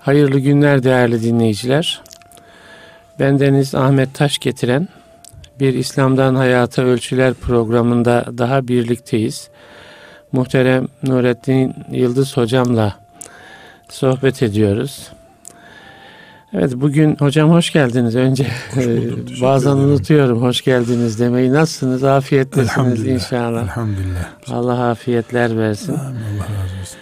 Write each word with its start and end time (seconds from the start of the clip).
Hayırlı 0.00 0.38
günler 0.38 0.82
değerli 0.82 1.22
dinleyiciler. 1.22 2.02
Ben 3.18 3.40
Deniz 3.40 3.74
Ahmet 3.74 4.14
Taş 4.14 4.38
getiren 4.38 4.88
bir 5.60 5.74
İslam'dan 5.74 6.34
Hayata 6.34 6.82
Ölçüler 6.82 7.34
programında 7.34 8.24
daha 8.38 8.68
birlikteyiz. 8.68 9.48
Muhterem 10.32 10.88
Nurettin 11.02 11.74
Yıldız 11.90 12.36
hocamla 12.36 12.96
sohbet 13.88 14.42
ediyoruz. 14.42 15.08
Evet 16.52 16.72
bugün 16.74 17.16
hocam 17.16 17.50
hoş 17.50 17.72
geldiniz. 17.72 18.16
Önce 18.16 18.46
buldum, 18.76 19.26
bazen 19.42 19.70
ederim. 19.70 19.88
unutuyorum 19.88 20.42
hoş 20.42 20.62
geldiniz 20.62 21.20
demeyi. 21.20 21.52
Nasılsınız? 21.52 22.04
Afiyettesiniz 22.04 22.70
Elhamdülillah. 22.70 23.14
inşallah. 23.14 23.62
Elhamdülillah. 23.62 24.28
Allah 24.50 24.88
afiyetler 24.88 25.58
versin. 25.58 25.92
Amin, 25.94 26.04
Allah 26.04 26.42
razı 26.42 26.80
olsun. 26.80 26.98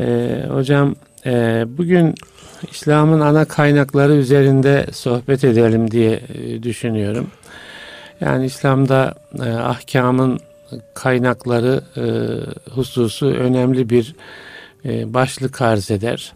Ee, 0.00 0.46
hocam 0.48 0.94
e, 1.26 1.64
bugün 1.68 2.14
İslam'ın 2.70 3.20
ana 3.20 3.44
kaynakları 3.44 4.12
üzerinde 4.12 4.86
sohbet 4.92 5.44
edelim 5.44 5.90
diye 5.90 6.20
e, 6.34 6.62
düşünüyorum. 6.62 7.30
Yani 8.20 8.46
İslam'da 8.46 9.14
e, 9.44 9.50
ahkamın 9.50 10.40
kaynakları 10.94 11.80
e, 11.96 12.04
hususu 12.70 13.26
önemli 13.26 13.90
bir 13.90 14.14
e, 14.84 15.14
başlık 15.14 15.62
arz 15.62 15.90
eder. 15.90 16.32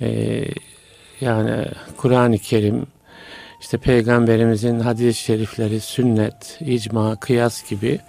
E, 0.00 0.40
yani 1.20 1.66
Kur'an-ı 1.96 2.38
Kerim, 2.38 2.86
işte 3.60 3.78
Peygamberimizin 3.78 4.80
hadis-i 4.80 5.20
şerifleri, 5.20 5.80
sünnet, 5.80 6.58
icma, 6.60 7.16
kıyas 7.16 7.70
gibi 7.70 8.00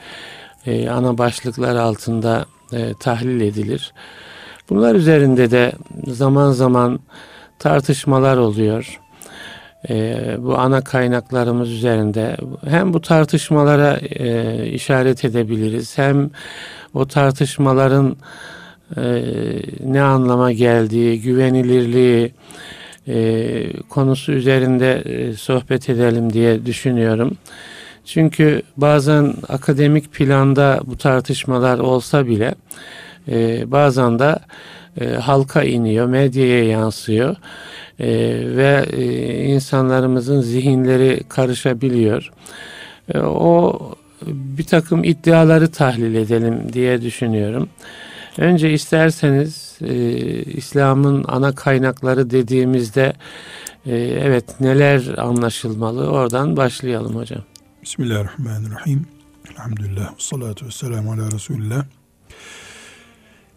e, 0.65 0.89
ana 0.89 1.17
başlıklar 1.17 1.75
altında 1.75 2.45
e, 2.73 2.93
tahlil 2.99 3.41
edilir. 3.41 3.93
Bunlar 4.70 4.95
üzerinde 4.95 5.51
de 5.51 5.71
zaman 6.07 6.51
zaman 6.51 6.99
tartışmalar 7.59 8.37
oluyor. 8.37 8.99
Ee, 9.89 10.37
bu 10.39 10.57
ana 10.57 10.81
kaynaklarımız 10.81 11.71
üzerinde 11.71 12.37
hem 12.67 12.93
bu 12.93 13.01
tartışmalara 13.01 13.99
e, 14.01 14.65
işaret 14.67 15.25
edebiliriz 15.25 15.97
hem 15.97 16.29
o 16.93 17.05
tartışmaların 17.05 18.15
e, 18.97 19.23
ne 19.84 20.01
anlama 20.01 20.51
geldiği, 20.51 21.21
güvenilirliği 21.21 22.34
e, 23.07 23.81
konusu 23.90 24.31
üzerinde 24.31 24.93
e, 24.93 25.34
sohbet 25.34 25.90
edelim 25.90 26.34
diye 26.34 26.65
düşünüyorum. 26.65 27.37
Çünkü 28.05 28.62
bazen 28.77 29.34
akademik 29.49 30.13
planda 30.13 30.79
bu 30.85 30.97
tartışmalar 30.97 31.79
olsa 31.79 32.27
bile 32.27 32.55
e, 33.27 33.71
bazen 33.71 34.19
de 34.19 34.35
e, 35.01 35.07
halka 35.07 35.63
iniyor, 35.63 36.05
medyaya 36.05 36.63
yansıyor 36.63 37.35
e, 37.99 38.07
ve 38.57 38.85
e, 38.93 39.04
insanlarımızın 39.46 40.41
zihinleri 40.41 41.24
karışabiliyor. 41.29 42.32
E, 43.13 43.20
o 43.20 43.79
bir 44.27 44.63
takım 44.63 45.04
iddiaları 45.04 45.71
tahlil 45.71 46.15
edelim 46.15 46.74
diye 46.74 47.02
düşünüyorum. 47.02 47.70
Önce 48.37 48.74
isterseniz 48.74 49.77
e, 49.82 49.96
İslam'ın 50.43 51.26
ana 51.27 51.55
kaynakları 51.55 52.30
dediğimizde 52.30 53.13
e, 53.85 53.96
evet 53.98 54.59
neler 54.59 55.18
anlaşılmalı 55.18 56.09
oradan 56.09 56.57
başlayalım 56.57 57.15
hocam. 57.15 57.41
Bismillahirrahmanirrahim. 57.84 59.07
Elhamdülillah. 59.52 60.13
Salatu 60.18 60.65
ve 60.65 60.71
selamu 60.71 61.12
ala 61.12 61.32
Resulillah. 61.32 61.85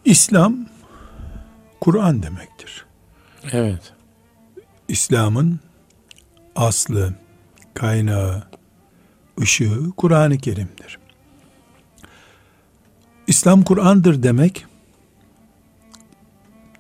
İslam, 0.05 0.57
Kur'an 1.81 2.23
demektir. 2.23 2.85
Evet, 3.53 3.93
İslam'ın 4.89 5.61
aslı, 6.57 7.15
kaynağı, 7.75 8.43
ışığı 9.41 9.91
Kur'an-ı 9.97 10.39
Kerim'dir. 10.39 10.99
İslam 13.27 13.63
Kur'an'dır 13.63 14.23
demek 14.23 14.67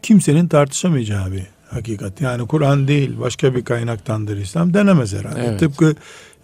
kimsenin 0.02 0.48
tartışamayacağı 0.48 1.32
bir 1.32 1.46
hakikat. 1.70 2.20
Yani 2.20 2.46
Kur'an 2.46 2.88
değil 2.88 3.20
başka 3.20 3.54
bir 3.54 3.64
kaynaktandır 3.64 4.36
İslam 4.36 4.74
denemez 4.74 5.14
herhalde. 5.14 5.46
Evet. 5.46 5.60
Tıpkı 5.60 5.94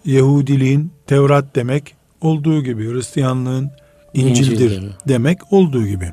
Yahudiliğin 0.05 0.91
Tevrat 1.07 1.55
demek 1.55 1.95
olduğu 2.21 2.63
gibi 2.63 2.93
Hristiyanlığın 2.93 3.71
İncil'dir 4.13 4.71
İncil 4.71 4.89
demek 5.07 5.53
olduğu 5.53 5.87
gibi. 5.87 6.11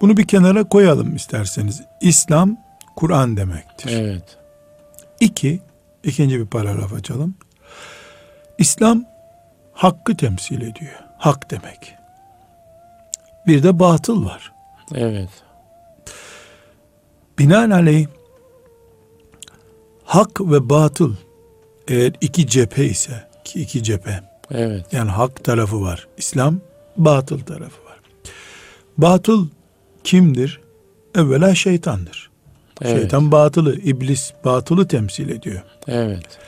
Bunu 0.00 0.16
bir 0.16 0.26
kenara 0.26 0.64
koyalım 0.64 1.16
isterseniz. 1.16 1.82
İslam 2.00 2.56
Kur'an 2.96 3.36
demektir. 3.36 3.90
evet, 3.92 4.36
İki, 5.20 5.60
ikinci 6.04 6.38
bir 6.40 6.46
paragraf 6.46 6.92
açalım. 6.92 7.34
İslam 8.58 9.04
hakkı 9.72 10.16
temsil 10.16 10.60
ediyor. 10.60 10.94
Hak 11.18 11.50
demek. 11.50 11.94
Bir 13.46 13.62
de 13.62 13.78
batıl 13.78 14.24
var. 14.24 14.52
evet, 14.94 15.30
Binaenaleyh 17.38 18.06
hak 20.04 20.40
ve 20.40 20.70
batıl 20.70 21.14
eğer 21.88 22.12
iki 22.20 22.46
cephe 22.46 22.84
ise 22.84 23.28
ki 23.44 23.60
iki 23.60 23.82
cephe 23.82 24.20
evet, 24.50 24.92
yani 24.92 25.10
hak 25.10 25.44
tarafı 25.44 25.80
var. 25.80 26.08
İslam 26.16 26.60
batıl 26.96 27.40
tarafı 27.40 27.84
var. 27.84 28.00
Batıl 28.98 29.48
kimdir? 30.04 30.60
Evvela 31.14 31.54
şeytandır. 31.54 32.30
evet, 32.82 33.00
Şeytan 33.00 33.32
batılı, 33.32 33.76
iblis 33.76 34.32
batılı 34.44 34.88
temsil 34.88 35.28
ediyor. 35.28 35.62
evet, 35.88 36.38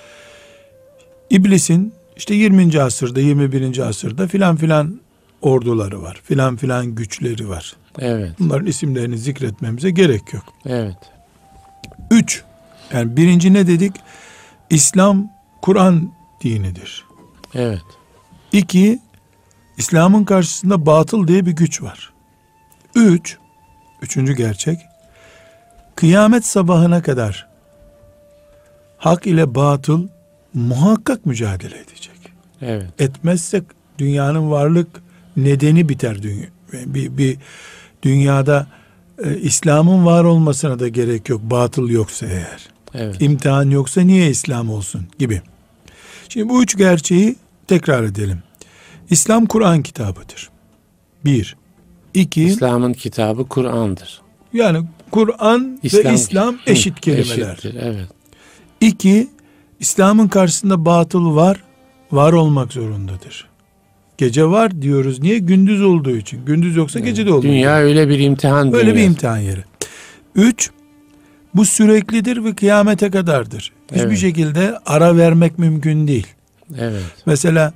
İblisin 1.31 1.93
işte 2.17 2.35
20. 2.35 2.81
asırda 2.83 3.21
21. 3.21 3.79
asırda 3.79 4.29
filan 4.29 4.57
filan 4.57 5.01
orduları 5.43 6.03
var. 6.03 6.21
Filan 6.25 6.57
filan 6.57 6.87
güçleri 6.95 7.49
var. 7.49 7.77
evet, 7.99 8.31
Bunların 8.39 8.67
isimlerini 8.67 9.19
zikretmemize 9.19 9.91
gerek 9.91 10.33
yok. 10.33 10.45
evet, 10.67 10.97
Üç, 12.11 12.43
yani 12.93 13.17
birinci 13.17 13.53
ne 13.53 13.67
dedik? 13.67 13.93
İslam 14.71 15.31
Kur'an 15.63 16.13
dinidir. 16.45 17.05
evet, 17.55 17.83
İki, 18.53 18.99
İslam'ın 19.79 20.25
karşısında 20.25 20.87
batıl 20.87 21.29
diye 21.29 21.47
bir 21.47 21.53
güç 21.53 21.83
var. 21.83 22.13
Üç, 22.95 23.39
üçüncü 24.03 24.33
gerçek, 24.33 24.79
kıyamet 25.97 26.47
sabahına 26.47 27.03
kadar 27.03 27.49
hak 28.99 29.27
ile 29.27 29.55
batıl 29.55 30.09
muhakkak 30.55 31.27
mücadele 31.27 31.77
edecek. 31.79 32.33
evet, 32.63 32.87
etmezsek 32.99 33.65
dünyanın 33.99 34.51
varlık 34.51 35.03
nedeni 35.37 35.89
biter 35.89 36.23
dünya. 36.23 36.47
Bir, 36.73 37.19
bir 37.19 37.39
dünyada 38.03 38.67
e, 39.25 39.37
İslam'ın 39.39 40.07
var 40.07 40.25
olmasına 40.25 40.79
da 40.79 40.89
gerek 40.89 41.29
yok 41.29 41.41
batıl 41.43 41.89
yoksa 41.89 42.27
eğer. 42.27 42.69
evet, 42.95 43.17
İmtihan 43.23 43.71
yoksa 43.71 44.01
niye 44.01 44.31
İslam 44.31 44.71
olsun 44.71 45.07
gibi. 45.19 45.43
Şimdi 46.29 46.49
bu 46.49 46.63
üç 46.63 46.77
gerçeği 46.77 47.37
tekrar 47.67 48.03
edelim. 48.03 48.43
İslam 49.11 49.47
Kur'an 49.47 49.83
kitabıdır. 49.83 50.51
Bir. 51.25 51.57
İki, 52.15 52.43
İslam'ın 52.45 52.93
kitabı 52.93 53.49
Kur'an'dır. 53.49 54.21
yani 54.53 54.87
Kur'an 55.11 55.79
ve 55.85 56.13
İslam 56.15 56.57
eşit 56.67 57.01
kelimeler. 57.01 57.53
eşittir, 57.53 57.75
evet, 57.83 58.09
İki, 58.81 59.29
İslam'ın 59.81 60.29
karşısında 60.29 60.85
batıl 60.85 61.37
var, 61.37 61.63
var 62.13 62.33
olmak 62.33 62.73
zorundadır. 62.73 63.49
Gece 64.19 64.47
var 64.47 64.83
diyoruz. 64.83 65.21
Niye? 65.23 65.39
Gündüz 65.39 65.83
olduğu 65.83 66.17
için. 66.17 66.45
Gündüz 66.45 66.77
yoksa 66.77 66.99
gece 66.99 67.27
de 67.27 67.31
olmuyor. 67.33 67.55
Dünya 67.55 67.77
öyle 67.77 68.09
bir 68.09 68.19
imtihan 68.19 68.67
Öyle 68.75 68.87
bir 68.87 68.95
dünyası. 68.95 69.07
imtihan 69.11 69.37
yeri. 69.39 69.61
Üç, 70.35 70.71
bu 71.55 71.65
süreklidir 71.65 72.45
ve 72.45 72.55
kıyamete 72.55 73.11
kadardır. 73.11 73.73
Hiçbir 73.91 74.03
Evet. 74.07 74.19
şekilde 74.19 74.79
ara 74.87 75.17
vermek 75.17 75.59
mümkün 75.59 76.09
değil. 76.09 76.27
Evet, 76.79 77.03
Mesela 77.27 77.73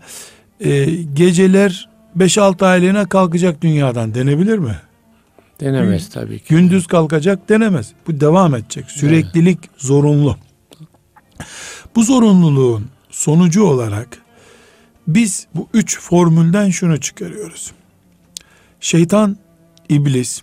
e, 0.60 0.84
geceler 1.14 1.88
5-6 2.16 2.66
aylığına 2.66 3.08
kalkacak 3.08 3.62
dünyadan 3.62 4.14
denebilir 4.14 4.58
mi? 4.58 4.76
denemez 5.60 6.10
tabii 6.10 6.38
ki. 6.38 6.44
Gündüz 6.48 6.86
kalkacak 6.86 7.48
denemez. 7.48 7.92
Bu 8.06 8.20
devam 8.20 8.54
edecek. 8.54 8.90
Süreklilik 8.90 9.58
zorunlu. 9.78 10.36
Bu 11.96 12.02
zorunluluğun 12.02 12.86
sonucu 13.10 13.64
olarak 13.64 14.08
biz 15.06 15.46
bu 15.54 15.68
üç 15.74 16.00
formülden 16.00 16.70
şunu 16.70 17.00
çıkarıyoruz. 17.00 17.72
Şeytan, 18.80 19.36
iblis 19.88 20.42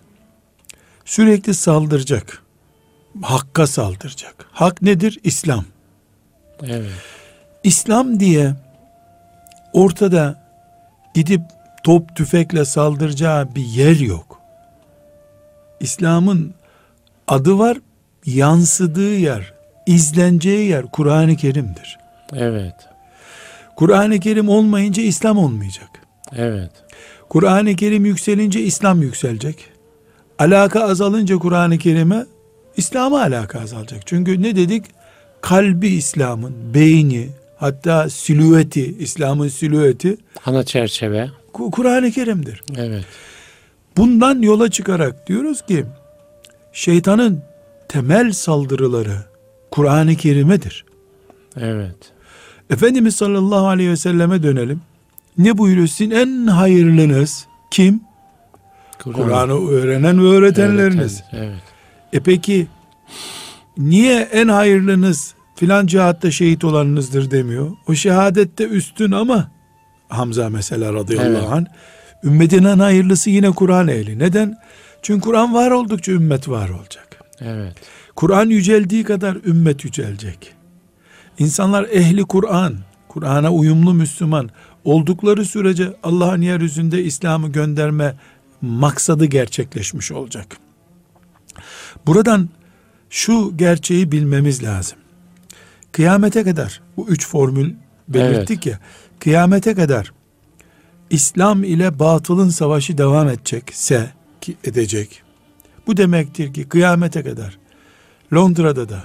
sürekli 1.04 1.54
saldıracak. 1.54 2.42
Hakka 3.22 3.66
saldıracak. 3.66 4.46
Hak 4.52 4.82
nedir? 4.82 5.20
İslam. 5.24 5.64
Evet, 6.62 6.90
İslam 7.64 8.20
diye 8.20 8.54
ortada 9.72 10.44
gidip 11.14 11.40
top 11.84 12.16
tüfekle 12.16 12.64
saldıracağı 12.64 13.54
bir 13.54 13.64
yer 13.64 13.96
yok. 13.96 14.40
İslam'ın 15.80 16.54
adı 17.28 17.58
var, 17.58 17.78
yansıdığı 18.26 19.14
yer, 19.14 19.54
izleneceği 19.86 20.68
yer 20.68 20.86
Kur'an-ı 20.86 21.36
Kerim'dir. 21.36 21.98
Evet. 22.32 22.74
Kur'an-ı 23.76 24.20
Kerim 24.20 24.48
olmayınca 24.48 25.02
İslam 25.02 25.38
olmayacak. 25.38 25.88
Evet. 26.36 26.70
Kur'an-ı 27.28 27.76
Kerim 27.76 28.04
yükselince 28.04 28.60
İslam 28.60 29.02
yükselecek. 29.02 29.64
Alaka 30.38 30.84
azalınca 30.84 31.38
Kur'an-ı 31.38 31.78
Kerim'e 31.78 32.24
İslam'a 32.76 33.20
alaka 33.20 33.60
azalacak. 33.60 34.06
Çünkü 34.06 34.42
ne 34.42 34.56
dedik? 34.56 34.84
Kalbi 35.40 35.88
İslam'ın, 35.88 36.74
beyni, 36.74 37.28
hatta 37.56 38.10
silüeti, 38.10 38.94
İslam'ın 38.98 39.48
silüeti 39.48 40.16
Ana 40.46 40.64
çerçeve. 40.64 41.30
Ku- 41.54 41.70
Kur'an-ı 41.70 42.10
Kerim'dir. 42.10 42.62
Evet. 42.76 43.04
Bundan 43.96 44.42
yola 44.42 44.70
çıkarak 44.70 45.26
diyoruz 45.26 45.62
ki 45.66 45.84
şeytanın 46.72 47.42
temel 47.88 48.32
saldırıları 48.32 49.16
Kur'an-ı 49.70 50.16
Kerim'edir. 50.16 50.84
Evet. 51.56 51.96
Efendimiz 52.70 53.16
sallallahu 53.16 53.66
aleyhi 53.66 53.90
ve 53.90 53.96
selleme 53.96 54.42
dönelim. 54.42 54.80
Ne 55.38 55.58
buyuruyor? 55.58 55.86
Sizin 55.86 56.10
en 56.10 56.46
hayırlınız 56.46 57.46
kim? 57.70 58.00
Kur'an'ı 59.02 59.68
öğrenen 59.68 60.24
ve 60.24 60.28
öğretenleriniz. 60.28 61.22
Öğreten, 61.32 61.46
Evet. 61.48 61.62
E 62.12 62.20
peki 62.20 62.66
niye 63.78 64.20
en 64.20 64.48
hayırlınız 64.48 65.34
filan 65.56 65.86
cihatta 65.86 66.30
şehit 66.30 66.64
olanınızdır 66.64 67.30
demiyor? 67.30 67.70
O 67.88 67.94
şehadette 67.94 68.64
üstün 68.64 69.12
ama 69.12 69.50
Hamza 70.18 70.50
mesela 70.50 70.92
radıyallahu 70.92 71.42
Evet. 71.42 71.52
anh 71.52 71.66
ümmetin 72.24 72.64
en 72.64 72.78
hayırlısı 72.78 73.30
yine 73.30 73.50
Kur'an 73.50 73.88
ehli. 73.88 74.18
Neden? 74.18 74.58
Çünkü 75.02 75.20
Kur'an 75.20 75.54
var 75.54 75.70
oldukça 75.70 76.12
ümmet 76.12 76.48
var 76.48 76.68
olacak. 76.68 77.20
Evet. 77.40 77.76
Kur'an 78.16 78.48
yüceldiği 78.48 79.04
kadar 79.04 79.36
ümmet 79.46 79.84
yücelecek. 79.84 80.54
İnsanlar 81.38 81.84
ehli 81.92 82.24
Kur'an, 82.24 82.74
Kur'an'a 83.08 83.52
uyumlu 83.52 83.94
Müslüman 83.94 84.50
oldukları 84.84 85.44
sürece 85.44 85.96
Allah'ın 86.02 86.40
yeryüzünde 86.40 87.04
İslam'ı 87.04 87.48
gönderme 87.52 88.14
maksadı 88.60 89.24
gerçekleşmiş 89.24 90.12
olacak. 90.12 90.56
Buradan 92.06 92.48
şu 93.10 93.56
gerçeği 93.56 94.12
bilmemiz 94.12 94.62
lazım. 94.62 94.98
Kıyamete 95.92 96.44
kadar 96.44 96.80
bu 96.96 97.08
üç 97.08 97.28
formül 97.28 97.74
belirttik 98.08 98.66
ya. 98.66 98.78
Kıyamete 99.20 99.74
kadar 99.74 100.12
İslam 101.10 101.64
ile 101.64 101.98
batılın 101.98 102.48
savaşı 102.48 102.98
devam 102.98 103.28
edecekse 103.28 104.10
ki 104.40 104.56
edecek. 104.64 105.22
Bu 105.86 105.96
demektir 105.96 106.54
ki 106.54 106.68
kıyamete 106.68 107.22
kadar 107.22 107.58
Londra'da 108.34 108.88
da, 108.88 109.04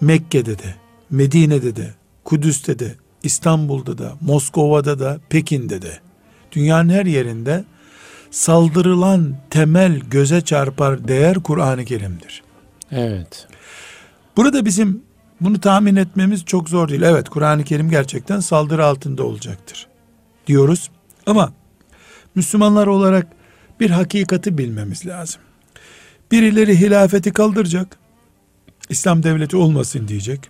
Mekke'de 0.00 0.58
de, 0.58 0.74
Medine'de 1.10 1.76
de, 1.76 1.94
Kudüs'te 2.24 2.78
de, 2.78 2.94
İstanbul'da 3.22 3.98
da, 3.98 4.12
Moskova'da 4.20 4.98
da, 4.98 5.20
Pekin'de 5.28 5.82
de, 5.82 5.98
dünyanın 6.52 6.88
her 6.88 7.06
yerinde 7.06 7.64
saldırılan 8.30 9.36
temel 9.50 10.00
göze 10.00 10.40
çarpar 10.40 11.08
değer 11.08 11.36
Kur'an-ı 11.36 11.84
Kerim'dir. 11.84 12.42
Evet. 12.90 13.48
Burada 14.36 14.64
bizim 14.64 15.02
bunu 15.40 15.60
tahmin 15.60 15.96
etmemiz 15.96 16.44
çok 16.44 16.68
zor 16.68 16.88
değil. 16.88 17.02
Evet 17.02 17.28
Kur'an-ı 17.28 17.64
Kerim 17.64 17.90
gerçekten 17.90 18.40
saldırı 18.40 18.84
altında 18.84 19.24
olacaktır 19.24 19.86
diyoruz. 20.46 20.90
Ama 21.26 21.52
Müslümanlar 22.34 22.86
olarak 22.86 23.26
bir 23.80 23.90
hakikati 23.90 24.58
bilmemiz 24.58 25.06
lazım. 25.06 25.40
Birileri 26.32 26.80
hilafeti 26.80 27.32
kaldıracak. 27.32 27.98
İslam 28.88 29.22
devleti 29.22 29.56
olmasın 29.56 30.08
diyecek. 30.08 30.40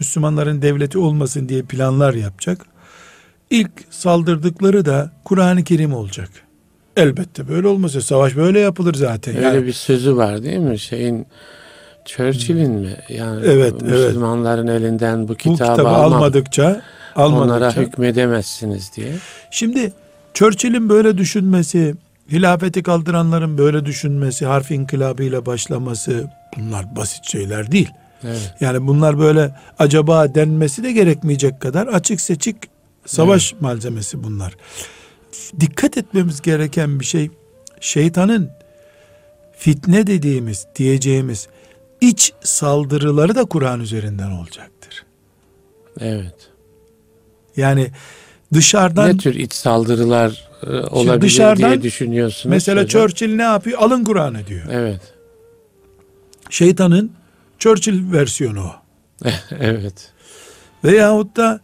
Müslümanların 0.00 0.62
devleti 0.62 0.98
olmasın 0.98 1.48
diye 1.48 1.62
planlar 1.62 2.14
yapacak. 2.14 2.66
İlk 3.50 3.70
saldırdıkları 3.90 4.84
da 4.84 5.12
Kur'an-ı 5.24 5.64
Kerim 5.64 5.94
olacak. 5.94 6.30
Elbette 6.96 7.48
böyle 7.48 7.66
olmasa 7.66 8.00
savaş 8.00 8.36
böyle 8.36 8.60
yapılır 8.60 8.94
zaten. 8.94 9.36
Öyle 9.36 9.46
Yani 9.46 9.66
bir 9.66 9.72
sözü 9.72 10.16
var 10.16 10.42
değil 10.42 10.58
mi? 10.58 10.78
Şeyin 10.78 11.26
Churchill'in 12.04 12.70
mi? 12.70 12.96
Yani 13.08 13.40
Evet, 13.46 13.74
evet. 13.82 14.06
Müslümanların 14.06 14.66
elinden 14.66 15.24
bu 15.24 15.28
bu 15.28 15.34
kitabı, 15.34 15.56
kitabı 15.56 15.88
alma- 15.88 16.16
almadıkça 16.16 16.82
almadıkça 17.16 17.44
onlara 17.54 17.76
hükmedemezsiniz 17.76 18.90
diye. 18.96 19.12
Şimdi 19.50 19.92
Churchill'in 20.34 20.88
böyle 20.88 21.18
düşünmesi, 21.18 21.94
hilafeti 22.30 22.82
kaldıranların 22.82 23.58
böyle 23.58 23.86
düşünmesi, 23.86 24.46
harf 24.46 24.70
inkılabıyla 24.70 25.46
başlaması 25.46 26.30
bunlar 26.56 26.96
basit 26.96 27.24
şeyler 27.24 27.72
değil. 27.72 27.90
Evet. 28.24 28.54
Yani 28.60 28.86
bunlar 28.86 29.18
böyle 29.18 29.54
acaba 29.78 30.34
denmesi 30.34 30.82
de 30.82 30.92
gerekmeyecek 30.92 31.60
kadar 31.60 31.86
açık 31.86 32.20
seçik 32.20 32.56
savaş 33.06 33.54
malzemesi 33.60 34.24
bunlar. 34.24 34.56
Dikkat 35.60 35.98
etmemiz 35.98 36.42
gereken 36.42 37.00
bir 37.00 37.04
şey 37.04 37.30
şeytanın 37.80 38.50
fitne 39.56 40.06
dediğimiz 40.06 40.66
diyeceğimiz 40.76 41.48
iç 42.08 42.32
saldırıları 42.42 43.34
da 43.34 43.44
Kur'an 43.44 43.80
üzerinden 43.80 44.30
olacaktır. 44.30 45.04
Evet. 46.00 46.50
Yani 47.56 47.90
dışarıdan 48.52 49.08
ne 49.08 49.16
tür 49.16 49.34
iç 49.34 49.52
saldırılar 49.52 50.48
e, 50.66 50.70
olabilir 50.70 51.20
dışarıdan 51.20 51.70
diye 51.70 51.82
düşünüyorsunuz? 51.82 52.50
Mesela 52.50 52.82
hocam? 52.82 53.06
Churchill 53.06 53.36
ne 53.36 53.42
yapıyor? 53.42 53.78
Alın 53.78 54.04
Kur'an'ı 54.04 54.46
diyor. 54.46 54.66
Evet. 54.70 55.00
Şeytanın 56.50 57.12
Churchill 57.58 58.12
versiyonu 58.12 58.60
o. 58.60 58.74
evet. 59.60 60.12
Veyahut 60.84 61.36
da 61.36 61.60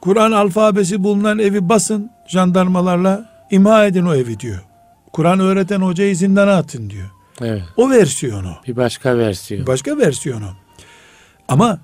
Kur'an 0.00 0.32
alfabesi 0.32 1.04
bulunan 1.04 1.38
evi 1.38 1.68
basın 1.68 2.10
jandarmalarla 2.28 3.30
imha 3.50 3.86
edin 3.86 4.06
o 4.06 4.14
evi 4.14 4.40
diyor. 4.40 4.62
Kur'an 5.12 5.40
öğreten 5.40 5.80
hocayı 5.80 6.16
zindana 6.16 6.56
atın 6.56 6.90
diyor. 6.90 7.10
Evet. 7.42 7.62
O 7.76 7.90
versiyonu. 7.90 8.56
Bir 8.68 8.76
başka 8.76 9.18
versiyon. 9.18 9.66
Başka 9.66 9.98
versiyonu. 9.98 10.50
Ama 11.48 11.78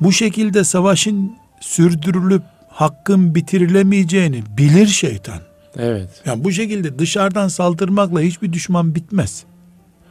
bu 0.00 0.12
şekilde 0.12 0.64
savaşın 0.64 1.36
sürdürülüp 1.60 2.42
hakkın 2.68 3.34
bitirilemeyeceğini 3.34 4.42
bilir 4.58 4.86
şeytan. 4.86 5.38
evet. 5.78 6.22
Yani 6.26 6.44
bu 6.44 6.52
şekilde 6.52 6.98
dışarıdan 6.98 7.48
saldırmakla 7.48 8.20
hiçbir 8.20 8.52
düşman 8.52 8.94
bitmez. 8.94 9.44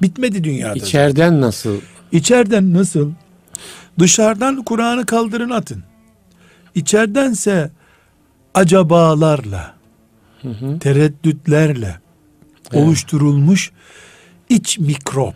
Bitmedi 0.01 0.43
dünyada. 0.43 0.73
İçeriden 0.73 1.41
nasıl? 1.41 1.77
İçeriden 2.11 2.73
nasıl? 2.73 3.11
Dışarıdan 3.99 4.63
Kur'an'ı 4.63 5.05
kaldırın 5.05 5.49
atın. 5.49 5.83
İçeridense 6.75 7.71
acabalarla, 8.53 9.73
Hı 10.41 10.49
hı. 10.49 10.79
tereddütlerle 10.79 11.95
Evet. 12.71 12.83
oluşturulmuş 12.83 13.71
iç 14.49 14.79
mikrop. 14.79 15.33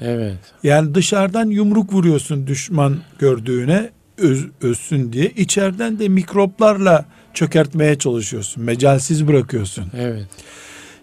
Evet. 0.00 0.38
Yani 0.62 0.94
dışarıdan 0.94 1.46
yumruk 1.46 1.92
vuruyorsun 1.92 2.46
düşman 2.46 2.98
gördüğüne 3.18 3.90
öz, 4.18 4.46
özsün 4.60 5.12
diye. 5.12 5.30
İçeriden 5.30 5.98
de 5.98 6.08
mikroplarla 6.08 7.04
çökertmeye 7.34 7.98
çalışıyorsun. 7.98 8.64
Mecalsiz 8.64 9.28
bırakıyorsun. 9.28 9.84
Evet. 9.96 10.26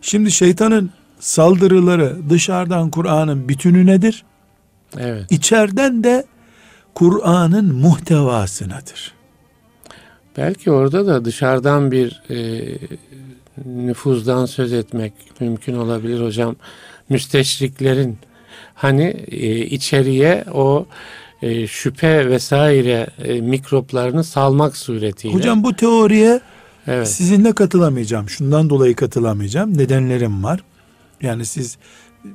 Şimdi 0.01 0.31
şeytanın 0.31 0.91
saldırıları 1.19 2.17
dışarıdan 2.29 2.91
Kur'an'ın 2.91 3.49
bütününedir. 3.49 4.23
Evet. 4.97 5.31
İçeriden 5.31 6.03
de 6.03 6.25
Kur'an'ın 6.95 7.75
muhtevasınadır. 7.75 9.13
Belki 10.37 10.71
orada 10.71 11.07
da 11.07 11.25
dışarıdan 11.25 11.91
bir 11.91 12.21
e, 12.29 12.37
nüfuzdan 13.65 14.45
söz 14.45 14.73
etmek 14.73 15.13
mümkün 15.39 15.75
olabilir 15.75 16.21
hocam. 16.21 16.55
Müsteşriklerin 17.09 18.17
hani 18.73 19.03
e, 19.27 19.57
içeriye 19.57 20.45
o 20.53 20.85
e, 21.41 21.67
şüphe 21.67 22.29
vesaire 22.29 23.07
e, 23.23 23.41
mikroplarını 23.41 24.23
salmak 24.23 24.77
suretiyle. 24.77 25.35
Hocam 25.35 25.63
bu 25.63 25.75
teoriye 25.75 26.41
evet. 26.87 27.07
sizinle 27.07 27.55
katılamayacağım. 27.55 28.29
Şundan 28.29 28.69
dolayı 28.69 28.95
katılamayacağım. 28.95 29.77
Nedenlerim 29.77 30.43
var. 30.43 30.63
Yani 31.21 31.45
siz 31.45 31.77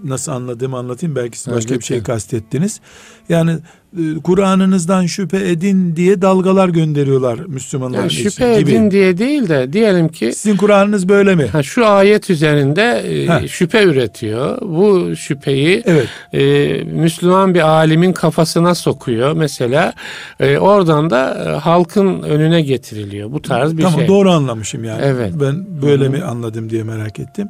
nasıl 0.04 0.32
anladığımı 0.32 0.76
anlatayım. 0.76 1.16
Belki 1.16 1.38
siz 1.38 1.54
başka 1.54 1.74
bir 1.74 1.84
şey 1.84 2.02
kastettiniz. 2.02 2.80
Yani 3.28 3.50
e, 3.98 4.02
Kur'an'ınızdan 4.24 5.06
şüphe 5.06 5.50
edin 5.50 5.96
diye 5.96 6.22
dalgalar 6.22 6.68
gönderiyorlar 6.68 7.38
Müslümanlar 7.38 7.98
Yani 7.98 8.06
için 8.12 8.22
şüphe 8.28 8.60
gibi. 8.60 8.70
edin 8.70 8.90
diye 8.90 9.18
değil 9.18 9.48
de 9.48 9.72
diyelim 9.72 10.08
ki 10.08 10.32
Sizin 10.36 10.56
Kur'an'ınız 10.56 11.08
böyle 11.08 11.34
mi? 11.34 11.46
ha, 11.46 11.62
şu 11.62 11.86
ayet 11.86 12.30
üzerinde 12.30 12.82
e, 12.82 13.26
Ha. 13.26 13.48
şüphe 13.48 13.84
üretiyor. 13.84 14.58
Bu 14.62 15.16
şüpheyi 15.16 15.82
Evet. 15.86 16.08
e, 16.32 16.84
Müslüman 16.84 17.54
bir 17.54 17.68
alimin 17.68 18.12
kafasına 18.12 18.74
sokuyor 18.74 19.32
mesela. 19.32 19.92
E, 20.40 20.58
oradan 20.58 21.10
da 21.10 21.44
e, 21.44 21.58
halkın 21.58 22.22
önüne 22.22 22.62
getiriliyor. 22.62 23.32
Bu 23.32 23.42
tarz 23.42 23.76
bir 23.76 23.82
tamam 23.82 23.98
şey. 23.98 24.08
doğru 24.08 24.30
anlamışım 24.30 24.84
yani. 24.84 25.00
Evet. 25.04 25.32
Ben 25.40 25.82
böyle 25.82 26.04
Hı 26.04 26.08
hı. 26.08 26.10
mi 26.12 26.22
anladım 26.22 26.70
diye 26.70 26.82
merak 26.82 27.18
ettim. 27.20 27.48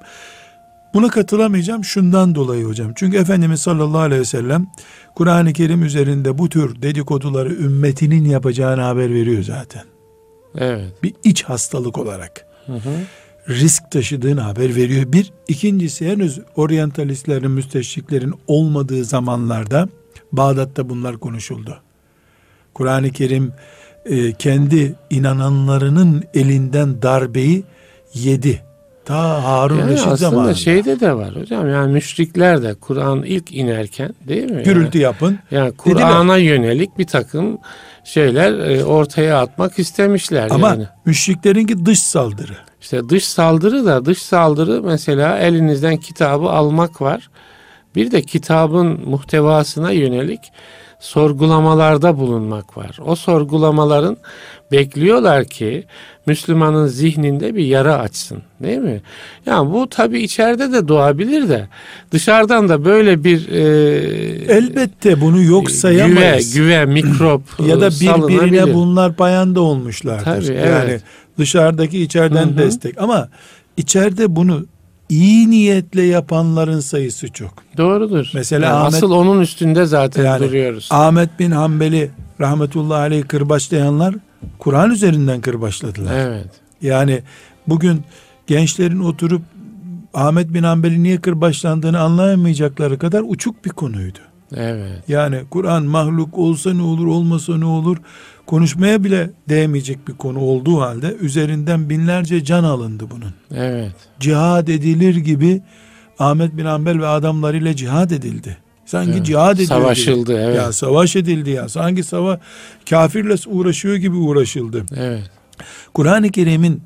Buna 0.95 1.09
katılamayacağım 1.09 1.85
şundan 1.85 2.35
dolayı 2.35 2.65
hocam. 2.65 2.93
Çünkü 2.95 3.17
Efendimiz 3.17 3.61
sallallahu 3.61 4.01
aleyhi 4.01 4.21
ve 4.21 4.25
sellem 4.25 4.67
Kur'an-ı 5.15 5.53
Kerim 5.53 5.85
üzerinde 5.85 6.39
bu 6.39 6.49
tür 6.49 6.83
dedikoduları 6.83 7.55
ümmetinin 7.55 8.25
yapacağını 8.25 8.81
haber 8.81 9.15
veriyor 9.15 9.43
zaten. 9.43 9.83
Evet. 10.59 11.03
Bir 11.03 11.15
iç 11.25 11.43
hastalık 11.43 11.99
olarak. 11.99 12.47
Hı 12.67 12.73
hı. 12.73 12.91
Risk 13.49 13.91
taşıdığını 13.91 14.41
haber 14.41 14.77
veriyor. 14.77 15.13
Bir. 15.13 15.33
ikincisi 15.49 16.09
henüz 16.09 16.41
oryantalistlerin, 16.57 17.51
müsteşriklerin 17.51 18.35
olmadığı 18.47 19.05
zamanlarda 19.05 19.89
Bağdat'ta 20.33 20.89
bunlar 20.89 21.17
konuşuldu. 21.17 21.79
Kur'an-ı 22.75 23.11
Kerim 23.11 23.53
e, 24.05 24.33
kendi 24.33 24.95
inananlarının 25.11 26.25
elinden 26.35 27.03
darbeyi 27.03 27.65
yedi. 28.15 28.64
Ta 29.05 29.45
Harun 29.45 29.79
Yani 29.79 29.91
Reşit 29.93 30.07
aslında 30.07 30.17
zamanında. 30.17 30.55
şeyde 30.55 31.01
de 31.01 31.15
var 31.15 31.37
hocam 31.37 31.71
yani 31.71 31.93
müşrikler 31.93 32.63
de 32.63 32.75
Kur'an 32.75 33.23
ilk 33.23 33.53
inerken 33.53 34.15
değil 34.29 34.51
mi? 34.51 34.63
Gürültü 34.63 34.99
yapın. 34.99 35.39
Yani, 35.51 35.65
yani 35.65 35.77
Kur'an'a 35.77 36.37
yönelik 36.37 36.99
bir 36.99 37.07
takım 37.07 37.59
şeyler 38.05 38.53
e, 38.53 38.85
ortaya 38.85 39.41
atmak 39.41 39.79
istemişler. 39.79 40.49
Ama 40.51 40.69
yani. 40.69 40.87
müşriklerinki 41.05 41.87
dış 41.87 42.01
saldırı. 42.01 42.57
İşte 42.81 43.09
dış 43.09 43.29
saldırı 43.29 43.87
da 43.87 44.05
dış 44.05 44.23
saldırı 44.23 44.83
mesela 44.83 45.39
elinizden 45.39 45.97
kitabı 45.97 46.49
almak 46.49 47.01
var. 47.01 47.31
Bir 47.95 48.11
de 48.11 48.23
kitabın 48.23 49.01
muhtevasına 49.09 49.91
yönelik 49.91 50.41
sorgulamalarda 51.05 52.19
bulunmak 52.19 52.77
var. 52.77 52.99
O 53.07 53.15
sorgulamaların 53.17 54.17
bekliyorlar 54.73 55.45
ki 55.45 55.85
Müslümanın 56.27 56.87
zihninde 56.87 57.55
bir 57.55 57.65
yara 57.65 57.99
açsın. 57.99 58.43
Değil 58.63 58.79
mi? 58.79 59.03
Yani 59.47 59.73
bu 59.73 59.89
tabi 59.89 60.21
içeride 60.21 60.73
de 60.73 60.89
doğabilir 60.89 61.49
de 61.49 61.69
dışarıdan 62.13 62.69
da 62.69 62.85
böyle 62.85 63.25
bir 63.25 63.49
e, 63.49 63.63
Elbette 64.55 65.21
bunu 65.21 65.43
yok 65.43 65.71
sayamayız. 65.71 66.55
Güve, 66.55 66.65
güve 66.65 66.85
mikrop 66.85 67.43
ya 67.67 67.81
da 67.81 67.91
birbirine 67.91 68.75
bunlar 68.75 69.15
payanda 69.15 69.61
olmuşlardır. 69.61 70.25
Tabii, 70.25 70.59
evet. 70.59 70.69
Yani 70.69 71.01
dışarıdaki 71.39 72.03
içeriden 72.03 72.47
Hı 72.47 72.51
hı. 72.51 72.59
destek 72.59 73.01
ama 73.01 73.29
içeride 73.77 74.37
bunu 74.37 74.67
iyi 75.09 75.51
niyetle 75.51 76.03
yapanların 76.03 76.81
sayısı 76.81 77.33
çok. 77.33 77.53
Doğrudur. 77.77 78.31
Mesela 78.35 78.67
Yani 78.67 78.75
Ahmet- 78.77 78.95
asıl 78.95 79.11
onun 79.11 79.41
üstünde 79.41 79.87
zaten 79.87 80.25
Yani 80.25 80.49
duruyoruz. 80.49 80.89
Ahmet 80.91 81.39
bin 81.39 81.51
Hanbel'i 81.51 82.11
rahmetullahi 82.41 82.99
aleyh 83.01 83.29
kırbaçlayanlar 83.29 84.15
Kur'an 84.59 84.91
üzerinden 84.91 85.41
kırbaçladılar. 85.41 86.15
Evet. 86.19 86.47
Yani 86.83 87.23
bugün 87.67 88.03
gençlerin 88.47 89.01
oturup 89.01 89.43
Ahmet 90.15 90.55
bin 90.55 90.63
Hanbel'i 90.63 91.03
niye 91.03 91.21
kırbaçlandığını 91.21 92.01
anlayamayacakları 92.01 92.99
kadar 92.99 93.23
uçuk 93.29 93.65
bir 93.65 93.71
konuydu. 93.71 94.19
Evet. 94.57 95.03
Yani 95.09 95.41
Kur'an 95.51 95.85
mahluk 95.85 96.39
olsa 96.39 96.75
ne 96.75 96.83
olur 96.83 97.07
olmasa 97.07 97.57
ne 97.57 97.65
olur 97.65 97.97
konuşmaya 98.47 99.05
bile 99.05 99.31
değmeyecek 99.49 100.09
bir 100.09 100.13
konu 100.13 100.39
olduğu 100.39 100.81
halde 100.81 101.15
üzerinden 101.21 101.91
binlerce 101.91 102.45
can 102.45 102.65
alındı 102.65 103.05
bunun. 103.11 103.35
Evet. 103.55 103.93
Cihad 104.21 104.69
edilir 104.69 105.17
gibi 105.17 105.63
Ahmet 106.19 106.57
bin 106.57 106.65
Hanbel 106.65 107.01
ve 107.01 107.07
adamlarıyla 107.07 107.77
cihad 107.77 108.11
edildi. 108.11 108.57
Sanki 108.87 109.13
Evet. 109.13 109.27
cihad 109.27 109.55
edildi. 109.55 109.67
Savaşıldı, 109.67 110.39
evet. 110.41 110.57
Ya 110.57 110.73
savaş 110.73 111.17
edildi 111.17 111.51
ya. 111.51 111.69
Sanki 111.69 112.03
sava 112.05 112.41
kafirle 112.91 113.35
uğraşıyor 113.47 113.97
gibi 113.97 114.17
uğraşıldı. 114.17 114.85
Evet. 114.97 115.31
Kur'an-ı 115.95 116.31
Kerim'in 116.31 116.83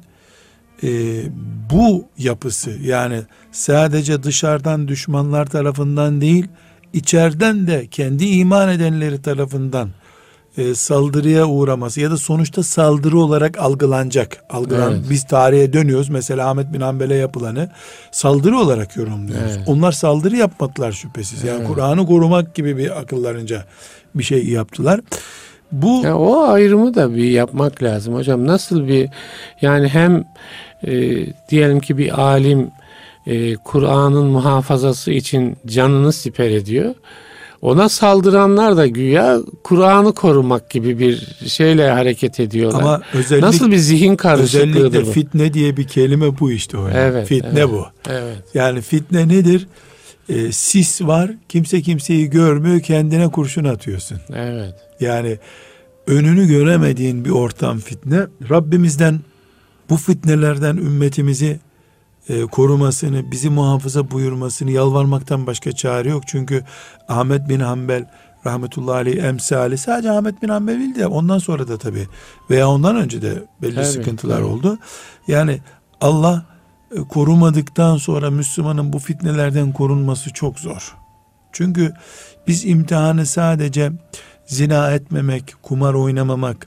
e, 0.82 0.88
bu 1.70 2.04
yapısı 2.18 2.70
yani 2.70 3.20
sadece 3.52 4.22
dışarıdan 4.22 4.88
düşmanlar 4.88 5.46
tarafından 5.46 6.20
değil 6.20 6.46
içeriden 6.92 7.66
de 7.66 7.86
kendi 7.90 8.26
iman 8.26 8.68
edenleri 8.68 9.22
tarafından 9.22 9.90
e, 10.58 10.74
saldırıya 10.74 11.46
uğraması 11.46 12.00
ya 12.00 12.10
da 12.10 12.16
sonuçta 12.16 12.62
saldırı 12.62 13.18
olarak 13.18 13.58
algılanacak. 13.58 14.44
Algılan 14.50 14.92
Evet. 14.92 15.00
biz 15.10 15.24
tarihe 15.26 15.72
dönüyoruz. 15.72 16.08
Mesela 16.08 16.50
Ahmet 16.50 16.72
bin 16.72 16.80
Hanbel'e 16.80 17.14
yapılanı 17.14 17.70
saldırı 18.10 18.58
olarak 18.58 18.96
yorumluyoruz. 18.96 19.52
Evet. 19.56 19.62
Onlar 19.68 19.92
saldırı 19.92 20.36
yapmadılar 20.36 20.92
şüphesiz. 20.92 21.44
Yani 21.44 21.58
Evet. 21.58 21.68
Kur'an'ı 21.68 22.06
korumak 22.06 22.54
gibi 22.54 22.76
bir 22.76 22.98
akıllarınca 23.00 23.64
bir 24.14 24.22
şey 24.24 24.46
yaptılar. 24.48 25.00
Bu 25.72 26.02
Ya 26.04 26.16
o 26.18 26.42
ayrımı 26.42 26.94
da 26.94 27.14
bir 27.14 27.30
yapmak 27.30 27.82
lazım 27.82 28.14
hocam. 28.14 28.46
Nasıl 28.46 28.88
bir 28.88 29.08
yani 29.62 29.88
hem 29.88 30.24
e, 30.86 30.92
diyelim 31.48 31.80
ki 31.80 31.98
bir 31.98 32.20
alim 32.20 32.70
e, 33.26 33.54
Kur'an'ın 33.54 34.26
muhafazası 34.26 35.10
için 35.12 35.56
canını 35.66 36.12
siper 36.12 36.50
ediyor. 36.50 36.94
Ona 37.62 37.88
saldıranlar 37.88 38.76
da 38.76 38.86
güya 38.86 39.38
Kur'an'ı 39.64 40.14
korumak 40.14 40.70
gibi 40.70 40.98
bir 40.98 41.36
şeyle 41.46 41.90
hareket 41.90 42.40
ediyorlar. 42.40 42.80
ama 42.80 43.00
özellikle 43.14 43.46
Nasıl 43.46 43.70
bir 43.70 43.76
zihin 43.76 44.16
karışıklığıdır 44.16 44.68
Özellikle 44.76 45.06
bu? 45.06 45.10
fitne 45.12 45.54
diye 45.54 45.76
bir 45.76 45.86
kelime 45.86 46.38
bu 46.38 46.52
işte 46.52 46.78
yani. 46.78 46.92
Evet, 46.94 47.28
fitne 47.28 47.50
evet. 47.60 47.68
bu. 47.72 47.86
Evet. 48.08 48.38
Yani 48.54 48.80
fitne 48.80 49.28
nedir? 49.28 49.66
Ee, 50.28 50.52
sis 50.52 51.02
var, 51.02 51.30
kimse 51.48 51.82
kimseyi 51.82 52.30
görmüyor, 52.30 52.80
kendine 52.80 53.28
kurşun 53.28 53.64
atıyorsun. 53.64 54.18
Evet. 54.34 54.74
Yani 55.00 55.38
önünü 56.06 56.46
göremediğin 56.48 57.24
bir 57.24 57.30
ortam 57.30 57.78
fitne. 57.78 58.20
Rabbimizden 58.50 59.20
bu 59.90 59.96
fitnelerden 59.96 60.76
ümmetimizi 60.76 61.60
e, 62.28 62.42
korumasını, 62.42 63.30
bizi 63.30 63.50
muhafaza 63.50 64.10
buyurmasını 64.10 64.70
yalvarmaktan 64.70 65.46
başka 65.46 65.72
çare 65.72 66.08
yok. 66.10 66.22
Çünkü 66.26 66.64
Ahmet 67.08 67.48
bin 67.48 67.60
Hanbel 67.60 68.06
rahmetullahi 68.46 68.96
aleyh 68.96 69.24
emsali 69.24 69.78
sadece 69.78 70.10
Ahmet 70.10 70.42
bin 70.42 70.48
Hanbel 70.48 70.78
değil 70.78 70.94
de 70.94 71.06
ondan 71.06 71.38
sonra 71.38 71.68
da 71.68 71.78
tabii 71.78 72.08
veya 72.50 72.68
ondan 72.68 72.96
önce 72.96 73.22
de 73.22 73.44
belli 73.62 73.74
Tabii, 73.74 73.86
sıkıntılar 73.86 74.36
tabii. 74.36 74.46
oldu. 74.46 74.78
Yani 75.28 75.60
Allah 76.00 76.46
e, 76.96 77.00
korumadıktan 77.00 77.96
sonra 77.96 78.30
Müslümanın 78.30 78.92
bu 78.92 78.98
fitnelerden 78.98 79.72
korunması 79.72 80.32
çok 80.32 80.58
zor. 80.58 80.96
Çünkü 81.52 81.92
biz 82.46 82.64
imtihanı 82.64 83.26
sadece 83.26 83.92
zina 84.46 84.90
etmemek, 84.90 85.54
kumar 85.62 85.94
oynamamak 85.94 86.66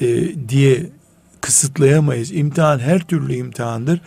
e, 0.00 0.06
diye 0.48 0.86
kısıtlayamayız. 1.40 2.32
İmtihan 2.32 2.78
her 2.78 3.00
türlü 3.00 3.34
imtihandır. 3.34 4.00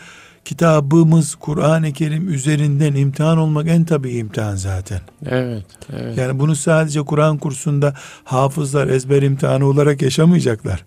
Kitabımız 0.46 1.36
Kur'an-ı 1.36 1.94
Kerim 1.94 2.34
üzerinden 2.34 2.96
imtihan 2.96 3.38
olmak 3.38 3.68
en 3.68 3.84
tabii 3.84 4.12
imtihan 4.12 4.56
zaten. 4.56 5.00
Evet. 5.26 5.66
Evet. 5.94 6.18
Yani 6.18 6.40
bunu 6.40 6.56
sadece 6.56 7.02
Kur'an 7.02 7.38
kursunda 7.38 7.94
hafızlar 8.24 8.88
ezber 8.88 9.22
imtihanı 9.22 9.66
olarak 9.66 10.02
yaşamayacaklar. 10.02 10.86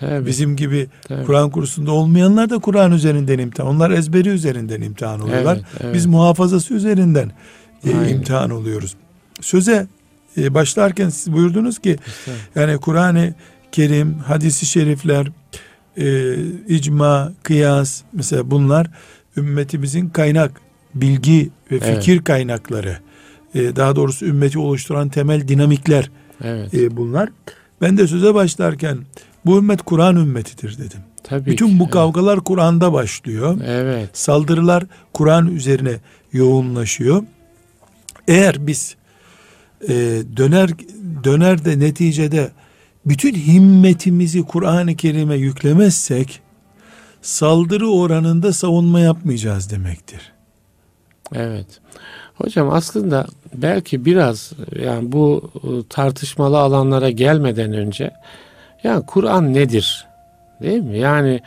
Tabii. 0.00 0.26
Bizim 0.26 0.56
gibi 0.56 0.86
tabii. 1.08 1.26
Kur'an 1.26 1.50
kursunda 1.50 1.92
olmayanlar 1.92 2.50
da 2.50 2.58
Kur'an 2.58 2.92
üzerinden 2.92 3.38
imtihan. 3.38 3.68
Onlar 3.68 3.90
ezberi 3.90 4.28
üzerinden 4.28 4.80
imtihan 4.80 5.20
oluyorlar. 5.20 5.54
Evet, 5.56 5.66
evet. 5.80 5.94
Biz 5.94 6.06
muhafazası 6.06 6.74
üzerinden 6.74 7.32
e, 7.86 8.10
imtihan 8.10 8.50
oluyoruz. 8.50 8.94
Söze 9.40 9.86
e, 10.36 10.54
başlarken 10.54 11.08
siz 11.08 11.32
buyurdunuz 11.32 11.78
ki 11.78 11.96
İşte, 12.06 12.32
yani 12.54 12.78
Kur'an-ı 12.78 13.34
Kerim, 13.72 14.14
hadisi 14.14 14.66
şerifler, 14.66 15.26
e, 15.96 16.34
icma, 16.68 17.32
kıyas 17.42 18.02
mesela 18.12 18.50
bunlar 18.50 18.90
ümmetimizin 19.36 20.08
kaynak, 20.08 20.60
bilgi 20.94 21.50
ve 21.70 21.76
Evet. 21.76 21.94
fikir 21.96 22.24
kaynakları. 22.24 22.98
E, 23.54 23.76
daha 23.76 23.96
doğrusu 23.96 24.26
ümmeti 24.26 24.58
oluşturan 24.58 25.08
temel 25.08 25.48
dinamikler 25.48 26.10
evet. 26.44 26.74
e, 26.74 26.96
bunlar. 26.96 27.28
Ben 27.80 27.98
de 27.98 28.06
söze 28.06 28.34
başlarken 28.34 28.98
bu 29.46 29.58
ümmet 29.58 29.82
Kur'an 29.82 30.16
ümmetidir 30.16 30.78
dedim. 30.78 31.00
Tabii 31.22 31.50
Bütün 31.50 31.68
ki. 31.68 31.78
bu 31.78 31.90
kavgalar 31.90 32.40
Kur'an'da 32.40 32.92
başlıyor. 32.92 33.60
Evet. 33.66 34.10
Saldırılar 34.12 34.84
Kur'an 35.12 35.46
üzerine 35.46 35.94
yoğunlaşıyor. 36.32 37.22
Eğer 38.28 38.66
biz 38.66 38.96
e, 39.88 40.22
döner 40.36 40.70
döner 41.24 41.64
de 41.64 41.78
neticede 41.78 42.50
bütün 43.06 43.34
himmetimizi 43.34 44.42
Kur'an-ı 44.42 44.96
Kerim'e 44.96 45.36
yüklemezsek 45.36 46.40
saldırı 47.22 47.88
oranında 47.88 48.52
savunma 48.52 49.00
yapmayacağız 49.00 49.70
demektir. 49.70 50.32
Evet. 51.34 51.66
Hocam 52.34 52.70
aslında 52.70 53.26
belki 53.54 54.04
biraz 54.04 54.52
yani 54.82 55.12
bu 55.12 55.50
e, 55.54 55.68
tartışmalı 55.88 56.58
alanlara 56.58 57.10
gelmeden 57.10 57.72
önce 57.72 58.10
yani 58.84 59.06
Kur'an 59.06 59.54
nedir? 59.54 60.06
Değil 60.62 60.82
mi? 60.82 60.98
Yani 60.98 61.40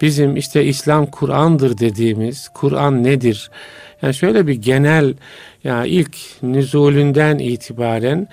bizim 0.00 0.36
işte 0.36 0.64
İslam 0.64 1.06
Kur'an'dır 1.06 1.78
dediğimiz 1.78 2.48
Kur'an 2.48 3.04
nedir? 3.04 3.50
Yani 4.02 4.14
şöyle 4.14 4.46
bir 4.46 4.54
genel 4.54 5.14
yani 5.64 5.88
ilk 5.88 6.16
nüzulünden 6.42 7.38
itibaren 7.38 8.28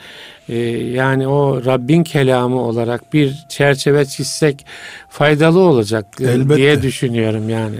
e, 0.49 0.57
yani 0.77 1.27
o 1.27 1.65
Rabbin 1.65 2.03
kelamı 2.03 2.61
olarak 2.61 3.13
bir 3.13 3.35
çerçeve 3.49 4.05
çizsek 4.05 4.65
faydalı 5.09 5.59
olacak 5.59 6.05
Elbette. 6.21 6.55
diye 6.55 6.81
düşünüyorum 6.81 7.49
yani. 7.49 7.75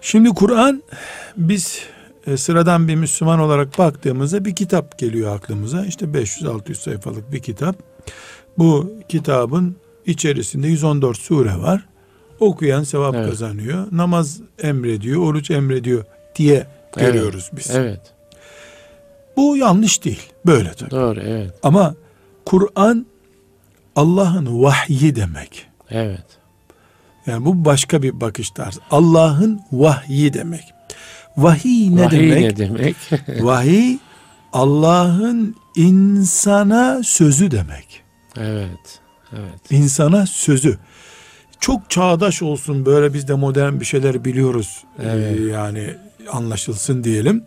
Şimdi 0.00 0.28
Kur'an 0.28 0.82
biz 1.36 1.82
e, 2.26 2.36
sıradan 2.36 2.88
bir 2.88 2.94
Müslüman 2.94 3.40
olarak 3.40 3.78
baktığımızda 3.78 4.44
bir 4.44 4.54
kitap 4.54 4.98
geliyor 4.98 5.36
aklımıza. 5.36 5.84
İşte 5.86 6.06
500-600 6.06 6.74
sayfalık 6.74 7.32
bir 7.32 7.38
kitap. 7.40 7.76
Bu 8.58 8.92
kitabın 9.08 9.76
içerisinde 10.06 10.68
114 10.68 11.16
sure 11.18 11.56
var. 11.58 11.86
Okuyan 12.40 12.82
sevap 12.84 13.14
Evet. 13.14 13.30
kazanıyor. 13.30 13.86
Namaz 13.92 14.40
emrediyor, 14.62 15.20
oruç 15.22 15.50
emrediyor 15.50 16.04
diye 16.36 16.66
görüyoruz 16.96 17.50
biz. 17.52 17.70
Evet. 17.70 18.00
Bu 19.36 19.56
yanlış 19.56 20.04
değil. 20.04 20.22
Böyle 20.46 20.72
tabii. 20.74 20.90
Doğru. 20.90 21.20
Evet. 21.20 21.54
Ama 21.62 21.94
Kur'an 22.46 23.06
Allah'ın 23.96 24.62
vahyi 24.62 25.16
demek. 25.16 25.66
Evet. 25.90 26.26
Yani 27.26 27.44
bu 27.44 27.64
başka 27.64 28.02
bir 28.02 28.20
bakış 28.20 28.50
tarzı. 28.50 28.80
Allah'ın 28.90 29.60
vahyi 29.72 30.32
demek. 30.34 30.64
Vahiy 31.36 31.96
ne 31.96 32.04
Vahiy 32.04 32.30
demek? 32.30 32.42
ne 32.42 32.56
demek? 32.56 32.96
Vahiy 33.40 33.98
Allah'ın 34.52 35.56
insana 35.76 37.02
sözü 37.02 37.50
demek. 37.50 38.02
evet. 38.38 39.00
Evet. 39.36 39.70
İnsana 39.70 40.26
sözü. 40.26 40.78
Çok 41.60 41.90
çağdaş 41.90 42.42
olsun 42.42 42.86
böyle 42.86 43.14
biz 43.14 43.28
de 43.28 43.34
modern 43.34 43.80
bir 43.80 43.84
şeyler 43.84 44.24
biliyoruz. 44.24 44.84
Evet. 45.02 45.38
Ee, 45.40 45.42
yani 45.42 45.94
anlaşılsın 46.32 47.04
diyelim. 47.04 47.44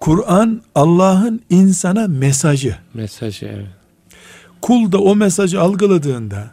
Kur'an 0.00 0.62
Allah'ın 0.74 1.40
insana 1.50 2.08
mesajı. 2.08 2.76
Mesajı 2.94 3.46
evet. 3.46 3.66
Kul 4.62 4.92
da 4.92 4.98
o 4.98 5.16
mesajı 5.16 5.60
algıladığında 5.60 6.50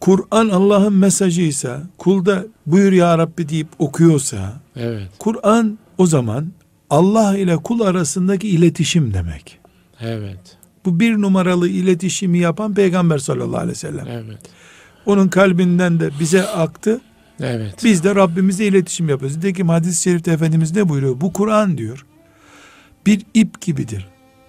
Kur'an 0.00 0.48
Allah'ın 0.48 0.92
mesajıysa 0.92 1.82
kul 1.98 2.26
da 2.26 2.44
buyur 2.66 2.92
ya 2.92 3.18
Rabbi 3.18 3.48
deyip 3.48 3.68
okuyorsa 3.78 4.52
Evet. 4.76 5.08
Kur'an 5.18 5.78
o 5.98 6.06
zaman 6.06 6.52
Allah 6.90 7.36
ile 7.36 7.56
kul 7.56 7.80
arasındaki 7.80 8.48
iletişim 8.48 9.14
demek. 9.14 9.58
Evet. 10.00 10.56
Bu 10.84 11.00
bir 11.00 11.20
numaralı 11.20 11.68
iletişimi 11.68 12.38
yapan 12.38 12.74
Peygamber 12.74 13.18
sallallahu 13.18 13.56
aleyhi 13.56 13.70
ve 13.70 13.74
sellem. 13.74 14.06
Evet. 14.08 14.40
Onun 15.06 15.28
kalbinden 15.28 16.00
de 16.00 16.10
bize 16.20 16.48
aktı. 16.48 17.00
Evet. 17.42 17.74
Biz 17.84 18.04
de 18.04 18.14
Rabbimizle 18.14 18.66
iletişim 18.66 19.08
yapıyoruz. 19.08 19.36
Nitekim 19.36 19.68
hadis-i 19.68 20.02
şerifte 20.02 20.32
Efendimiz 20.32 20.76
ne 20.76 20.88
buyuruyor? 20.88 21.20
Bu 21.20 21.32
Kur'an 21.32 21.78
diyor. 21.78 22.06
Bir 23.06 23.22
ip 23.34 23.60
gibidir. 23.60 24.08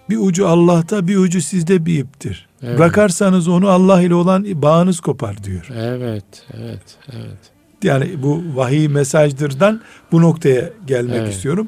Bir 0.10 0.18
ucu 0.18 0.48
Allah'ta 0.48 1.08
bir 1.08 1.18
ucu 1.18 1.42
sizde 1.42 1.86
bir 1.86 2.00
iptir. 2.00 2.48
Evet. 2.64 2.80
Bırakarsanız 2.80 3.48
onu 3.48 3.70
Allah 3.70 4.02
ile 4.02 4.16
olan 4.16 4.62
bağınız 4.62 5.00
kopar 5.00 5.44
diyor. 5.44 5.68
Evet. 5.76 6.26
Evet. 6.54 6.98
Evet. 7.12 7.38
Yani 7.84 8.24
bu 8.24 8.44
vahiy 8.56 8.88
mesajdırdan 8.88 9.82
bu 10.12 10.22
noktaya 10.22 10.70
gelmek 10.88 11.16
Evet. 11.18 11.34
istiyorum. 11.34 11.68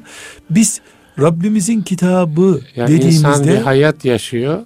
Biz 0.50 0.80
Rabbimizin 1.20 1.82
kitabı 1.82 2.60
Yani 2.76 2.92
insan 2.92 2.94
bir 2.94 3.04
dediğimizde 3.04 3.60
hayat 3.60 4.04
yaşıyor. 4.04 4.62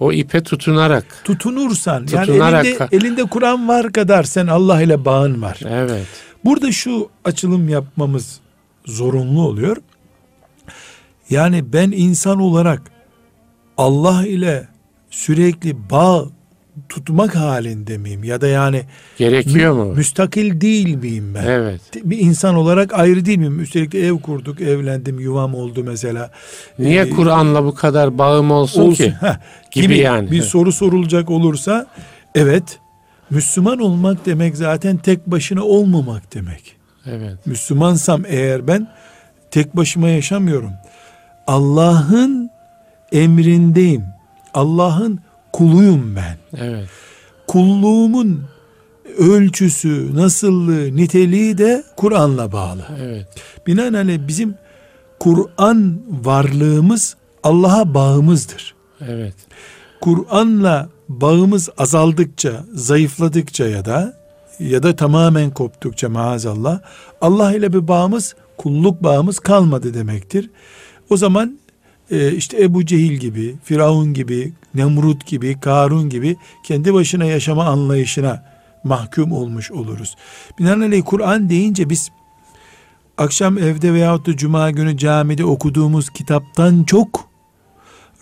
O 0.00 0.12
ipe 0.12 0.42
tutunarak. 0.42 1.04
tutunursan 1.24 2.06
Tutunarak- 2.06 2.64
yani 2.64 2.68
elinde, 2.68 2.88
elinde 2.92 3.22
Kur'an 3.24 3.68
var 3.68 3.92
kadar 3.92 4.24
sen 4.24 4.46
Allah 4.46 4.82
ile 4.82 5.04
bağın 5.04 5.42
var. 5.42 5.60
Evet. 5.68 6.06
Burada 6.44 6.72
şu 6.72 7.08
açılım 7.24 7.68
yapmamız 7.68 8.40
zorunlu 8.86 9.42
oluyor. 9.48 9.76
Yani 11.30 11.72
ben 11.72 11.90
insan 11.90 12.40
olarak 12.40 12.82
Allah 13.76 14.26
ile 14.26 14.68
sürekli 15.10 15.90
bağ 15.90 16.24
tutmak 16.88 17.34
halinde 17.36 17.98
miyim? 17.98 18.24
Ya 18.24 18.40
da 18.40 18.46
yani 18.48 18.82
Gerekiyor 19.18 19.72
mü- 19.72 19.84
mu? 19.84 19.94
müstakil 19.94 20.60
değil 20.60 20.94
miyim 20.94 21.34
ben? 21.34 21.44
Evet. 21.46 21.80
Bir 22.04 22.18
insan 22.18 22.54
olarak 22.54 22.92
ayrı 22.94 23.24
değil 23.24 23.38
miyim? 23.38 23.60
Üstelik 23.60 23.92
de 23.92 24.06
ev 24.06 24.18
kurduk, 24.18 24.60
evlendim, 24.60 25.20
yuvam 25.20 25.54
oldu 25.54 25.84
mesela. 25.84 26.30
Niye 26.78 27.02
Ee, 27.02 27.10
Kur'an'la 27.10 27.64
bu 27.64 27.74
kadar 27.74 28.18
bağım 28.18 28.50
olsun, 28.50 28.82
olsun. 28.82 28.94
ki? 29.04 29.14
Heh, 29.20 29.36
Gibi 29.70 29.86
gibi 29.86 29.98
yani. 29.98 30.30
Bir 30.30 30.42
soru 30.42 30.72
sorulacak 30.72 31.30
olursa 31.30 31.86
evet 32.34 32.78
Müslüman 33.30 33.78
olmak 33.78 34.26
demek 34.26 34.56
zaten 34.56 34.96
tek 34.96 35.26
başına 35.26 35.62
olmamak 35.62 36.34
demek. 36.34 36.76
Evet. 37.06 37.46
Müslümansam 37.46 38.22
eğer 38.26 38.66
ben 38.66 38.88
tek 39.50 39.76
başıma 39.76 40.08
yaşamıyorum. 40.08 40.70
Allah'ın 41.46 42.50
emrindeyim. 43.12 44.04
Allah'ın 44.54 45.20
kuluyum 45.54 46.16
ben. 46.16 46.62
Evet. 46.62 46.88
Kulluğumun 47.46 48.44
ölçüsü, 49.18 50.16
nasıllığı, 50.16 50.96
niteliği 50.96 51.58
de 51.58 51.84
Kur'an'la 51.96 52.52
bağlı. 52.52 52.86
Evet. 53.02 53.26
Binaenaleyh 53.66 54.18
bizim 54.28 54.54
Kur'an 55.20 56.00
varlığımız 56.24 57.16
Allah'a 57.42 57.94
bağımızdır. 57.94 58.74
Evet. 59.00 59.34
Kur'an'la 60.00 60.88
bağımız 61.08 61.68
azaldıkça, 61.78 62.64
zayıfladıkça 62.74 63.66
ya 63.66 63.84
da 63.84 64.16
ya 64.58 64.82
da 64.82 64.96
tamamen 64.96 65.50
koptukça 65.50 66.08
maazallah 66.08 66.80
Allah 67.20 67.54
ile 67.54 67.72
bir 67.72 67.88
bağımız, 67.88 68.34
kulluk 68.58 69.02
bağımız 69.02 69.38
kalmadı 69.38 69.94
demektir. 69.94 70.50
O 71.10 71.16
zaman 71.16 71.58
işte 72.10 72.62
Ebu 72.62 72.86
Cehil 72.86 73.12
gibi, 73.12 73.54
Firavun 73.64 74.14
gibi, 74.14 74.52
Nemrut 74.74 75.26
gibi, 75.26 75.60
Karun 75.60 76.10
gibi 76.10 76.36
kendi 76.64 76.94
başına 76.94 77.24
yaşama 77.24 77.64
anlayışına 77.64 78.44
mahkum 78.84 79.32
olmuş 79.32 79.70
oluruz. 79.70 80.16
Binaenaleyh 80.58 81.02
Kur'an 81.04 81.48
deyince 81.50 81.90
biz 81.90 82.10
akşam 83.18 83.58
evde 83.58 83.94
veyahut 83.94 84.26
da 84.26 84.36
cuma 84.36 84.70
günü 84.70 84.98
camide 84.98 85.44
okuduğumuz 85.44 86.10
kitaptan 86.10 86.84
çok 86.84 87.28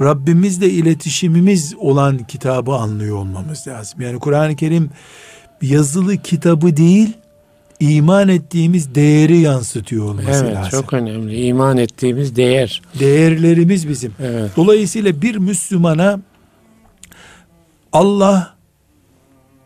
Rabbimizle 0.01 0.71
iletişimimiz 0.71 1.75
olan 1.79 2.19
kitabı 2.19 2.73
anlıyor 2.73 3.17
olmamız 3.17 3.69
lazım. 3.69 4.01
Yani 4.01 4.19
Kur'an-ı 4.19 4.57
Kerim 4.57 4.91
yazılı 5.63 6.17
kitabı 6.17 6.77
değil, 6.77 7.13
iman 7.83 8.29
ettiğimiz 8.29 8.95
değeri 8.95 9.39
yansıtıyor 9.39 10.05
olması 10.05 10.45
Evet. 10.45 10.57
lazım. 10.57 10.71
Çok 10.81 10.93
önemli. 10.93 11.45
İman 11.47 11.77
ettiğimiz 11.77 12.37
değer. 12.37 12.83
Değerlerimiz 13.01 13.89
bizim. 13.89 14.13
Evet. 14.21 14.51
Dolayısıyla 14.57 15.23
bir 15.23 15.37
Müslümana 15.37 16.21
Allah 17.93 18.55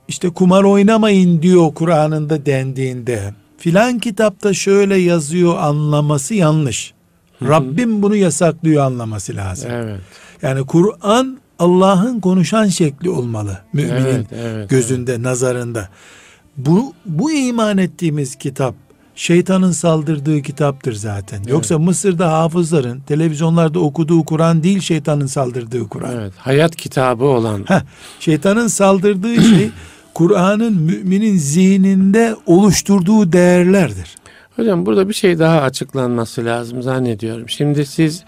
işte 0.08 0.28
kumar 0.30 0.64
oynamayın 0.64 1.42
diyor 1.42 1.74
Kur'an'ında 1.74 2.46
dendiğinde 2.46 3.34
filan 3.58 3.98
kitapta 3.98 4.54
şöyle 4.54 4.96
yazıyor 4.96 5.58
anlaması 5.58 6.34
yanlış. 6.34 6.94
Rabbim 7.42 8.02
bunu 8.02 8.16
yasaklıyor 8.16 8.84
anlaması 8.84 9.36
lazım. 9.36 9.70
Evet. 9.70 10.00
Yani 10.42 10.66
Kur'an 10.66 11.38
Allah'ın 11.58 12.20
konuşan 12.20 12.66
şekli 12.66 13.10
olmalı 13.10 13.58
müminin 13.72 13.96
Evet. 14.06 14.26
Evet. 14.32 14.70
gözünde, 14.70 15.22
nazarında. 15.22 15.88
Bu 16.56 16.92
bu 17.06 17.32
iman 17.32 17.78
ettiğimiz 17.78 18.36
kitap 18.36 18.74
şeytanın 19.14 19.72
saldırdığı 19.72 20.42
kitaptır 20.42 20.92
zaten. 20.92 21.42
Yoksa 21.48 21.78
Mısır'da 21.78 22.32
hafızların 22.32 23.00
televizyonlarda 23.00 23.78
okuduğu 23.78 24.24
Kur'an 24.24 24.62
değil 24.62 24.80
şeytanın 24.80 25.26
saldırdığı 25.26 25.88
Kur'an. 25.88 26.16
Evet. 26.16 26.32
Hayat 26.36 26.76
kitabı 26.76 27.24
olan. 27.24 27.64
Heh, 27.68 27.80
şeytanın 28.20 28.66
saldırdığı 28.66 29.34
şey 29.42 29.70
Kur'an'ın 30.14 30.82
müminin 30.82 31.36
zihninde 31.36 32.36
oluşturduğu 32.46 33.32
değerlerdir. 33.32 34.16
Hocam 34.56 34.86
burada 34.86 35.08
bir 35.08 35.14
şey 35.14 35.38
daha 35.38 35.60
açıklanması 35.60 36.44
lazım 36.44 36.82
zannediyorum. 36.82 37.48
Şimdi 37.48 37.86
siz 37.86 38.24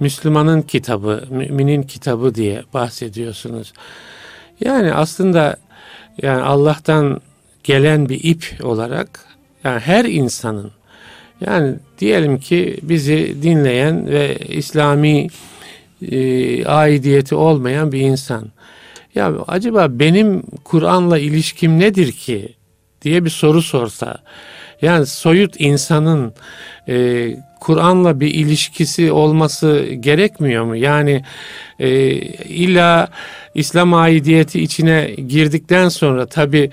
Müslümanın 0.00 0.62
kitabı, 0.62 1.24
müminin 1.30 1.82
kitabı 1.82 2.34
diye 2.34 2.62
bahsediyorsunuz. 2.74 3.72
Yani 4.60 4.94
aslında 4.94 5.56
yani 6.22 6.42
Allah'tan 6.42 7.20
gelen 7.68 8.08
bir 8.08 8.20
ip 8.24 8.58
olarak 8.62 9.24
yani 9.64 9.80
her 9.80 10.04
insanın 10.04 10.70
yani 11.40 11.76
diyelim 11.98 12.38
ki 12.38 12.76
bizi 12.82 13.36
dinleyen 13.42 14.06
ve 14.06 14.36
İslami 14.36 15.26
e, 16.02 16.64
aidiyeti 16.64 17.34
olmayan 17.34 17.92
bir 17.92 18.00
insan. 18.00 18.52
Ya 19.14 19.32
acaba 19.48 19.88
benim 19.90 20.42
Kur'an'la 20.64 21.18
ilişkim 21.18 21.78
nedir 21.78 22.12
ki 22.12 22.54
diye 23.02 23.24
bir 23.24 23.30
soru 23.30 23.62
sorsa. 23.62 24.18
Yani 24.82 25.06
soyut 25.06 25.54
insanın 25.58 26.32
e, 26.88 27.28
Kur'an'la 27.60 28.20
bir 28.20 28.34
ilişkisi 28.34 29.12
olması 29.12 29.84
gerekmiyor 30.00 30.64
mu? 30.64 30.76
Yani 30.76 31.24
e, 31.78 32.10
illa 32.44 33.08
İslam 33.54 33.94
aidiyeti 33.94 34.62
içine 34.62 35.14
girdikten 35.28 35.88
sonra 35.88 36.26
tabi 36.26 36.70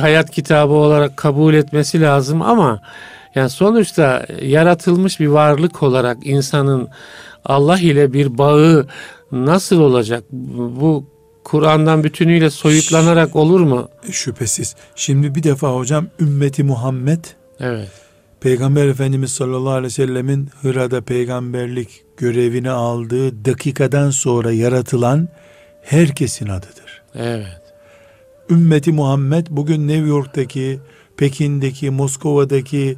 hayat 0.00 0.30
kitabı 0.30 0.72
olarak 0.72 1.16
kabul 1.16 1.54
etmesi 1.54 2.00
lazım 2.00 2.42
ama 2.42 2.80
yani 3.34 3.50
sonuçta 3.50 4.26
yaratılmış 4.42 5.20
bir 5.20 5.26
varlık 5.26 5.82
olarak 5.82 6.18
insanın 6.24 6.88
Allah 7.44 7.78
ile 7.78 8.12
bir 8.12 8.38
bağı 8.38 8.86
nasıl 9.32 9.80
olacak? 9.80 10.24
Bu 10.30 11.04
Kur'an'dan 11.44 12.04
bütünüyle 12.04 12.50
soyutlanarak 12.50 13.36
olur 13.36 13.60
mu? 13.60 13.88
Şüphesiz. 14.10 14.76
Şimdi 14.96 15.34
bir 15.34 15.42
defa 15.42 15.74
hocam 15.74 16.06
ümmeti 16.20 16.64
Muhammed 16.64 17.24
Evet. 17.60 18.03
Peygamber 18.44 18.88
Efendimiz 18.88 19.32
sallallahu 19.32 19.70
aleyhi 19.70 19.84
ve 19.84 19.90
sellemin 19.90 20.48
Hıra'da 20.62 21.00
peygamberlik 21.00 22.04
görevini 22.16 22.70
aldığı 22.70 23.44
dakikadan 23.44 24.10
sonra 24.10 24.52
yaratılan 24.52 25.28
herkesin 25.82 26.48
adıdır. 26.48 27.02
Evet. 27.14 27.62
Ümmeti 28.50 28.92
Muhammed 28.92 29.46
bugün 29.50 29.88
New 29.88 30.08
York'taki, 30.08 30.80
Pekin'deki, 31.16 31.90
Moskova'daki, 31.90 32.96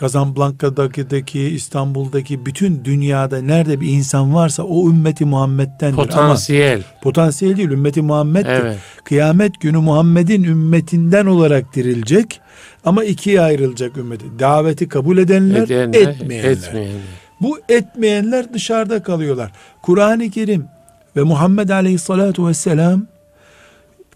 Casablanca'daki, 0.00 1.40
İstanbul'daki 1.40 2.46
bütün 2.46 2.84
dünyada 2.84 3.42
nerede 3.42 3.80
bir 3.80 3.88
insan 3.88 4.34
varsa 4.34 4.62
o 4.62 4.88
ümmeti 4.90 5.24
Muhammed'dendir. 5.24 5.96
Potansiyel. 5.96 6.74
Ama 6.74 7.00
potansiyel 7.02 7.56
değil 7.56 7.70
ümmeti 7.70 8.02
Muhammed'dir. 8.02 8.50
Evet. 8.50 8.78
Kıyamet 9.04 9.60
günü 9.60 9.78
Muhammed'in 9.78 10.44
ümmetinden 10.44 11.26
olarak 11.26 11.74
dirilecek 11.74 12.40
ama 12.84 13.04
ikiye 13.04 13.40
ayrılacak 13.40 13.96
ümmeti. 13.96 14.24
Daveti 14.38 14.88
kabul 14.88 15.18
edenler, 15.18 15.62
Edenler, 15.62 16.00
etmeyenler. 16.00 16.50
etmeyenler. 16.50 17.00
Bu 17.40 17.58
etmeyenler 17.68 18.54
dışarıda 18.54 19.02
kalıyorlar. 19.02 19.52
Kur'an-ı 19.82 20.30
Kerim 20.30 20.64
ve 21.16 21.22
Muhammed 21.22 21.68
Aleyhisselatü 21.68 22.46
Vesselam 22.46 23.06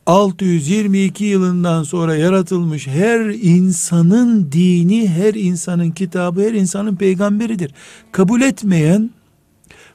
622 0.06 1.24
yılından 1.24 1.82
sonra 1.82 2.16
yaratılmış 2.16 2.86
her 2.86 3.20
insanın 3.20 4.52
dini, 4.52 5.08
her 5.08 5.34
insanın 5.34 5.90
kitabı, 5.90 6.42
her 6.42 6.52
insanın 6.52 6.96
peygamberidir. 6.96 7.74
Kabul 8.12 8.40
etmeyen, 8.40 9.10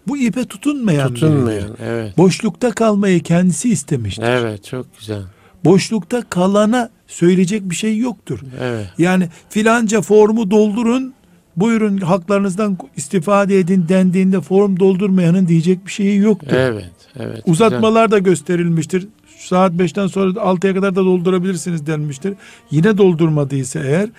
bu 0.07 0.17
ipe 0.17 0.45
tutunmayan 0.45 1.09
biridir. 1.09 1.21
Tutunmayan. 1.21 1.69
Evet. 1.83 2.17
Boşlukta 2.17 2.71
kalmayı 2.71 3.23
kendisi 3.23 3.69
istemiştir. 3.69 4.23
Evet 4.23 4.63
çok 4.63 4.99
güzel. 4.99 5.21
Boşlukta 5.65 6.21
kalana 6.29 6.89
söyleyecek 7.07 7.69
bir 7.69 7.75
şey 7.75 7.97
yoktur. 7.97 8.39
Evet. 8.61 8.87
Yani 8.97 9.29
filanca 9.49 10.01
formu 10.01 10.51
doldurun, 10.51 11.13
buyurun 11.55 11.97
haklarınızdan 11.97 12.77
istifade 12.95 13.59
edin 13.59 13.85
dendiğinde 13.89 14.41
form 14.41 14.79
doldurmayanın 14.79 15.47
diyecek 15.47 15.85
bir 15.85 15.91
şeyi 15.91 16.17
yoktur. 16.17 16.55
Evet. 16.55 16.91
Evet. 17.19 17.41
Uzatmalar 17.45 18.11
da 18.11 18.19
gösterilmiştir. 18.19 19.07
Saat 19.47 19.73
5'ten 19.73 20.07
sonra 20.07 20.29
6'ya 20.29 20.73
kadar 20.73 20.95
da 20.95 21.05
doldurabilirsiniz 21.05 21.87
denmiştir. 21.87 22.33
Yine 22.71 22.97
doldurmadıysa 22.97 23.79
eğer 23.79 24.09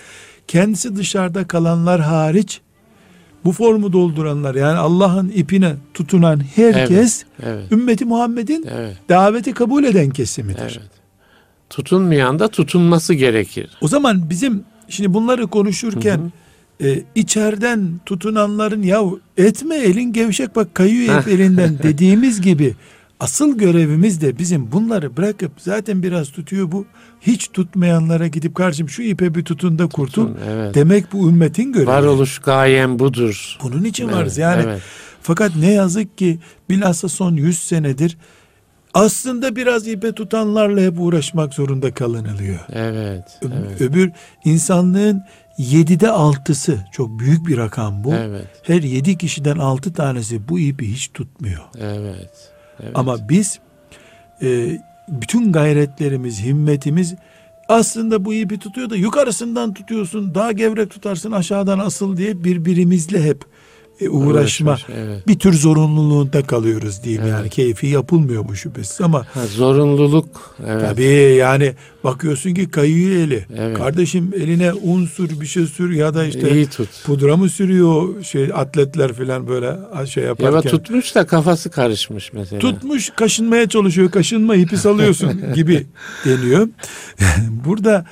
kendisi 0.47 0.97
dışarıda 0.97 1.49
kalanlar 1.49 2.01
hariç 2.01 2.61
bu 3.45 3.53
formu 3.53 3.93
dolduranlar 3.93 4.55
yani 4.55 4.79
Allah'ın 4.79 5.29
ipine 5.29 5.75
tutunan 5.95 6.41
herkes 6.57 7.25
Güzel. 7.39 7.53
Evet. 7.53 7.73
ümmeti 7.73 8.05
Muhammed'in 8.05 8.67
Evet. 8.77 8.97
daveti 9.09 9.53
kabul 9.53 9.85
eden 9.85 10.11
kesimidir. 10.11 10.81
Evet. 10.81 10.91
Tutunmayan 11.71 12.39
da 12.39 12.49
tutunması 12.49 13.15
gerekir. 13.15 13.71
O 13.81 13.89
zaman 13.89 14.31
bizim 14.31 14.65
şimdi 14.89 15.15
bunları 15.15 15.47
konuşurken 15.47 16.19
Hı 16.81 16.85
hı. 16.85 16.89
e, 16.89 17.03
içeriden 17.15 18.01
tutunanların 18.07 18.83
ya 18.83 19.03
etme 19.37 19.77
elin 19.77 20.13
gevşek 20.13 20.57
bak 20.57 20.75
kayıyor 20.75 21.21
hep 21.21 21.29
elinden 21.29 21.79
dediğimiz 21.83 22.41
gibi 22.41 22.75
asıl 23.21 23.59
görevimiz 23.59 24.21
de 24.21 24.39
bizim 24.39 24.73
bunları 24.73 25.17
bırakıp 25.17 25.53
zaten 25.59 26.03
biraz 26.03 26.31
tutuyor 26.31 26.73
bu 26.73 26.87
hiç 27.21 27.49
tutmayanlara 27.53 28.27
gidip 28.27 28.55
karşım 28.55 28.89
şu 28.89 29.03
ipe 29.03 29.35
bir 29.35 29.45
tutun 29.45 29.79
da 29.79 29.87
kurtul 29.87 30.27
Tutun, 30.27 30.39
evet. 30.49 30.75
demek 30.75 31.13
bu 31.13 31.29
ümmetin 31.29 31.73
görevi. 31.73 31.87
Varoluş 31.87 32.39
gayem 32.39 32.99
budur. 32.99 33.57
Bunun 33.63 33.85
için 33.85 34.05
Evet, 34.05 34.17
varız 34.17 34.39
yani. 34.39 34.63
evet. 34.67 34.83
Fakat 35.23 35.57
ne 35.57 35.73
yazık 35.73 36.19
ki 36.19 36.39
bilhassa 36.71 37.09
son 37.09 37.35
100 37.37 37.59
senedir 37.59 38.17
aslında 38.95 39.57
biraz 39.57 39.89
ipe 39.89 40.13
tutanlarla 40.13 40.81
hep 40.81 41.01
uğraşmak 41.01 41.55
zorunda 41.55 41.95
kalınılıyor. 41.95 42.59
Evet. 42.73 43.25
Ö- 43.43 43.47
Evet. 43.61 43.81
Öbür 43.81 44.11
insanlığın 44.45 45.23
yedide 45.59 46.11
altısı 46.11 46.79
çok 46.93 47.19
büyük 47.19 47.47
bir 47.47 47.57
rakam 47.57 48.05
bu. 48.05 48.15
Evet. 48.15 48.47
Her 48.63 48.83
yedi 48.83 49.19
kişiden 49.19 49.57
altı 49.59 49.93
tanesi 49.93 50.49
bu 50.49 50.59
ipi 50.59 50.93
hiç 50.93 51.11
tutmuyor. 51.15 51.61
Evet. 51.81 52.31
Evet. 52.83 52.93
Ama 52.95 53.29
biz 53.29 53.59
e, 54.43 54.79
bütün 55.09 55.53
gayretlerimiz, 55.53 56.43
himmetimiz 56.43 57.15
aslında 57.69 58.25
bu 58.25 58.35
ipi 58.35 58.59
tutuyor 58.59 58.91
da 58.91 58.97
yukarısından 58.97 59.75
tutuyorsun, 59.75 60.35
daha 60.35 60.53
gevrek 60.53 60.91
tutarsın 60.91 61.33
aşağıdan 61.33 61.79
asıl 61.79 62.17
diye 62.17 62.45
birbirimizle 62.45 63.23
hep 63.23 63.45
e, 64.01 64.09
uğraşma. 64.09 64.71
Uğraşmış, 64.71 64.97
Evet. 64.99 65.27
Bir 65.29 65.39
tür 65.39 65.53
zorunluluğunda 65.53 66.43
kalıyoruz 66.43 67.03
diyeyim 67.05 67.23
Evet. 67.23 67.33
yani 67.33 67.49
keyfi 67.51 67.87
yapılmıyor 67.87 68.49
bu 68.49 68.55
şüphesiz 68.57 69.01
ama 69.01 69.27
Ha, 69.35 69.47
zorunluluk. 69.47 70.55
Evet. 70.67 70.83
Tabii 70.91 71.35
yani 71.39 71.73
bakıyorsun 72.05 72.55
ki 72.55 72.71
kayıyor 72.71 73.17
eli. 73.17 73.47
Evet. 73.57 73.79
Kardeşim 73.79 74.33
eline 74.37 74.73
un 74.73 75.07
sür 75.07 75.41
bir 75.41 75.47
şey 75.47 75.67
sür 75.67 75.91
ya 75.93 76.15
da 76.15 76.25
işte 76.25 76.51
İyi 76.55 76.67
tut. 76.67 76.89
pudra 77.07 77.37
mı 77.37 77.49
sürüyor 77.49 78.23
şey 78.25 78.51
atletler 78.55 79.13
falan 79.13 79.49
böyle 79.49 79.77
şey 80.07 80.23
Ya 80.23 80.29
yaparken. 80.29 80.53
da 80.55 80.63
tutmuş 80.63 81.15
da 81.15 81.27
kafası 81.27 81.71
karışmış 81.71 82.33
mesela. 82.33 82.61
Tutmuş 82.61 83.11
kaşınmaya 83.17 83.69
çalışıyor 83.69 84.11
kaşınma 84.11 84.55
ipi 84.57 84.77
salıyorsun 84.77 85.41
gibi 85.55 85.87
deniyor. 86.25 86.69
Burada 87.65 88.07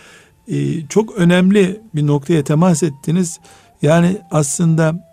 e, 0.49 0.87
çok 0.89 1.17
önemli 1.19 1.81
bir 1.95 2.07
noktaya 2.07 2.45
temas 2.45 2.83
ettiniz. 2.83 3.39
Yani 3.83 4.17
aslında 4.31 5.06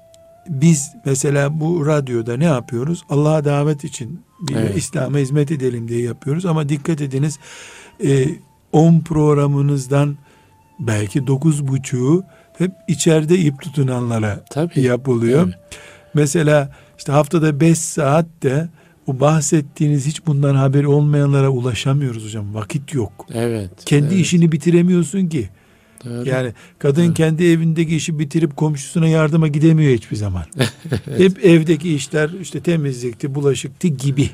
biz 0.49 0.91
mesela 1.06 1.60
bu 1.60 1.86
radyoda 1.86 2.38
ne 2.38 2.45
yapıyoruz? 2.45 3.03
Allah'a 3.10 3.45
davet 3.45 3.84
için 3.84 4.21
bir 4.39 4.56
Evet. 4.56 4.77
İslam'a 4.77 5.17
hizmet 5.17 5.51
edelim 5.51 5.88
diye 5.88 6.01
yapıyoruz 6.01 6.45
ama 6.45 6.69
dikkat 6.69 7.01
ediniz 7.01 7.39
e, 8.03 8.25
10 8.71 8.99
programınızdan 8.99 10.17
belki 10.79 11.27
dokuz 11.27 11.67
buçuğu 11.67 12.23
hep 12.58 12.71
içeride 12.88 13.38
ip 13.38 13.62
tutunanlara 13.62 14.45
Tabii. 14.49 14.82
yapılıyor. 14.82 15.43
Evet. 15.45 15.79
Mesela 16.13 16.71
işte 16.97 17.12
haftada 17.12 17.60
5 17.60 17.77
saat 17.77 18.25
de 18.43 18.69
o 19.08 19.19
bahsettiğiniz 19.19 20.08
hiç 20.08 20.25
bundan 20.25 20.56
haberi 20.56 20.88
olmayanlara 20.88 21.49
ulaşamıyoruz 21.49 22.25
hocam. 22.25 22.53
Vakit 22.53 22.93
yok. 22.93 23.27
Evet. 23.34 23.71
Kendi 23.86 24.06
evet. 24.06 24.25
işini 24.25 24.51
bitiremiyorsun 24.51 25.27
ki. 25.27 25.49
Doğru. 26.05 26.29
Yani 26.29 26.53
kadın 26.79 27.13
kendi 27.13 27.45
evindeki 27.45 27.95
işi 27.95 28.19
bitirip 28.19 28.57
komşusuna 28.57 29.07
yardıma 29.07 29.47
gidemiyor 29.47 29.93
hiçbir 29.93 30.15
zaman. 30.15 30.43
Hep 31.17 31.45
evdeki 31.45 31.95
işler 31.95 32.29
işte 32.41 32.59
temizlikti, 32.59 33.35
bulaşıktı 33.35 33.87
gibi 33.87 34.29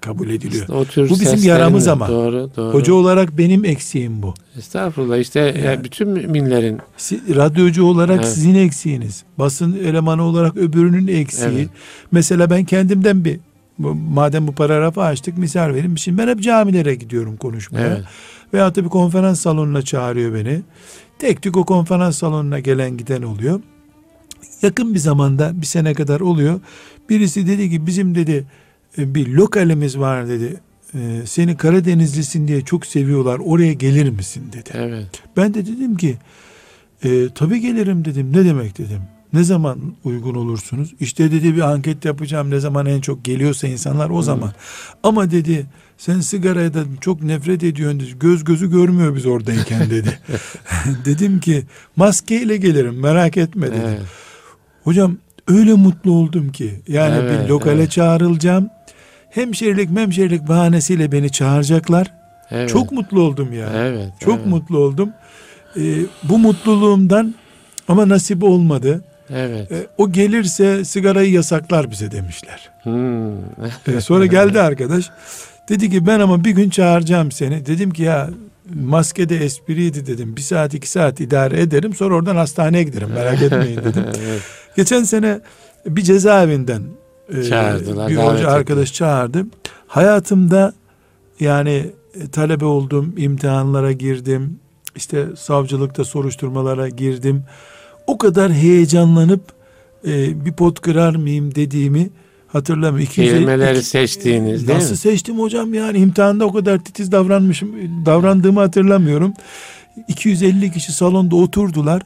kabul 0.00 0.30
ediliyor. 0.30 0.62
İşte 0.62 0.72
o 0.72 0.84
tür 0.84 1.10
Bu 1.10 1.20
bizim 1.20 1.48
yaramız 1.48 1.88
ama. 1.88 2.08
Doğru, 2.08 2.50
doğru. 2.56 2.74
Hoca 2.74 2.94
olarak 2.94 3.38
benim 3.38 3.64
eksiğim 3.64 4.22
bu. 4.22 4.34
Estağfurullah 4.58 5.18
işte 5.18 5.40
ya 5.64 5.84
bütün 5.84 6.08
müminlerin 6.08 6.78
Si- 6.96 7.36
Radyocu 7.36 7.84
olarak 7.84 8.16
Evet. 8.16 8.28
sizin 8.28 8.54
eksiğiniz. 8.54 9.22
Basın 9.38 9.78
elemanı 9.84 10.22
olarak 10.22 10.56
öbürünün 10.56 11.06
eksiği. 11.06 11.48
Evet. 11.52 11.68
Mesela 12.12 12.50
ben 12.50 12.64
kendimden 12.64 13.24
bir 13.24 13.40
madem 13.94 14.46
bu 14.46 14.52
paragrafı 14.52 15.00
açtık 15.02 15.38
misal 15.38 15.68
vereyim. 15.68 15.98
Şimdi 15.98 16.18
ben 16.18 16.28
hep 16.28 16.42
camilere 16.42 16.94
gidiyorum 16.94 17.36
konuşmaya. 17.36 17.86
Evet. 17.86 18.04
Veyahut 18.54 18.76
da 18.76 18.84
bir 18.84 18.88
konferans 18.88 19.40
salonuna 19.40 19.82
çağırıyor 19.82 20.34
beni. 20.34 20.62
Tek 21.18 21.42
tük 21.42 21.56
o 21.56 21.64
konferans 21.64 22.18
salonuna 22.18 22.58
gelen 22.58 22.96
giden 22.96 23.22
oluyor. 23.22 23.60
Yakın 24.62 24.94
bir 24.94 24.98
zamanda 24.98 25.52
bir 25.60 25.66
sene 25.66 25.94
kadar 25.94 26.20
oluyor. 26.20 26.60
Birisi 27.10 27.46
dedi 27.46 27.70
ki 27.70 27.86
bizim 27.86 28.14
dedi 28.14 28.44
e, 28.98 29.14
bir 29.14 29.28
lokalimiz 29.28 29.98
var 29.98 30.28
dedi. 30.28 30.60
E, 30.94 30.98
Seni 31.26 31.56
Karadenizlisin 31.56 32.48
diye 32.48 32.60
çok 32.60 32.86
seviyorlar. 32.86 33.38
Oraya 33.44 33.72
gelir 33.72 34.10
misin 34.10 34.42
dedi. 34.52 34.70
evet. 34.74 35.22
Ben 35.36 35.54
de 35.54 35.66
dedim 35.66 35.96
ki 35.96 36.16
e, 37.04 37.28
tabii 37.34 37.60
gelirim 37.60 38.04
dedim. 38.04 38.32
Ne 38.32 38.44
demek 38.44 38.78
dedim. 38.78 39.00
Ne 39.32 39.44
zaman 39.44 39.78
uygun 40.04 40.34
olursunuz? 40.34 40.94
İşte 41.00 41.32
dedi 41.32 41.56
bir 41.56 41.60
anket 41.60 42.04
yapacağım. 42.04 42.50
Ne 42.50 42.60
zaman 42.60 42.86
en 42.86 43.00
çok 43.00 43.24
geliyorsa 43.24 43.68
insanlar 43.68 44.10
o 44.10 44.22
zaman. 44.22 44.52
Ama 45.02 45.30
dedi 45.30 45.66
sen 45.98 46.20
sigaraya 46.20 46.74
da 46.74 46.84
çok 47.00 47.22
nefret 47.22 47.62
ediyorsun 47.62 48.00
dedi. 48.00 48.18
Göz 48.18 48.44
gözü 48.44 48.70
görmüyor 48.70 49.16
biz 49.16 49.26
oradayken 49.26 49.90
dedi. 49.90 50.18
dedim 51.04 51.40
ki 51.40 51.62
maskeyle 51.96 52.56
gelirim 52.56 53.00
merak 53.00 53.36
etme 53.36 53.66
dedim. 53.66 53.82
Evet. 53.86 54.00
Hocam 54.84 55.16
öyle 55.48 55.72
mutlu 55.72 56.12
oldum 56.12 56.52
ki. 56.52 56.80
Yani 56.88 57.14
Evet, 57.22 57.44
bir 57.44 57.48
lokale 57.48 57.80
evet. 57.80 57.90
çağrılacağım. 57.90 58.68
Hemşerilik 59.30 59.90
memşerilik 59.90 60.48
bahanesiyle 60.48 61.12
beni 61.12 61.32
çağıracaklar. 61.32 62.12
Evet. 62.50 62.68
Çok 62.68 62.92
mutlu 62.92 63.20
oldum 63.22 63.52
ya. 63.52 63.68
Evet. 63.74 64.08
Çok 64.20 64.36
evet. 64.36 64.46
mutlu 64.46 64.78
oldum. 64.78 65.10
Ee, 65.76 65.94
bu 66.22 66.38
mutluluğumdan 66.38 67.34
ama 67.88 68.08
nasip 68.08 68.42
olmadı. 68.42 69.04
Evet. 69.34 69.72
Ee, 69.72 69.86
o 69.98 70.12
gelirse 70.12 70.84
sigarayı 70.84 71.32
yasaklar 71.32 71.90
bize 71.90 72.10
demişler. 72.10 72.70
Hmm. 72.82 73.32
Ee, 73.96 74.00
sonra 74.00 74.26
geldi 74.36 74.60
arkadaş. 74.60 75.10
Dedi 75.68 75.90
ki 75.90 76.06
ben 76.06 76.20
ama 76.20 76.44
bir 76.44 76.50
gün 76.50 76.70
çağıracağım 76.70 77.32
seni. 77.32 77.66
Dedim 77.66 77.90
ki 77.90 78.02
ya 78.02 78.30
maskede 78.74 79.44
espriydi 79.44 80.06
dedim. 80.06 80.36
Bir 80.36 80.40
saat 80.40 80.74
iki 80.74 80.90
saat 80.90 81.20
idare 81.20 81.60
ederim. 81.60 81.94
Sonra 81.94 82.14
oradan 82.14 82.36
hastaneye 82.36 82.82
giderim 82.82 83.10
merak 83.10 83.42
etmeyin 83.42 83.76
dedim. 83.76 84.04
evet. 84.26 84.42
Geçen 84.76 85.02
sene 85.02 85.40
bir 85.86 86.02
cezaevinden 86.02 86.82
e, 87.34 87.42
Çağırdılar, 87.42 88.10
bir 88.10 88.16
hoca 88.16 88.48
arkadaş 88.48 88.92
çağırdı. 88.92 89.46
Hayatımda 89.86 90.72
yani 91.40 91.90
e, 92.20 92.30
talebe 92.30 92.64
oldum, 92.64 93.14
imtihanlara 93.16 93.92
girdim. 93.92 94.58
işte 94.96 95.26
savcılıkta 95.36 96.04
soruşturmalara 96.04 96.88
girdim. 96.88 97.44
O 98.06 98.18
kadar 98.18 98.52
heyecanlanıp 98.52 99.42
e, 100.06 100.44
bir 100.44 100.52
pot 100.52 100.80
kırar 100.80 101.14
mıyım 101.14 101.54
dediğimi 101.54 102.10
hatırlamıyorum. 102.46 102.98
250 103.00 103.30
Kelimeleri 103.34 103.78
iki- 103.78 103.86
seçtiğiniz 103.86 104.68
değil 104.68 104.78
Nasıl 104.78 104.90
mi? 104.90 104.96
seçtim 104.96 105.38
hocam 105.38 105.74
yani 105.74 105.98
imtihanda 105.98 106.44
o 106.44 106.52
kadar 106.52 106.78
titiz 106.84 107.12
davranmışım 107.12 107.72
davrandığımı 108.06 108.60
hatırlamıyorum. 108.60 109.34
250 110.08 110.72
kişi 110.72 110.92
salonda 110.92 111.36
oturdular. 111.36 112.02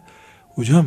Hocam 0.54 0.86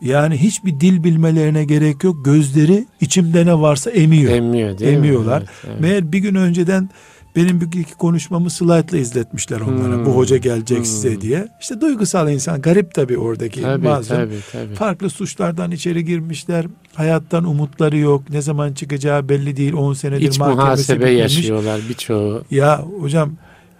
yani 0.00 0.36
hiçbir 0.36 0.80
dil 0.80 1.04
bilmelerine 1.04 1.64
gerek 1.64 2.04
yok. 2.04 2.24
Gözleri 2.24 2.86
içimde 3.00 3.46
ne 3.46 3.58
varsa 3.60 3.90
emiyor. 3.90 4.32
Emmiyor 4.32 4.78
değil 4.78 4.92
Emiyorlar. 4.96 5.40
mi? 5.42 5.46
Evet, 5.64 5.66
evet. 5.70 5.80
Meğer 5.80 6.12
bir 6.12 6.18
gün 6.18 6.34
önceden 6.34 6.90
benim 7.36 7.60
bir 7.60 7.80
iki 7.80 7.94
konuşmamı 7.94 8.50
slaytla 8.50 8.98
izletmişler 8.98 9.60
onlara. 9.60 9.94
Hmm. 9.96 10.06
Bu 10.06 10.16
hoca 10.16 10.36
gelecek 10.36 10.78
Hmm. 10.78 10.84
size 10.84 11.20
diye. 11.20 11.48
İşte 11.60 11.80
duygusal 11.80 12.30
insan 12.32 12.62
garip 12.62 12.94
tabii 12.94 13.18
oradaki 13.18 13.62
Tabii, 13.62 13.84
mazlum. 13.88 14.16
tabii, 14.16 14.38
tabii. 14.52 14.74
Farklı 14.74 15.10
suçlardan 15.10 15.70
içeri 15.70 16.04
girmişler. 16.04 16.66
Hayattan 16.94 17.44
umutları 17.44 17.96
yok. 17.98 18.30
Ne 18.30 18.42
zaman 18.42 18.72
çıkacağı 18.72 19.28
belli 19.28 19.56
değil. 19.56 19.72
10 19.72 19.92
senedir 19.92 20.28
İç 20.28 20.38
muhasebe 20.38 20.98
bitmemiş. 21.00 21.20
yaşıyorlar 21.36 21.80
birçoğu. 21.88 22.42
Ya 22.50 22.82
hocam 23.00 23.30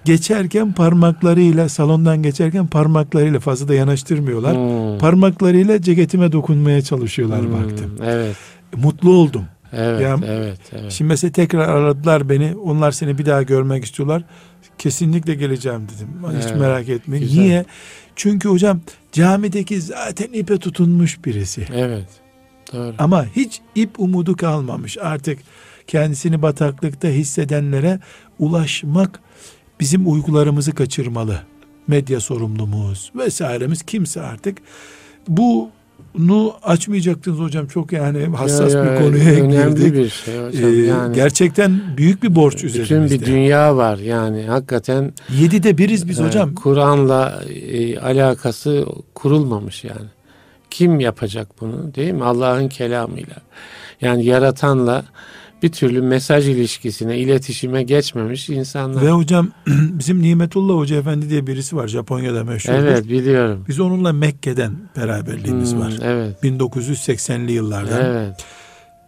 geçerken 0.05 0.73
parmaklarıyla 0.73 1.69
salondan 1.69 2.23
geçerken 2.23 2.67
parmaklarıyla 2.67 3.41
fazla 3.41 3.69
da 3.69 3.75
yanaştırmıyorlar. 3.75 4.55
Hmm. 4.57 4.99
Parmaklarıyla 4.99 5.83
ceketime 5.83 6.33
dokunmaya 6.33 6.83
çalışıyorlar 6.83 7.41
Hmm, 7.43 7.53
baktım. 7.53 7.91
Evet. 8.05 8.37
Mutlu 8.77 9.13
oldum. 9.13 9.43
Evet, 9.77 10.01
Ya- 10.01 10.19
evet, 10.27 10.59
evet. 10.73 10.93
Şimdi 10.93 11.09
mesela 11.09 11.33
tekrar 11.33 11.69
aradılar 11.69 12.29
beni. 12.29 12.57
Onlar 12.57 12.93
seni 12.93 13.19
bir 13.19 13.27
daha 13.27 13.43
görmek 13.43 13.85
istiyorlar. 13.85 14.23
Kesinlikle 14.79 15.35
geleceğim 15.35 15.87
dedim. 15.95 16.09
Hiç 16.39 16.45
Evet, 16.47 16.61
merak 16.61 16.89
etmeyin. 16.89 17.23
güzel. 17.25 17.43
Niye? 17.43 17.65
Çünkü 18.17 18.49
hocam 18.49 18.81
camideki 19.13 19.81
zaten 19.81 20.29
ipe 20.33 20.59
tutunmuş 20.59 21.25
birisi. 21.25 21.67
Evet. 21.75 22.09
Doğru. 22.73 22.95
Ama 22.99 23.27
hiç 23.37 23.61
ip 23.75 24.01
umudu 24.01 24.37
kalmamış. 24.37 24.99
Artık 24.99 25.39
kendisini 25.87 26.43
bataklıkta 26.43 27.09
hissedenlere 27.09 28.01
ulaşmak 28.39 29.21
bizim 29.81 30.13
uygularımızı 30.13 30.75
kaçırmalı. 30.75 31.41
Medya 31.89 32.21
sorumlumuz 32.21 33.13
vesairemiz 33.17 33.83
kimse 33.83 34.21
artık. 34.23 34.59
Bunu 36.19 36.55
açmayacaktınız 36.63 37.39
hocam. 37.39 37.67
Çok 37.67 37.93
yani 37.93 38.37
hassas 38.37 38.75
Ya, 38.75 38.85
ya, 38.85 38.93
bir 38.93 38.99
konuya 39.05 39.31
Önemli 39.45 39.75
girdik. 39.77 39.95
bir 39.95 40.09
şey 40.09 40.35
hocam. 40.47 40.71
Ee, 40.71 40.77
yani 40.77 41.15
Gerçekten 41.15 41.81
büyük 41.97 42.23
bir 42.23 42.35
borç 42.35 42.55
bütün 42.65 42.69
üzerimizde. 42.83 43.21
bir 43.21 43.27
dünya 43.27 43.77
var 43.77 43.99
yani 43.99 44.43
hakikaten 44.43 45.13
Yedide 45.41 45.79
biriz 45.79 46.09
biz 46.09 46.21
e, 46.21 46.25
hocam. 46.25 46.55
Kur'an'la 46.55 47.43
e, 47.55 47.99
alakası 47.99 48.87
kurulmamış 49.15 49.85
yani. 49.85 50.07
Kim 50.71 51.01
yapacak 51.01 51.49
bunu 51.61 51.95
değil 51.95 52.13
mi? 52.13 52.25
Allah'ın 52.25 52.69
kelamıyla. 52.69 53.37
Yani 54.01 54.25
yaratanla 54.25 55.05
bir 55.63 55.73
türlü 55.73 56.03
mesaj 56.03 56.49
ilişkisine, 56.49 57.19
iletişime 57.19 57.83
geçmemiş 57.83 58.49
insanlar. 58.49 59.03
Ve 59.03 59.11
hocam 59.11 59.49
bizim 59.67 60.23
Nimetullah 60.23 60.75
Hoca 60.75 60.97
Efendi 60.97 61.31
diye 61.31 61.47
birisi 61.47 61.77
var 61.77 61.89
Japonya'da 61.89 62.45
meşhur. 62.45 62.73
evet 62.73 63.05
biliyorum. 63.05 63.65
Biz 63.69 63.81
onunla 63.81 64.13
Mekke'den 64.13 64.73
beraberliğimiz 64.97 65.73
Hmm, 65.73 65.81
var. 65.81 65.93
Evet. 66.03 66.45
1980'li 66.45 67.53
yıllardan. 67.53 68.05
Evet. 68.05 68.45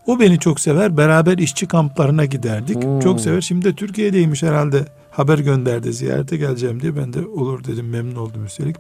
O 0.07 0.21
beni 0.21 0.39
çok 0.39 0.61
sever. 0.61 0.97
Beraber 0.97 1.39
işçi 1.39 1.67
kamplarına 1.69 2.25
giderdik. 2.25 2.85
Hmm. 2.85 3.01
Çok 3.01 3.21
sever. 3.21 3.41
Şimdi 3.41 3.65
de 3.65 3.73
Türkiye'deymiş 3.75 4.43
herhalde. 4.43 4.85
Haber 5.11 5.39
gönderdi 5.39 5.93
ziyarete 5.93 6.37
geleceğim 6.37 6.83
diye. 6.83 6.97
Ben 6.97 7.13
de 7.13 7.27
olur 7.27 7.65
dedim 7.65 7.89
memnun 7.89 8.15
oldum 8.17 8.45
üstelik. 8.45 8.77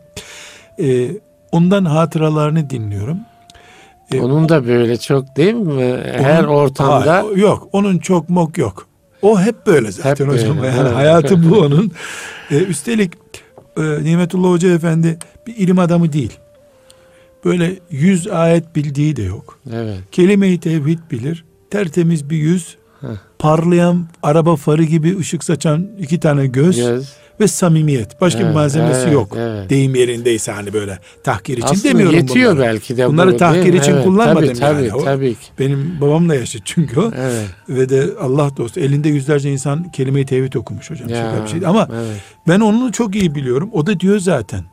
Ee, 0.80 1.10
ondan 1.52 1.84
hatıralarını 1.84 2.70
dinliyorum. 2.70 3.18
E, 4.12 4.20
Onun 4.20 4.48
da 4.48 4.66
böyle 4.66 4.96
çok 4.96 5.36
değil 5.36 5.54
mi? 5.54 6.00
Her 6.12 6.44
Onun- 6.44 6.48
ortamda 6.54 7.14
Hayır, 7.24 7.36
yok. 7.36 7.68
Onun 7.72 7.98
çok 7.98 8.28
mok 8.28 8.58
yok. 8.58 8.86
O 9.22 9.40
hep 9.40 9.66
böyle 9.66 9.92
zaten 9.92 10.26
Hep 10.26 10.32
hocam. 10.34 10.56
böyle, 10.56 10.66
Yani 10.66 10.80
evet. 10.80 10.94
hayatı 10.96 11.50
bu 11.50 11.58
onun. 11.58 11.92
Ee, 12.50 12.56
üstelik 12.56 13.12
e, 13.76 13.82
Nimetullah 14.04 14.48
Hoca 14.50 14.68
Efendi 14.74 15.18
bir 15.46 15.56
ilim 15.56 15.78
adamı 15.78 16.12
değil. 16.12 16.32
Böyle 17.44 17.78
yüz 17.90 18.26
ayet 18.28 18.76
bildiği 18.76 19.16
de 19.16 19.22
yok. 19.22 19.58
evet. 19.72 19.98
Kelime-i 20.12 20.60
tevhid 20.60 20.98
bilir. 21.10 21.44
Tertemiz 21.70 22.30
bir 22.30 22.36
yüz. 22.36 22.76
Heh. 23.00 23.06
Parlayan 23.38 24.06
araba 24.22 24.56
farı 24.56 24.82
gibi 24.84 25.18
ışık 25.18 25.44
saçan 25.44 25.86
iki 25.98 26.20
tane 26.20 26.46
göz, 26.46 26.76
Göz. 26.76 27.12
Ve 27.40 27.48
samimiyet. 27.48 28.20
Başka 28.20 28.38
bir 28.40 28.44
Evet, 28.44 28.54
malzemesi 28.54 29.00
evet, 29.00 29.12
yok. 29.12 29.34
evet. 29.38 29.70
Deyim 29.70 29.94
yerindeyse 29.94 30.52
hani 30.52 30.72
böyle 30.72 30.98
tahkir 31.24 31.52
için 31.58 31.66
Aslında 31.66 31.84
demiyorum 31.84 32.16
yetiyor 32.16 32.52
bunları. 32.52 32.66
belki 32.68 32.96
de. 32.96 33.08
Bunları 33.08 33.32
bu, 33.32 33.36
tahkir 33.36 33.74
için 33.74 33.92
Evet, 33.92 34.04
kullanmadım 34.04 34.54
tabii, 34.54 34.64
yani. 34.64 34.88
Tabii 34.88 35.00
O- 35.00 35.04
tabii 35.04 35.34
ki. 35.34 35.40
Benim 35.58 35.96
babamla 36.00 36.34
yaşadı 36.34 36.62
çünkü 36.64 37.00
o. 37.00 37.12
Evet. 37.18 37.46
Ve 37.68 37.88
de 37.88 38.04
Allah 38.20 38.50
dostu 38.56 38.80
elinde 38.80 39.08
yüzlerce 39.08 39.52
insan 39.52 39.90
kelime-i 39.92 40.26
tevhid 40.26 40.52
okumuş 40.52 40.90
hocam. 40.90 41.08
Ya, 41.08 41.16
Şaka 41.16 41.44
bir 41.44 41.48
şey. 41.50 41.66
Ama 41.66 41.88
evet. 41.92 42.20
ben 42.48 42.60
onu 42.60 42.92
çok 42.92 43.14
iyi 43.16 43.34
biliyorum. 43.34 43.70
O 43.72 43.86
da 43.86 44.00
diyor 44.00 44.18
zaten. 44.18 44.64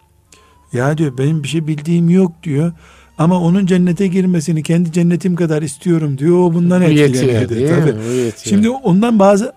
Ya 0.73 0.97
diyor 0.97 1.17
benim 1.17 1.43
bir 1.43 1.47
şey 1.47 1.67
bildiğim 1.67 2.09
yok 2.09 2.31
diyor. 2.43 2.71
Ama 3.17 3.41
onun 3.41 3.65
cennete 3.65 4.07
girmesini 4.07 4.63
kendi 4.63 4.91
cennetim 4.91 5.35
kadar 5.35 5.61
istiyorum 5.61 6.17
diyor. 6.17 6.37
O 6.39 6.53
bundan 6.53 6.81
Bu 6.81 6.85
etkileniyor. 6.85 7.23
yetiyor 7.23 7.49
diyor. 7.49 7.59
değil 7.59 7.69
Tabii. 7.81 7.93
mi? 7.93 7.99
Bu 8.09 8.11
yetiyor. 8.13 8.33
Şimdi 8.35 8.69
ondan 8.69 9.19
bazı 9.19 9.53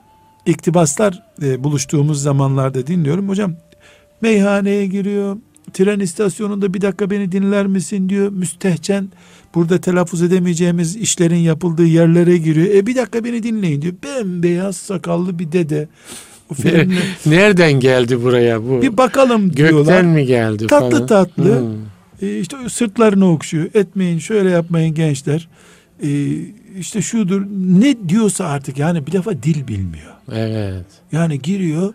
iktibaslar 0.49 1.23
e, 1.43 1.65
buluştuğumuz 1.65 2.23
zamanlarda 2.23 2.87
dinliyorum. 2.87 3.29
Hocam 3.29 3.53
meyhaneye 4.21 4.87
giriyor. 4.87 5.37
Tren 5.73 6.01
istasyonunda 6.01 6.75
bir 6.75 6.81
dakika 6.81 7.11
beni 7.11 7.33
dinler 7.33 7.67
misin 7.67 8.09
diyor. 8.09 8.33
Müstehcen 8.33 9.09
burada 9.55 9.81
telaffuz 9.81 10.23
edemeyeceğimiz 10.23 10.97
işlerin 10.97 11.37
yapıldığı 11.37 11.87
yerlere 11.87 12.37
giriyor. 12.37 12.75
E 12.75 12.87
bir 12.87 12.97
dakika 12.97 13.25
beni 13.25 13.43
dinleyin 13.43 13.83
diyor. 13.83 13.95
Bembeyaz 14.05 14.77
sakallı 14.77 15.39
bir 15.39 15.53
dede. 15.53 15.89
O 16.51 16.55
filmle 16.55 16.99
Nereden 17.27 17.73
geldi 17.73 18.23
buraya 18.23 18.63
bu? 18.63 18.83
bir 18.83 18.97
bakalım 18.97 19.57
diyorlar. 19.57 19.79
Gökten 19.79 20.07
mi 20.07 20.27
geldi 20.27 20.67
Tatlı 20.67 20.91
falan? 20.91 21.07
tatlı. 21.07 21.61
Hmm. 21.61 22.29
E, 22.29 22.39
işte 22.41 22.57
sırtlarını 22.69 23.33
okşuyor. 23.33 23.71
Etmeyin 23.75 24.19
şöyle 24.19 24.51
yapmayın 24.51 24.95
gençler. 24.95 25.49
E, 26.03 26.09
işte 26.79 27.03
şudur. 27.03 27.43
Ne 27.81 28.09
diyorsa 28.09 28.45
artık 28.47 28.79
yani 28.79 29.07
bir 29.07 29.13
defa 29.13 29.43
dil 29.43 29.69
bilmiyor. 29.69 30.13
Evet. 30.33 30.87
Yani 31.13 31.43
giriyor 31.43 31.95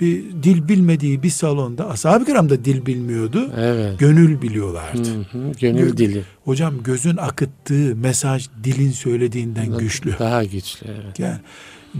bir 0.00 0.22
dil 0.42 0.68
bilmediği 0.68 1.22
bir 1.22 1.30
salonda 1.30 1.90
ashab-ı 1.90 2.24
kiram 2.24 2.50
da 2.50 2.64
dil 2.64 2.86
bilmiyordu. 2.86 3.50
Evet. 3.56 3.98
Gönül 3.98 4.42
biliyorlardı. 4.42 5.08
Hı 5.14 5.38
hı, 5.38 5.52
Gönül 5.60 5.90
Gö- 5.92 5.96
dili. 5.96 6.22
Hocam 6.44 6.82
gözün 6.82 7.16
akıttığı 7.16 7.96
mesaj 7.96 8.46
dilin 8.64 8.90
söylediğinden 8.90 9.78
güçlü. 9.78 10.18
Daha 10.18 10.44
güçlü 10.44 10.86
evet. 10.86 11.18
Yani 11.18 11.38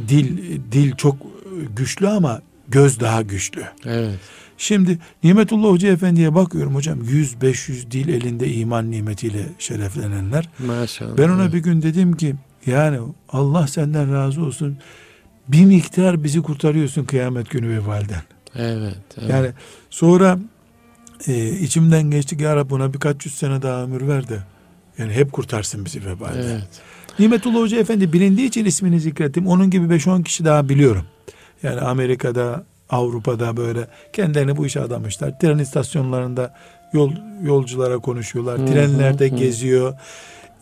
dil 0.09 0.39
dil 0.73 0.93
çok 0.97 1.17
güçlü 1.77 2.09
ama 2.09 2.41
göz 2.69 3.01
daha 3.01 3.23
güçlü. 3.23 3.63
Evet. 3.87 4.19
Şimdi 4.59 4.99
Nimetullah 5.25 5.69
Hoca 5.69 5.89
Efendi'ye 5.89 6.35
bakıyorum 6.35 6.75
hocam 6.75 7.01
100-500 7.03 7.91
dil 7.91 8.09
elinde 8.09 8.53
iman 8.53 8.91
nimetiyle 8.91 9.47
şereflenenler. 9.59 10.49
Maşallah. 10.67 11.19
Ben 11.19 11.29
ona 11.29 11.53
bir 11.53 11.59
gün 11.59 11.83
dedim 11.83 12.17
ki 12.17 12.35
yani 12.67 12.99
Allah 13.29 13.67
senden 13.67 14.15
razı 14.15 14.43
olsun 14.43 14.79
bir 15.49 15.65
miktar 15.65 16.25
bizi 16.25 16.43
kurtarıyorsun 16.43 17.05
kıyamet 17.05 17.51
günü 17.51 17.69
vebalden. 17.69 18.23
Evet. 18.57 18.97
evet. 19.19 19.31
Yani 19.31 19.51
sonra 19.91 20.39
e, 21.27 21.49
içimden 21.49 22.11
geçti 22.11 22.37
ki 22.37 22.43
ya 22.43 22.57
Rabbi 22.57 22.71
buna 22.71 22.95
birkaç 22.95 23.27
yüz 23.27 23.35
sene 23.35 23.63
daha 23.63 23.83
ömür 23.83 24.09
ver 24.09 24.29
de 24.29 24.39
yani 24.99 25.13
hep 25.13 25.33
kurtarsın 25.33 25.85
bizi 25.85 26.07
vebalden. 26.07 26.43
Evet. 26.43 26.69
Nimetullah 27.19 27.61
Hoca 27.61 27.79
Efendi 27.79 28.13
bilindiği 28.13 28.47
için 28.47 28.65
ismini 28.65 29.01
zikrettim. 29.01 29.47
Onun 29.47 29.71
gibi 29.71 29.95
5-10 29.95 30.25
kişi 30.25 30.45
daha 30.45 30.69
biliyorum. 30.69 31.05
Yani 31.63 31.81
Amerika'da, 31.81 32.65
Avrupa'da 32.91 33.57
böyle 33.57 33.89
kendilerini 34.13 34.57
bu 34.57 34.67
işe 34.67 34.81
adamışlar. 34.81 35.39
Tren 35.39 35.59
istasyonlarında 35.59 36.55
yol 36.93 37.13
yolculara 37.43 37.99
konuşuyorlar. 37.99 38.59
Hı 38.59 38.67
Trenlerde 38.67 39.31
hı. 39.31 39.37
geziyor. 39.37 39.95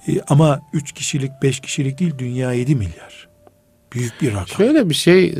E, 0.09 0.13
ama 0.29 0.61
3 0.73 0.93
kişilik, 0.93 1.33
5 1.43 1.61
kişilik 1.61 1.99
değil 1.99 2.15
dünya 2.19 2.53
7 2.53 2.75
milyar. 2.77 3.29
Büyük 3.93 4.23
bir 4.23 4.33
rakam. 4.33 4.47
Şöyle 4.47 4.89
bir 4.91 4.95
şey 4.95 5.35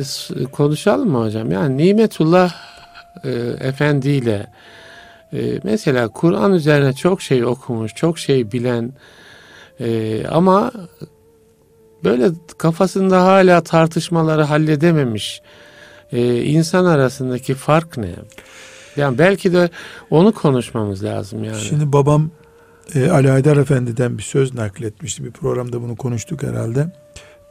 konuşalım 0.51 1.09
mı 1.09 1.25
hocam? 1.25 1.51
Yani 1.51 1.77
Nimetullah 1.77 2.55
e, 3.23 3.29
Efendi 3.59 4.09
ile 4.09 4.47
e, 5.33 5.59
mesela 5.63 6.07
Kur'an 6.07 6.53
üzerine 6.53 6.93
çok 6.93 7.21
şey 7.21 7.45
okumuş, 7.45 7.95
çok 7.95 8.19
şey 8.19 8.51
bilen 8.51 8.93
e, 9.79 10.27
ama 10.27 10.71
böyle 12.03 12.29
kafasında 12.57 13.23
hala 13.23 13.61
tartışmaları 13.63 14.43
halledememiş 14.43 15.41
e, 16.11 16.43
insan 16.43 16.85
arasındaki 16.85 17.53
fark 17.53 17.97
ne? 17.97 18.15
Yani 18.97 19.17
belki 19.17 19.53
de 19.53 19.69
onu 20.09 20.31
konuşmamız 20.31 21.03
lazım 21.03 21.43
yani. 21.43 21.61
Şimdi 21.61 21.93
babam 21.93 22.31
e, 22.95 23.09
Ali 23.09 23.29
Haydar 23.29 23.57
Efendi'den 23.57 24.17
bir 24.17 24.23
söz 24.23 24.53
nakletmişti. 24.53 25.23
Bir 25.23 25.31
programda 25.31 25.81
bunu 25.81 25.95
konuştuk 25.95 26.43
herhalde. 26.43 26.87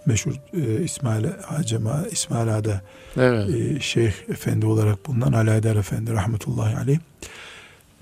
Meşhur 0.07 0.35
e, 0.55 0.83
İsmail 0.85 1.27
Acema, 1.49 2.05
İsmail 2.11 2.57
Ağa'da 2.57 2.81
evet. 3.17 3.51
e, 3.51 3.81
Şeyh 3.81 4.12
Efendi 4.29 4.67
olarak 4.67 5.07
bulunan 5.07 5.33
Ali 5.33 5.51
Haydar 5.51 5.77
Efendi 5.77 6.12
rahmetullahi 6.12 6.77
aleyh. 6.77 6.99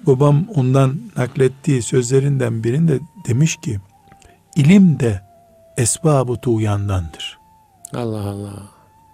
babam 0.07 0.47
ondan 0.55 1.01
naklettiği 1.17 1.83
sözlerinden 1.83 2.65
birinde 2.65 3.01
demiş 3.29 3.57
ki 3.57 3.81
ilim 4.57 5.01
de 5.01 5.21
esbabı 5.77 6.37
tuğyandandır. 6.37 7.39
Allah 7.95 8.21
Allah. 8.21 8.63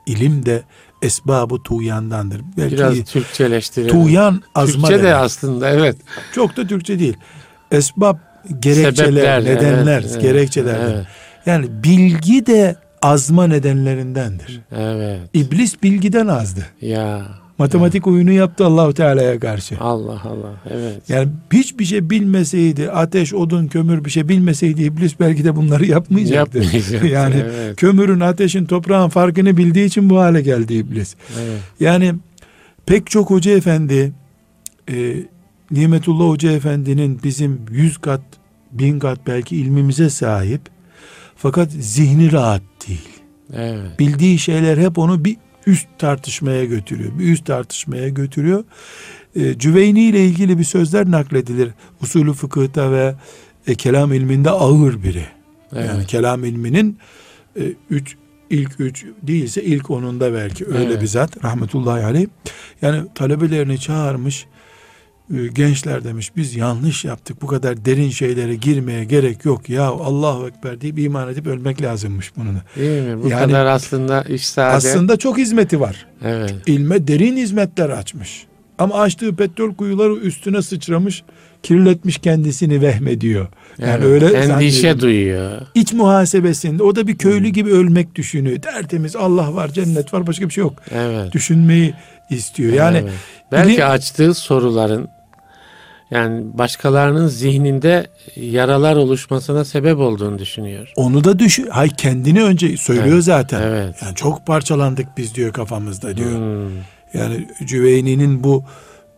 İlim 0.07 0.47
de 0.47 0.63
esbabı 1.07 1.63
tuğyandandır. 1.63 2.41
Belki 2.57 2.77
Biraz 2.77 3.05
Türkçeleştirelim. 3.05 3.91
tuğyan 4.03 4.43
azma 4.55 4.89
Türkçe 4.89 5.03
de 5.03 5.09
demek. 5.09 5.17
aslında 5.23 5.71
evet. 5.71 5.97
Çok 6.35 6.57
da 6.57 6.67
Türkçe 6.67 6.99
değil. 6.99 7.17
Esbab 7.71 8.17
gerekçeler, 8.61 9.07
Sebepler, 9.07 9.45
nedenler, 9.45 10.01
evet, 10.01 10.21
gerekçelerden. 10.23 10.91
Evet. 10.95 11.07
Yani 11.47 11.67
bilgi 11.85 12.47
de 12.47 12.77
azma 13.03 13.47
nedenlerindendir. 13.47 14.61
evet. 14.77 15.21
İblis 15.35 15.83
bilgiden 15.83 16.27
azdı. 16.27 16.67
Ya. 16.81 17.23
Matematik 17.59 18.07
oyunu 18.07 18.33
yaptı 18.33 18.67
Allahu 18.67 18.95
Teala'ya 18.95 19.41
karşı. 19.41 19.77
Allah 19.81 20.23
Allah. 20.25 20.55
Evet. 20.71 21.03
Yani 21.09 21.29
hiçbir 21.53 21.85
şey 21.85 22.11
bilmeseydi, 22.11 22.91
ateş, 22.91 23.35
odun, 23.35 23.67
kömür 23.67 24.05
bir 24.05 24.11
şey 24.11 24.29
bilmeseydi 24.29 24.83
iblis 24.83 25.21
belki 25.21 25.45
de 25.45 25.57
bunları 25.57 25.87
yapmayacaktı. 25.87 26.59
Yapmayacaktı, 26.59 27.07
yani 27.13 27.35
evet. 27.45 27.77
kömürün, 27.77 28.21
ateşin, 28.21 28.65
toprağın 28.65 29.09
farkını 29.09 29.57
bildiği 29.57 29.87
için 29.87 30.11
bu 30.11 30.19
hale 30.19 30.43
geldi 30.43 30.75
iblis. 30.75 31.17
Evet. 31.41 31.61
Yani 31.81 32.15
pek 32.87 33.11
çok 33.11 33.31
hoca 33.31 33.51
efendi, 33.57 34.13
e, 34.91 35.15
Nimetullah 35.71 36.29
Hoca 36.29 36.53
Efendi'nin 36.53 37.21
bizim 37.25 37.61
yüz 37.71 37.99
kat, 37.99 38.21
bin 38.73 38.99
kat 38.99 39.19
belki 39.27 39.57
ilmimize 39.57 40.11
sahip. 40.11 40.61
Fakat 41.37 41.71
zihni 41.71 42.33
rahat 42.33 42.63
değil. 42.89 43.09
Evet. 43.53 43.99
Bildiği 43.99 44.39
şeyler 44.39 44.79
hep 44.79 44.99
onu 44.99 45.25
bir 45.25 45.37
üst 45.67 45.87
tartışmaya 45.99 46.65
götürüyor. 46.65 47.19
Bir 47.19 47.33
üst 47.33 47.47
tartışmaya 47.47 48.09
götürüyor. 48.09 48.65
E, 49.37 49.59
Cüveyni 49.59 50.03
ile 50.03 50.25
ilgili 50.25 50.59
bir 50.59 50.65
sözler 50.65 51.11
nakledilir. 51.11 51.71
Usulü 52.03 52.33
fıkıhta 52.33 52.93
ve 52.93 53.15
e, 53.67 53.75
kelam 53.75 54.13
ilminde 54.13 54.51
ağır 54.51 55.03
biri. 55.03 55.25
Evet. 55.73 55.87
Yani 55.87 56.07
kelam 56.07 56.45
ilminin 56.45 56.99
e, 57.61 57.63
üç, 57.91 58.17
ilk 58.51 58.81
üç 58.81 59.05
değilse 59.23 59.63
ilk 59.63 59.91
onunda 59.91 60.35
belki 60.35 60.67
öyle 60.67 60.85
Evet. 60.85 61.03
bir 61.03 61.07
zat 61.07 61.45
rahmetullahi 61.45 62.05
aleyh. 62.05 62.27
Yani 62.83 63.03
talebelerini 63.15 63.81
çağırmış 63.81 64.47
gençler 65.55 66.05
demiş 66.05 66.33
biz 66.37 66.57
yanlış 66.57 67.05
yaptık 67.05 67.43
bu 67.43 67.47
kadar 67.47 67.85
derin 67.85 68.11
şeylere 68.11 68.55
girmeye 68.55 69.05
gerek 69.05 69.45
yok 69.45 69.69
ya 69.69 69.83
Allahu 69.85 70.49
Ekber 70.49 70.81
deyip 70.81 70.99
iman 70.99 71.33
edip 71.33 71.47
ölmek 71.47 71.83
lazımmış 71.83 72.33
bunun. 72.37 72.57
Değil 72.77 73.03
mi? 73.09 73.23
Bu 73.23 73.29
Yani- 73.29 73.47
kadar 73.47 73.67
aslında 73.67 74.23
iş 74.23 74.47
sade. 74.47 74.67
Aslında 74.75 75.17
çok 75.17 75.39
hizmeti 75.39 75.81
var. 75.81 76.07
Evet. 76.25 76.55
İlme 76.67 77.07
derin 77.09 77.37
hizmetler 77.37 77.91
açmış. 77.91 78.47
Ama 78.79 78.95
açtığı 78.95 79.37
petrol 79.37 79.75
kuyuları 79.75 80.15
üstüne 80.17 80.63
sıçramış, 80.63 81.23
kirletmiş 81.63 82.19
kendisini 82.19 82.81
vehmediyor. 82.81 83.47
Yani 83.79 83.91
evet. 83.91 84.05
öyle 84.05 84.27
Endişe 84.27 84.47
zannediyor. 84.81 85.01
duyuyor. 85.01 85.61
İç 85.75 85.93
muhasebesinde 85.93 86.83
o 86.83 86.97
da 86.97 87.07
bir 87.07 87.19
köylü 87.19 87.49
gibi 87.49 87.71
ölmek 87.71 88.15
düşünüyor. 88.15 88.61
Tertemiz 88.61 89.17
Allah 89.17 89.55
var, 89.55 89.69
cennet 89.69 90.15
var, 90.15 90.27
başka 90.27 90.45
bir 90.49 90.51
şey 90.55 90.63
yok. 90.63 90.73
Evet. 90.91 91.33
Düşünmeyi 91.33 91.95
istiyor. 92.31 92.73
Yani 92.73 92.99
Evet. 92.99 93.13
belki 93.53 93.75
ilim- 93.75 93.85
açtığı 93.91 94.35
soruların 94.35 95.09
yani 96.11 96.59
başkalarının 96.59 97.29
zihninde 97.29 98.07
yaralar 98.37 98.97
oluşmasına 98.97 99.65
sebep 99.65 99.99
olduğunu 99.99 100.39
düşünüyor. 100.39 100.93
onu 100.97 101.25
da 101.25 101.39
düşün. 101.39 101.67
Hay 101.71 101.89
kendini 101.89 102.43
önce 102.43 102.77
söylüyor 102.77 103.07
Evet, 103.15 103.25
zaten. 103.25 103.63
evet. 103.63 103.95
Yani 104.03 104.15
çok 104.15 104.47
parçalandık 104.47 105.07
biz 105.17 105.35
diyor 105.35 105.53
kafamızda 105.53 106.17
diyor. 106.17 106.31
Hmm, 106.39 106.71
Yani 107.15 107.49
Cüveyni'nin 107.65 108.45
bu 108.45 108.65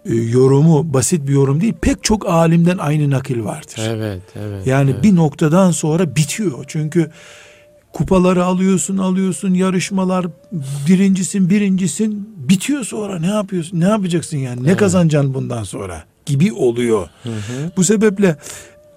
e, 0.07 0.15
yorumu 0.15 0.95
basit 0.95 1.29
bir 1.29 1.33
yorum 1.33 1.61
değil. 1.61 1.75
Pek 1.81 2.05
çok 2.05 2.29
alimden 2.29 2.79
aynı 2.79 3.11
nakil 3.11 3.45
vardır. 3.45 3.81
Evet, 3.89 4.23
evet. 4.37 4.67
Yani 4.67 4.91
evet. 4.91 5.03
bir 5.03 5.17
noktadan 5.17 5.71
sonra 5.71 6.17
bitiyor. 6.17 6.65
Çünkü 6.67 7.11
kupaları 7.93 8.45
alıyorsun, 8.45 8.99
alıyorsun, 8.99 9.55
yarışmalar 9.55 10.27
birincisin, 10.89 11.51
birincisin 11.51 12.29
bitiyor 12.49 12.85
sonra 12.85 13.19
ne 13.19 13.27
yapıyorsun? 13.27 13.81
Ne 13.81 13.89
yapacaksın 13.89 14.37
yani? 14.39 14.63
Ne 14.65 14.69
Evet. 14.69 14.79
kazanacaksın 14.79 15.35
bundan 15.35 15.63
sonra? 15.63 16.05
Gibi 16.29 16.53
oluyor. 16.53 17.09
Hı 17.23 17.29
hı. 17.29 17.71
Bu 17.77 17.85
sebeple 17.85 18.37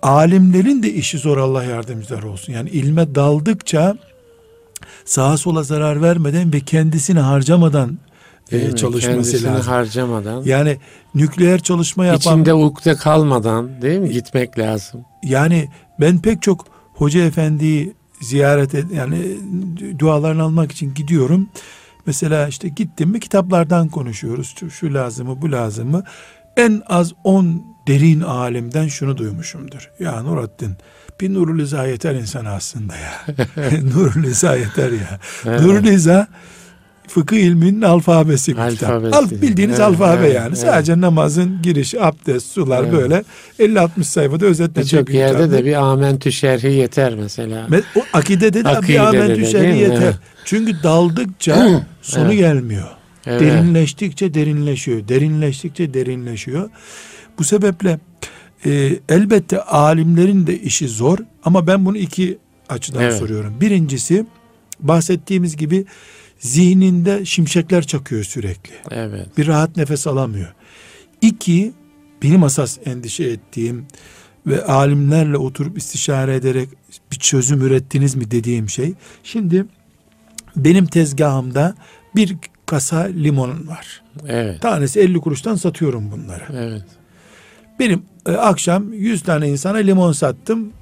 alimlerin 0.01 0.83
de 0.83 0.93
işi 0.93 1.17
zor 1.17 1.37
Allah 1.37 1.63
yardımcılar 1.63 2.23
olsun. 2.23 2.53
Yani 2.53 2.69
ilme 2.69 3.15
daldıkça 3.15 3.97
sağa 5.05 5.37
sola 5.37 5.63
zarar 5.63 6.01
vermeden 6.01 6.53
ve 6.53 6.59
kendisini 6.59 7.19
harcamadan 7.19 7.97
e, 8.51 8.75
çalışması 8.75 9.07
Kendisini 9.11 9.43
lazım. 9.43 9.71
harcamadan, 9.71 10.43
Yani 10.43 10.77
nükleer 11.15 11.59
çalışma 11.59 12.05
yapan 12.05 12.19
içinde 12.19 12.53
ukde 12.53 12.95
kalmadan 12.95 13.81
değil 13.81 13.99
mi 13.99 14.09
gitmek 14.11 14.59
lazım. 14.59 15.01
Yani 15.23 15.69
ben 15.99 16.21
pek 16.21 16.41
çok 16.41 16.65
hoca 16.93 17.21
efendiyi 17.21 17.93
ziyaret 18.21 18.75
et, 18.75 18.85
yani 18.93 19.37
dualarını 19.99 20.43
almak 20.43 20.71
için 20.71 20.93
gidiyorum. 20.93 21.49
Mesela 22.05 22.47
işte 22.47 22.69
gittim 22.69 23.09
mi 23.09 23.19
kitaplardan 23.19 23.89
konuşuyoruz. 23.89 24.55
Şu, 24.59 24.69
şu 24.71 24.93
lazımı 24.93 25.41
bu 25.41 25.51
lazımı. 25.51 26.03
En 26.57 26.81
az 26.87 27.13
10 27.23 27.63
derin 27.87 28.21
alimden 28.21 28.87
şunu 28.87 29.17
duymuşumdur. 29.17 29.89
Ya 29.99 30.21
Nurattin 30.23 30.71
bir 31.21 31.33
Nurul 31.33 31.59
İza 31.59 31.85
yeter 31.87 32.15
insan 32.15 32.45
aslında 32.45 32.93
ya. 32.95 33.13
Nurul 33.95 34.23
İza 34.23 34.55
yeter 34.55 34.91
ya. 34.91 35.19
Evet. 35.45 35.61
Nurul 35.61 35.83
İza 35.85 36.27
fıkıh 37.07 37.37
ilminin 37.37 37.81
alfabesi 37.81 38.57
bir 38.57 38.69
kitap. 38.69 39.13
Al, 39.13 39.29
bildiğiniz 39.31 39.79
Evet, 39.79 39.87
alfabe 39.87 40.21
evet, 40.25 40.35
yani. 40.35 40.47
evet. 40.47 40.57
Sadece 40.57 41.01
namazın 41.01 41.61
girişi, 41.61 42.01
abdest, 42.01 42.47
sular 42.51 42.83
Evet. 42.83 42.93
böyle 42.93 43.23
50-60 43.59 44.03
sayfada 44.03 44.45
özetlenecek 44.45 44.99
Birçok 44.99 45.07
bir 45.07 45.13
yerde 45.13 45.43
kitap. 45.43 45.51
de 45.59 45.65
bir 45.65 45.73
amentü 45.73 46.31
şerhi 46.31 46.73
yeter 46.73 47.15
mesela. 47.15 47.67
Me- 47.67 47.83
O 47.95 48.01
akidede 48.13 48.53
de 48.59 48.63
bir 48.69 48.69
Akidede 48.77 49.01
amentü 49.01 49.41
de, 49.41 49.45
şer'i 49.45 49.63
değil 49.63 49.73
mi? 49.73 49.79
yeter. 49.79 50.01
Evet. 50.01 50.15
Çünkü 50.45 50.83
daldıkça 50.83 51.81
sonu 52.01 52.25
Evet. 52.25 52.37
gelmiyor. 52.37 52.87
Evet. 53.25 53.41
Derinleştikçe 53.41 54.33
derinleşiyor. 54.33 55.07
Derinleştikçe 55.07 55.93
derinleşiyor. 55.93 56.69
Bu 57.39 57.43
sebeple 57.43 57.99
e, 58.65 58.99
elbette 59.09 59.61
alimlerin 59.61 60.47
de 60.47 60.59
işi 60.59 60.87
zor 60.87 61.19
ama 61.43 61.67
ben 61.67 61.85
bunu 61.85 61.97
iki 61.97 62.37
açıdan 62.69 63.03
Evet. 63.03 63.13
soruyorum. 63.13 63.61
Birincisi 63.61 64.25
bahsettiğimiz 64.79 65.57
gibi 65.57 65.85
zihninde 66.39 67.25
şimşekler 67.25 67.87
çakıyor 67.87 68.23
sürekli. 68.23 68.73
Evet. 68.91 69.37
Bir 69.37 69.47
rahat 69.47 69.77
nefes 69.77 70.07
alamıyor. 70.07 70.53
İki, 71.21 71.73
benim 72.23 72.43
asas 72.43 72.77
endişe 72.85 73.23
ettiğim 73.23 73.85
ve 74.47 74.65
alimlerle 74.65 75.37
oturup 75.37 75.77
istişare 75.77 76.35
ederek 76.35 76.69
bir 77.11 77.17
çözüm 77.17 77.61
ürettiniz 77.61 78.15
mi 78.15 78.31
dediğim 78.31 78.69
şey. 78.69 78.93
Şimdi 79.23 79.65
benim 80.55 80.85
tezgahımda 80.85 81.75
bir 82.15 82.37
kasa 82.71 82.99
limon 82.99 83.67
var. 83.67 84.01
Evet. 84.27 84.61
Tanesi 84.61 84.99
50 84.99 85.19
kuruştan 85.21 85.55
satıyorum 85.55 86.11
bunları. 86.11 86.43
Evet. 86.53 86.83
Benim 87.79 88.05
e, 88.25 88.31
akşam 88.31 88.93
100 88.93 89.23
tane 89.23 89.49
insana 89.49 89.77
limon 89.77 90.11
sattım. 90.11 90.73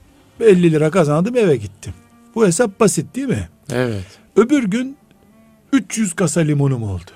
50 0.42 0.72
lira 0.72 0.92
kazandım 0.92 1.38
eve 1.38 1.56
gittim. 1.56 1.94
Bu 2.36 2.48
hesap 2.48 2.80
basit 2.80 3.16
değil 3.16 3.28
mi? 3.28 3.50
Evet. 3.72 4.06
Öbür 4.36 4.64
gün 4.64 4.98
300 5.74 6.14
kasa 6.14 6.42
limonum 6.42 6.84
oldu. 6.84 7.12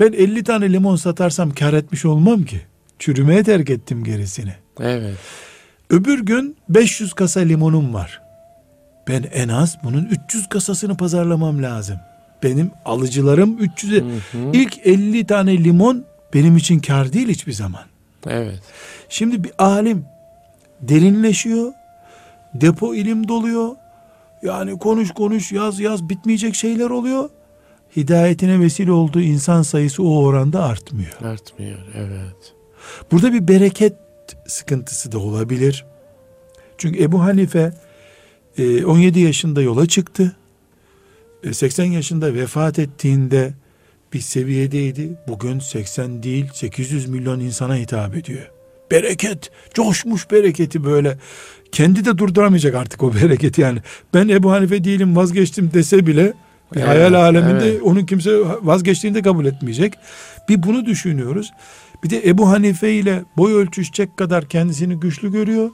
Ben 0.00 0.12
50 0.12 0.44
tane 0.44 0.72
limon 0.72 0.96
satarsam 0.96 1.50
kar 1.50 1.72
etmiş 1.72 2.04
olmam 2.04 2.44
ki. 2.44 2.60
Çürümeye 2.98 3.42
terk 3.42 3.70
ettim 3.70 4.04
gerisini. 4.04 4.54
Evet. 4.80 5.16
Öbür 5.90 6.18
gün 6.18 6.56
500 6.68 7.12
kasa 7.12 7.40
limonum 7.40 7.94
var. 7.94 8.22
Ben 9.08 9.22
en 9.32 9.48
az 9.48 9.76
bunun 9.84 10.04
300 10.04 10.48
kasasını 10.48 10.96
pazarlamam 10.96 11.62
lazım. 11.62 11.96
Benim 12.44 12.70
alıcılarım 12.84 13.58
300'e. 13.58 14.00
Hı 14.00 14.38
hı. 14.38 14.50
İlk 14.52 14.86
50 14.86 15.26
tane 15.26 15.64
limon 15.64 16.04
benim 16.34 16.56
için 16.56 16.78
kar 16.78 17.12
değil 17.12 17.28
hiçbir 17.28 17.52
zaman. 17.52 17.82
Evet. 18.26 18.60
Şimdi 19.08 19.44
bir 19.44 19.52
alim 19.58 20.04
derinleşiyor. 20.80 21.72
Depo 22.54 22.94
ilim 22.94 23.28
doluyor. 23.28 23.68
Yani 24.42 24.78
konuş 24.78 25.10
konuş 25.10 25.52
yaz 25.52 25.80
yaz 25.80 26.08
bitmeyecek 26.08 26.54
şeyler 26.54 26.90
oluyor. 26.90 27.30
Hidayetine 27.96 28.60
vesile 28.60 28.92
olduğu 28.92 29.20
insan 29.20 29.62
sayısı 29.62 30.02
o 30.02 30.24
oranda 30.24 30.64
artmıyor. 30.64 31.12
Artmıyor. 31.24 31.78
Evet. 31.94 32.54
Burada 33.12 33.32
bir 33.32 33.48
bereket 33.48 33.94
sıkıntısı 34.46 35.12
da 35.12 35.18
olabilir. 35.18 35.84
Çünkü 36.78 37.02
Ebu 37.02 37.22
Hanife 37.22 37.72
e, 38.58 38.84
17 38.84 39.20
yaşında 39.20 39.62
yola 39.62 39.86
çıktı. 39.86 40.36
E, 41.44 41.52
80 41.52 41.84
yaşında 41.84 42.34
vefat 42.34 42.78
ettiğinde 42.78 43.52
bir 44.12 44.20
seviyedeydi. 44.20 45.12
Bugün 45.28 45.58
80 45.58 46.22
değil 46.22 46.46
800 46.52 47.08
milyon 47.08 47.40
insana 47.40 47.76
hitap 47.76 48.16
ediyor. 48.16 48.50
Bereket, 48.90 49.50
coşmuş 49.74 50.30
bereketi 50.30 50.84
böyle. 50.84 51.18
Kendi 51.72 52.04
de 52.04 52.18
durduramayacak 52.18 52.74
artık 52.74 53.02
o 53.02 53.14
bereketi 53.22 53.60
yani. 53.60 53.78
Ben 54.14 54.28
Ebu 54.28 54.52
Hanife 54.52 54.84
değilim 54.84 55.16
vazgeçtim 55.16 55.70
dese 55.74 56.06
bile 56.06 56.32
Evet, 56.76 56.88
hayal 56.88 57.14
aleminde 57.14 57.68
evet. 57.68 57.82
onun 57.82 58.06
kimse 58.06 58.30
vazgeçtiğini 58.62 59.16
de 59.16 59.22
kabul 59.22 59.46
etmeyecek. 59.46 59.94
Bir 60.48 60.62
bunu 60.62 60.86
düşünüyoruz. 60.86 61.52
Bir 62.04 62.10
de 62.10 62.28
Ebu 62.28 62.48
Hanife 62.50 62.92
ile 62.92 63.24
boy 63.36 63.54
ölçüşecek 63.54 64.16
kadar 64.16 64.48
kendisini 64.48 65.00
güçlü 65.00 65.32
görüyor. 65.32 65.70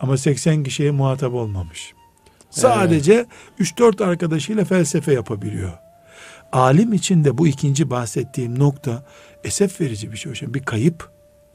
Ama 0.00 0.16
80 0.16 0.64
kişiye 0.64 0.90
muhatap 0.90 1.34
olmamış. 1.34 1.92
Sadece 2.52 3.26
3-4 3.60 4.04
arkadaşıyla 4.04 4.64
felsefe 4.64 5.12
yapabiliyor. 5.12 5.72
Alim 6.52 6.92
için 6.92 7.24
de 7.24 7.38
bu 7.38 7.48
ikinci 7.48 7.90
bahsettiğim 7.90 8.58
nokta 8.58 9.04
esef 9.44 9.80
verici 9.80 10.12
bir 10.12 10.16
şey 10.16 10.32
hocam. 10.32 10.54
Bir 10.54 10.62
kayıp. 10.62 11.10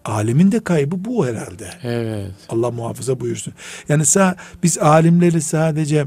Alimin 0.06 0.52
de 0.52 0.64
kaybı 0.64 1.06
bu 1.06 1.28
herhalde. 1.28 1.70
Evet. 1.84 2.32
Allah 2.50 2.72
muhafaza 2.72 3.20
buyursun. 3.20 3.54
Yani 3.90 4.06
sağ, 4.06 4.36
biz 4.64 4.78
alimleri 4.78 5.42
sadece 5.42 6.06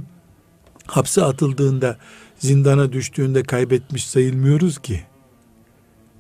hapse 0.87 1.25
atıldığında, 1.25 1.97
zindana 2.39 2.93
düştüğünde 2.93 3.43
kaybetmiş 3.43 4.07
sayılmıyoruz 4.07 4.79
ki. 4.79 5.01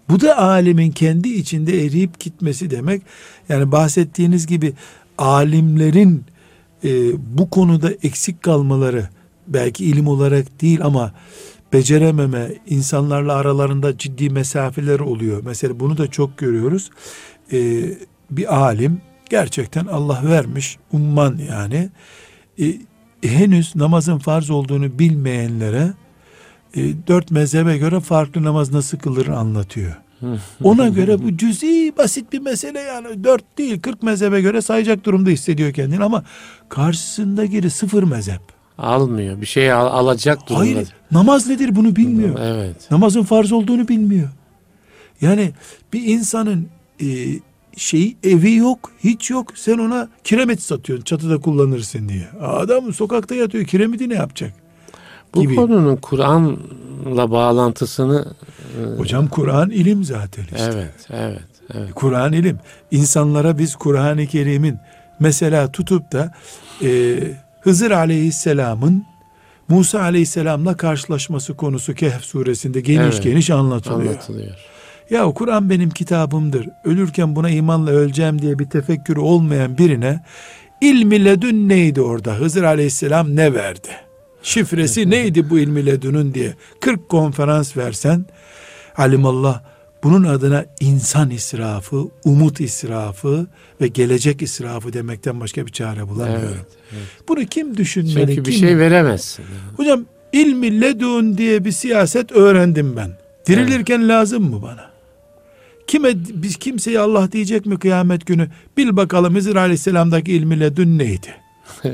Bu 0.09 0.21
da 0.21 0.39
alimin 0.39 0.91
kendi 0.91 1.29
içinde 1.29 1.87
eriyip 1.87 2.21
gitmesi 2.21 2.71
demek. 2.71 3.03
Yani 3.49 3.73
bahsettiğiniz 3.73 4.47
gibi 4.47 4.73
alimlerin 5.19 6.25
e, 6.85 6.89
bu 7.39 7.51
konuda 7.51 7.91
eksik 8.03 8.43
kalmaları 8.43 9.09
belki 9.47 9.85
ilim 9.85 10.09
olarak 10.09 10.61
değil 10.61 10.85
ama 10.85 11.13
becerememe, 11.73 12.55
insanlarla 12.67 13.35
aralarında 13.35 13.99
ciddi 13.99 14.31
mesafeler 14.31 15.01
oluyor. 15.01 15.43
Mesela 15.45 15.81
bunu 15.81 15.99
da 15.99 16.11
çok 16.11 16.39
görüyoruz. 16.39 16.91
E, 17.53 17.59
bir 18.31 18.57
alim 18.57 19.01
gerçekten 19.31 19.87
Allah 19.87 20.21
vermiş, 20.25 20.79
umman 20.93 21.41
yani. 21.51 21.91
E, 22.61 22.75
henüz 23.29 23.77
namazın 23.77 24.19
farz 24.19 24.51
olduğunu 24.51 24.99
bilmeyenlere 24.99 25.93
e, 26.75 26.83
dört 27.07 27.31
mezhebe 27.31 27.79
göre 27.79 28.01
farklı 28.01 28.45
namaz 28.45 28.73
nasıl 28.73 28.99
kılır 28.99 29.27
anlatıyor. 29.27 29.97
Ona 30.65 30.89
göre 30.89 31.23
bu 31.23 31.37
cüzi 31.37 31.93
basit 31.99 32.33
bir 32.33 32.39
mesele 32.39 32.79
yani 32.81 33.25
dört 33.25 33.59
değil 33.59 33.81
kırk 33.83 34.03
mezhebe 34.03 34.41
göre 34.41 34.63
sayacak 34.63 35.05
durumda 35.05 35.31
hissediyor 35.31 35.73
kendini 35.73 36.05
ama 36.05 36.25
karşısındaki 36.69 37.71
sıfır 37.71 38.03
mezhep. 38.03 38.41
Almıyor. 38.79 39.41
Bir 39.41 39.47
şey 39.47 39.73
al- 39.73 39.87
alacak 39.87 40.49
durumda. 40.49 40.61
Hayır 40.65 40.89
namaz 41.13 41.47
nedir 41.47 41.77
bunu 41.77 41.97
bilmiyor. 41.97 42.39
Evet. 42.43 42.91
Namazın 42.91 43.23
farz 43.23 43.53
olduğunu 43.53 43.89
bilmiyor. 43.89 44.29
Yani 45.21 45.51
bir 45.93 46.03
insanın 46.03 46.69
e, 47.03 47.07
şey 47.77 48.17
evi 48.25 48.55
yok, 48.55 48.91
hiç 49.05 49.31
yok. 49.31 49.53
Sen 49.55 49.79
ona 49.79 50.09
kiremit 50.25 50.63
satıyorsun 50.63 51.05
çatıda 51.05 51.39
kullanırsın 51.39 52.09
diye. 52.09 52.29
Adam 52.43 52.93
sokakta 52.93 53.35
yatıyor. 53.35 53.65
Kiremiti 53.65 54.09
ne 54.09 54.15
yapacak? 54.15 54.53
Bu 55.35 55.41
Gibi. 55.41 55.57
konunun 55.57 55.97
Kur'an'la 55.97 57.31
bağlantısını 57.31 58.27
Hocam 58.99 59.29
Kur'an 59.29 59.71
ilim 59.71 60.05
zaten 60.05 60.43
işte. 60.43 60.71
evet, 60.75 61.07
evet, 61.11 61.41
evet. 61.75 61.95
Kur'an 61.95 62.33
ilim. 62.33 62.59
İnsanlara 62.91 63.59
biz 63.59 63.77
Kur'an-ı 63.77 64.27
Kerim'in 64.27 64.79
mesela 65.21 65.73
tutup 65.73 66.13
da 66.13 66.33
e, 66.83 67.19
Hızır 67.61 67.91
Aleyhisselam'ın 67.91 69.05
Musa 69.69 70.01
Aleyhisselam'la 70.01 70.77
karşılaşması 70.77 71.57
konusu 71.57 71.95
Kehf 71.95 72.23
suresinde 72.25 72.81
geniş 72.81 73.01
Evet. 73.15 73.23
geniş 73.23 73.51
anlatılıyor. 73.51 74.13
Anlatılıyor. 74.13 74.55
Ya 75.11 75.25
Kur'an 75.25 75.71
benim 75.71 75.91
kitabımdır. 75.91 76.69
Ölürken 76.85 77.37
buna 77.37 77.51
imanla 77.51 77.91
öleceğim 77.91 78.43
diye 78.43 78.59
bir 78.59 78.65
tefekkürü 78.65 79.21
olmayan 79.21 79.79
birine 79.79 80.25
ilmi 80.81 81.25
ledün 81.25 81.69
neydi 81.69 82.01
orada? 82.01 82.35
Hızır 82.35 82.63
Aleyhisselam 82.63 83.37
ne 83.37 83.55
verdi? 83.55 83.89
Şifresi 84.43 85.11
neydi 85.11 85.51
bu 85.51 85.59
ilmi 85.59 85.87
ledünün 85.87 86.35
diye 86.35 86.55
40 86.81 87.09
konferans 87.09 87.77
versen 87.77 88.25
alimallah 89.01 89.63
bunun 90.05 90.25
adına 90.25 90.65
insan 90.81 91.31
israfı, 91.31 92.05
umut 92.25 92.61
israfı 92.61 93.47
ve 93.81 93.89
gelecek 93.89 94.43
israfı 94.43 94.93
demekten 94.93 95.41
başka 95.41 95.67
bir 95.67 95.73
çare 95.73 96.09
bulamıyorum. 96.09 96.49
Evet, 96.55 96.67
evet. 96.93 97.29
Bunu 97.29 97.45
kim 97.45 97.77
düşünmeli? 97.77 98.15
Çünkü 98.27 98.45
bir 98.45 98.51
kim- 98.51 98.61
şey 98.61 98.79
veremezsin. 98.79 99.43
yani. 99.43 99.77
Hocam 99.77 100.05
ilmi 100.33 100.81
ledun 100.81 101.39
diye 101.39 101.65
bir 101.65 101.73
siyaset 101.73 102.33
öğrendim 102.33 102.97
ben. 102.97 103.11
Dirilirken 103.47 104.09
lazım 104.09 104.51
mı 104.51 104.63
bana? 104.63 104.91
Kime 105.87 106.11
biz 106.17 106.57
kimseye 106.57 107.01
Allah 107.01 107.33
diyecek 107.33 107.67
mi 107.67 107.79
kıyamet 107.79 108.27
günü? 108.27 108.49
Bil 108.77 108.97
bakalım 108.97 109.35
Hızır 109.35 109.57
Aleyhisselam'daki 109.57 110.33
ilmi 110.33 110.61
ledun 110.61 110.99
neydi? 110.99 111.35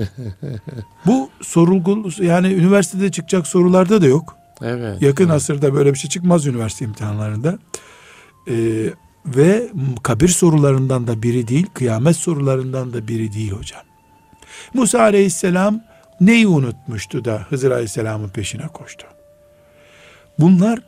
Bu 1.07 1.31
sorulgul 1.43 2.23
yani 2.23 2.53
üniversitede 2.53 3.11
çıkacak 3.11 3.47
sorularda 3.47 4.03
da 4.03 4.07
yok. 4.07 4.36
Evet. 4.63 5.03
Yakın 5.03 5.29
asırda 5.29 5.75
böyle 5.75 5.95
bir 5.95 5.99
şey 5.99 6.11
çıkmaz 6.11 6.47
üniversite 6.47 6.85
imtihanlarında. 6.85 7.59
Ee, 8.49 8.93
ve 9.27 9.69
kabir 10.03 10.29
sorularından 10.29 11.07
da 11.07 11.23
biri 11.23 11.49
değil, 11.49 11.67
kıyamet 11.75 12.17
sorularından 12.17 12.93
da 12.93 13.09
biri 13.09 13.33
değil 13.33 13.53
hocam. 13.53 13.83
Musa 14.75 15.01
aleyhisselam 15.01 15.81
neyi 16.21 16.47
unutmuştu 16.47 17.25
da 17.25 17.47
Hızır 17.49 17.71
aleyhisselamın 17.71 18.29
peşine 18.29 18.69
koştu? 18.69 19.07
Bunlar 20.39 20.79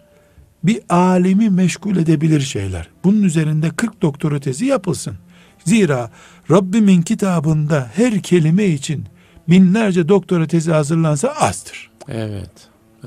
bir 0.65 0.81
alimi 0.89 1.51
meşgul 1.51 1.97
edebilir 1.97 2.41
şeyler. 2.41 2.89
Bunun 3.05 3.23
üzerinde 3.23 3.71
40 3.71 4.03
doktora 4.03 4.41
tezi 4.41 4.67
yapılsın. 4.67 5.17
Zira 5.65 6.11
Rabbimin 6.51 7.03
kitabında 7.03 7.91
her 7.95 8.23
kelime 8.23 8.65
için 8.65 9.05
binlerce 9.49 10.09
doktora 10.09 10.47
tezi 10.47 10.73
hazırlansa 10.73 11.29
azdır. 11.29 11.91
Evet. 12.09 12.51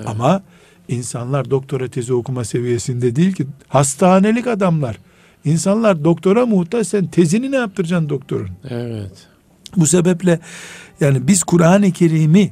Evet. 0.02 0.10
Ama 0.10 0.43
insanlar 0.88 1.49
doktora 1.49 1.88
tezi 1.88 2.14
okuma 2.14 2.43
seviyesinde 2.43 3.16
değil 3.16 3.34
ki 3.34 3.47
hastanelik 3.68 4.47
adamlar. 4.47 4.97
İnsanlar 5.45 6.04
doktora 6.04 6.45
muhtaç 6.45 6.88
sen 6.88 7.08
tezini 7.08 7.52
ne 7.52 7.56
yaptıracaksın 7.56 8.10
doktorun? 8.10 8.49
Evet. 8.70 9.28
Bu 9.78 9.86
sebeple 9.86 10.39
yani 10.99 11.28
biz 11.28 11.43
Kur'an-ı 11.43 11.91
Kerim'i 11.91 12.49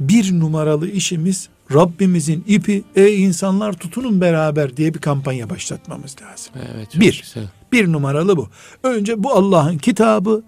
bir 0.00 0.40
numaralı 0.40 0.90
işimiz 0.90 1.48
Rabbimizin 1.74 2.44
ipi 2.46 2.84
ey 2.96 3.24
insanlar 3.24 3.72
tutunun 3.72 4.20
beraber 4.20 4.76
diye 4.76 4.94
bir 4.94 4.98
kampanya 4.98 5.50
başlatmamız 5.50 6.16
lazım. 6.22 6.54
Evet. 6.74 7.00
Bir. 7.00 7.20
güzel. 7.20 7.48
Bir 7.72 7.92
numaralı 7.92 8.36
bu. 8.36 8.48
Önce 8.82 9.22
bu 9.22 9.32
Allah'ın 9.32 9.78
kitabı. 9.78 10.42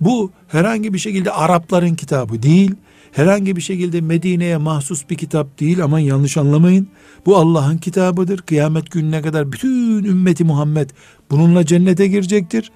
Bu 0.00 0.30
herhangi 0.48 0.94
bir 0.94 0.98
şekilde 0.98 1.32
Arapların 1.32 1.94
kitabı 1.94 2.42
değil. 2.42 2.74
Herhangi 3.12 3.56
bir 3.56 3.60
şekilde 3.60 4.00
Medine'ye 4.00 4.56
mahsus 4.56 5.10
bir 5.10 5.16
kitap 5.16 5.60
değil. 5.60 5.84
Aman 5.84 5.98
yanlış 5.98 6.36
anlamayın. 6.36 6.88
Bu 7.26 7.36
Allah'ın 7.36 7.78
kitabıdır. 7.78 8.38
Kıyamet 8.38 8.90
gününe 8.90 9.22
kadar 9.22 9.52
bütün 9.52 10.04
ümmeti 10.04 10.44
Muhammed 10.44 10.90
bununla 11.30 11.66
cennete 11.66 12.06
girecektir. 12.06 12.70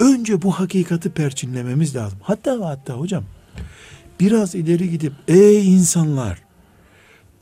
Önce 0.00 0.42
bu 0.42 0.52
hakikati 0.52 1.10
perçinlememiz 1.10 1.96
lazım. 1.96 2.18
Hatta 2.22 2.60
ve 2.60 2.64
hatta 2.64 2.94
hocam 2.94 3.24
biraz 4.20 4.54
ileri 4.54 4.90
gidip 4.90 5.12
ey 5.28 5.74
insanlar 5.74 6.38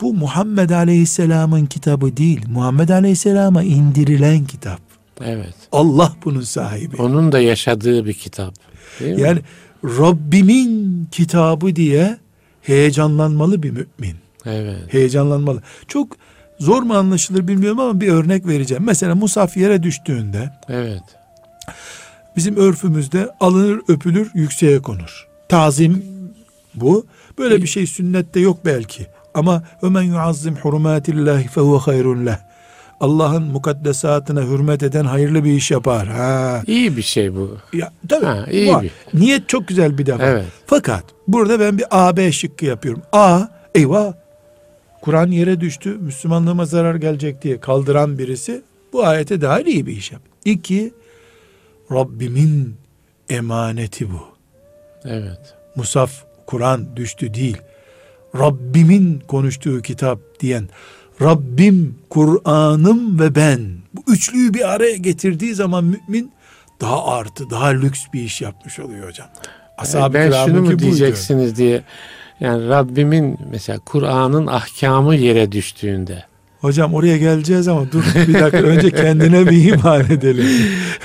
bu 0.01 0.13
Muhammed 0.13 0.69
Aleyhisselam'ın 0.69 1.65
kitabı 1.65 2.17
değil. 2.17 2.41
Muhammed 2.49 2.89
Aleyhisselam'a 2.89 3.63
indirilen 3.63 4.45
kitap. 4.45 4.79
Evet. 5.25 5.55
Allah 5.71 6.13
bunun 6.25 6.41
sahibi. 6.41 7.01
Onun 7.01 7.31
da 7.31 7.39
yaşadığı 7.39 8.05
bir 8.05 8.13
kitap. 8.13 8.53
Değil 8.99 9.17
mi? 9.17 9.41
Rabbimin 9.83 11.07
kitabı 11.11 11.75
diye 11.75 12.17
heyecanlanmalı 12.61 13.63
bir 13.63 13.69
mümin. 13.71 14.17
Evet. 14.45 14.93
Heyecanlanmalı. 14.93 15.61
Çok 15.87 16.17
zor 16.59 16.81
mu 16.83 16.93
anlaşılır 16.93 17.47
bilmiyorum 17.47 17.79
ama 17.79 18.01
bir 18.01 18.07
örnek 18.07 18.47
vereceğim. 18.47 18.83
Mesela 18.85 19.15
musaf 19.15 19.57
yere 19.57 19.83
düştüğünde 19.83 20.49
Evet. 20.69 21.03
bizim 22.35 22.55
örfümüzde 22.55 23.29
alınır 23.39 23.81
öpülür 23.87 24.31
yükseğe 24.33 24.79
konur. 24.81 25.27
Tazim 25.49 26.05
bu. 26.75 27.05
Böyle 27.37 27.61
bir 27.61 27.67
şey 27.67 27.87
sünnette 27.87 28.39
yok 28.39 28.59
belki. 28.65 29.07
Ama 29.33 29.63
ömen 29.81 30.01
yuazzim 30.01 30.55
hurumatillahi 30.55 31.47
fehuve 31.47 31.77
hayrun 31.77 32.25
leh. 32.25 32.37
Allah'ın 32.99 33.43
mukaddesatına 33.43 34.41
hürmet 34.41 34.83
eden 34.83 35.05
hayırlı 35.05 35.43
bir 35.43 35.51
iş 35.51 35.71
yapar. 35.71 36.07
Ha. 36.07 36.63
İyi 36.67 36.97
bir 36.97 37.01
şey 37.01 37.35
bu. 37.35 37.57
Ya 37.73 37.91
tabii. 38.09 38.25
Ha, 38.25 38.45
iyi 38.51 38.73
var. 38.73 38.83
bir- 38.83 39.19
Niyet 39.19 39.49
çok 39.49 39.67
güzel 39.67 39.97
bir 39.97 40.05
defa. 40.05 40.23
Evet. 40.25 40.45
Fakat 40.65 41.03
burada 41.27 41.59
ben 41.59 41.77
bir 41.77 41.85
A 41.91 42.17
B 42.17 42.31
şıkkı 42.31 42.65
yapıyorum. 42.65 43.01
A 43.11 43.41
eyvah 43.75 44.13
Kur'an 45.01 45.27
yere 45.31 45.59
düştü. 45.61 45.89
Müslümanlığıma 45.89 46.65
zarar 46.65 46.95
gelecek 46.95 47.41
diye 47.41 47.59
kaldıran 47.59 48.17
birisi 48.17 48.61
bu 48.93 49.05
ayete 49.05 49.41
dahil 49.41 49.65
iyi 49.65 49.85
bir 49.85 49.91
iş 49.97 50.11
yap. 50.11 50.21
İki 50.45 50.93
Rabbimin 51.91 52.75
emaneti 53.29 54.11
bu. 54.11 54.21
Evet. 55.05 55.55
Musaf 55.75 56.11
Kur'an 56.47 56.95
düştü 56.95 57.33
değil. 57.33 57.57
Rabbimin 58.39 59.19
konuştuğu 59.27 59.81
kitap 59.81 60.19
diyen 60.39 60.69
Rabbim, 61.21 61.95
Kur'an'ım 62.09 63.19
ve 63.19 63.35
ben. 63.35 63.59
Bu 63.93 64.13
üçlüyü 64.13 64.53
bir 64.53 64.69
araya 64.69 64.95
getirdiği 64.95 65.55
zaman 65.55 65.83
mümin 65.83 66.31
daha 66.81 67.07
artı, 67.07 67.49
daha 67.49 67.67
lüks 67.67 68.05
bir 68.13 68.23
iş 68.23 68.41
yapmış 68.41 68.79
oluyor 68.79 69.07
hocam. 69.07 69.27
Ashab-ı 69.77 70.13
ben 70.13 70.31
şunu 70.31 70.61
mu 70.61 70.67
buydu. 70.67 70.79
diyeceksiniz 70.79 71.57
diye. 71.57 71.83
Yani 72.39 72.69
Rabbimin 72.69 73.37
mesela 73.51 73.79
Kur'an'ın 73.79 74.47
ahkamı 74.47 75.15
yere 75.15 75.51
düştüğünde 75.51 76.29
Hocam 76.61 76.93
oraya 76.93 77.17
geleceğiz 77.17 77.67
ama 77.67 77.91
dur 77.91 78.03
bir 78.27 78.33
dakika 78.33 78.57
önce 78.57 78.91
kendine 78.91 79.49
bir 79.49 79.73
iman 79.73 80.01
edelim. 80.01 80.45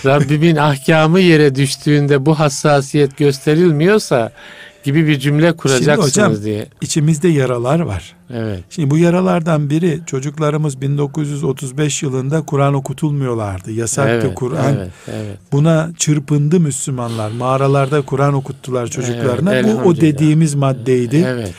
Rabbimin 0.05 0.57
ahkamı 0.57 1.21
yere 1.21 1.55
düştüğünde 1.55 2.27
bu 2.27 2.39
hassasiyet 2.39 3.17
gösterilmiyorsa 3.17 4.33
gibi 4.85 5.07
bir 5.07 5.19
cümle 5.19 5.53
kuracaksınız 5.53 6.11
hocam, 6.11 6.43
diye. 6.45 6.67
İçimizde 6.81 7.29
yaralar 7.29 7.81
var. 7.81 8.17
Evet. 8.31 8.65
Şimdi 8.71 8.91
bu 8.91 8.99
yaralardan 8.99 9.71
biri 9.71 10.01
çocuklarımız 10.07 10.81
1935 10.81 12.03
yılında 12.03 12.43
Kur'an 12.43 12.75
okutulmuyorlardı. 12.75 13.73
Yasaktı 13.73 14.27
Evet, 14.27 14.35
Kur'an. 14.35 14.75
evet, 14.75 14.91
evet. 15.09 15.39
Buna 15.53 15.91
çırpındı 15.97 16.61
Müslümanlar. 16.61 17.31
Mağaralarda 17.31 18.03
Kur'an 18.03 18.35
okuttular 18.35 18.87
çocuklarına. 18.87 19.55
Evet, 19.55 19.77
bu 19.85 19.89
o 19.89 19.97
dediğimiz 19.97 20.55
maddeydi. 20.55 21.25
Evet. 21.27 21.55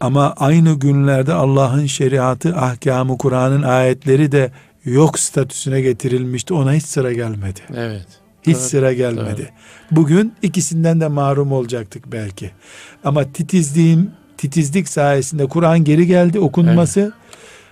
Ama 0.00 0.34
aynı 0.36 0.74
günlerde 0.74 1.32
Allah'ın 1.32 1.86
şeriatı, 1.86 2.56
ahkamı, 2.56 3.18
Kur'an'ın 3.18 3.62
ayetleri 3.62 4.32
de 4.32 4.50
yok 4.84 5.18
statüsüne 5.18 5.80
getirilmişti. 5.80 6.54
Ona 6.54 6.72
hiç 6.72 6.84
sıra 6.84 7.12
gelmedi. 7.12 7.60
Evet. 7.76 8.23
Hiç 8.46 8.54
Doğru, 8.54 8.62
sıra 8.62 8.92
gelmedi. 8.92 9.38
doğru. 9.38 9.96
Bugün 10.00 10.32
ikisinden 10.42 11.00
de 11.00 11.08
mahrum 11.08 11.52
olacaktık 11.52 12.12
belki. 12.12 12.50
Ama 13.04 13.32
titizliğin 13.32 14.10
titizlik 14.38 14.88
sayesinde 14.88 15.46
Kur'an 15.46 15.84
geri 15.84 16.06
geldi 16.06 16.38
okunması. 16.38 17.12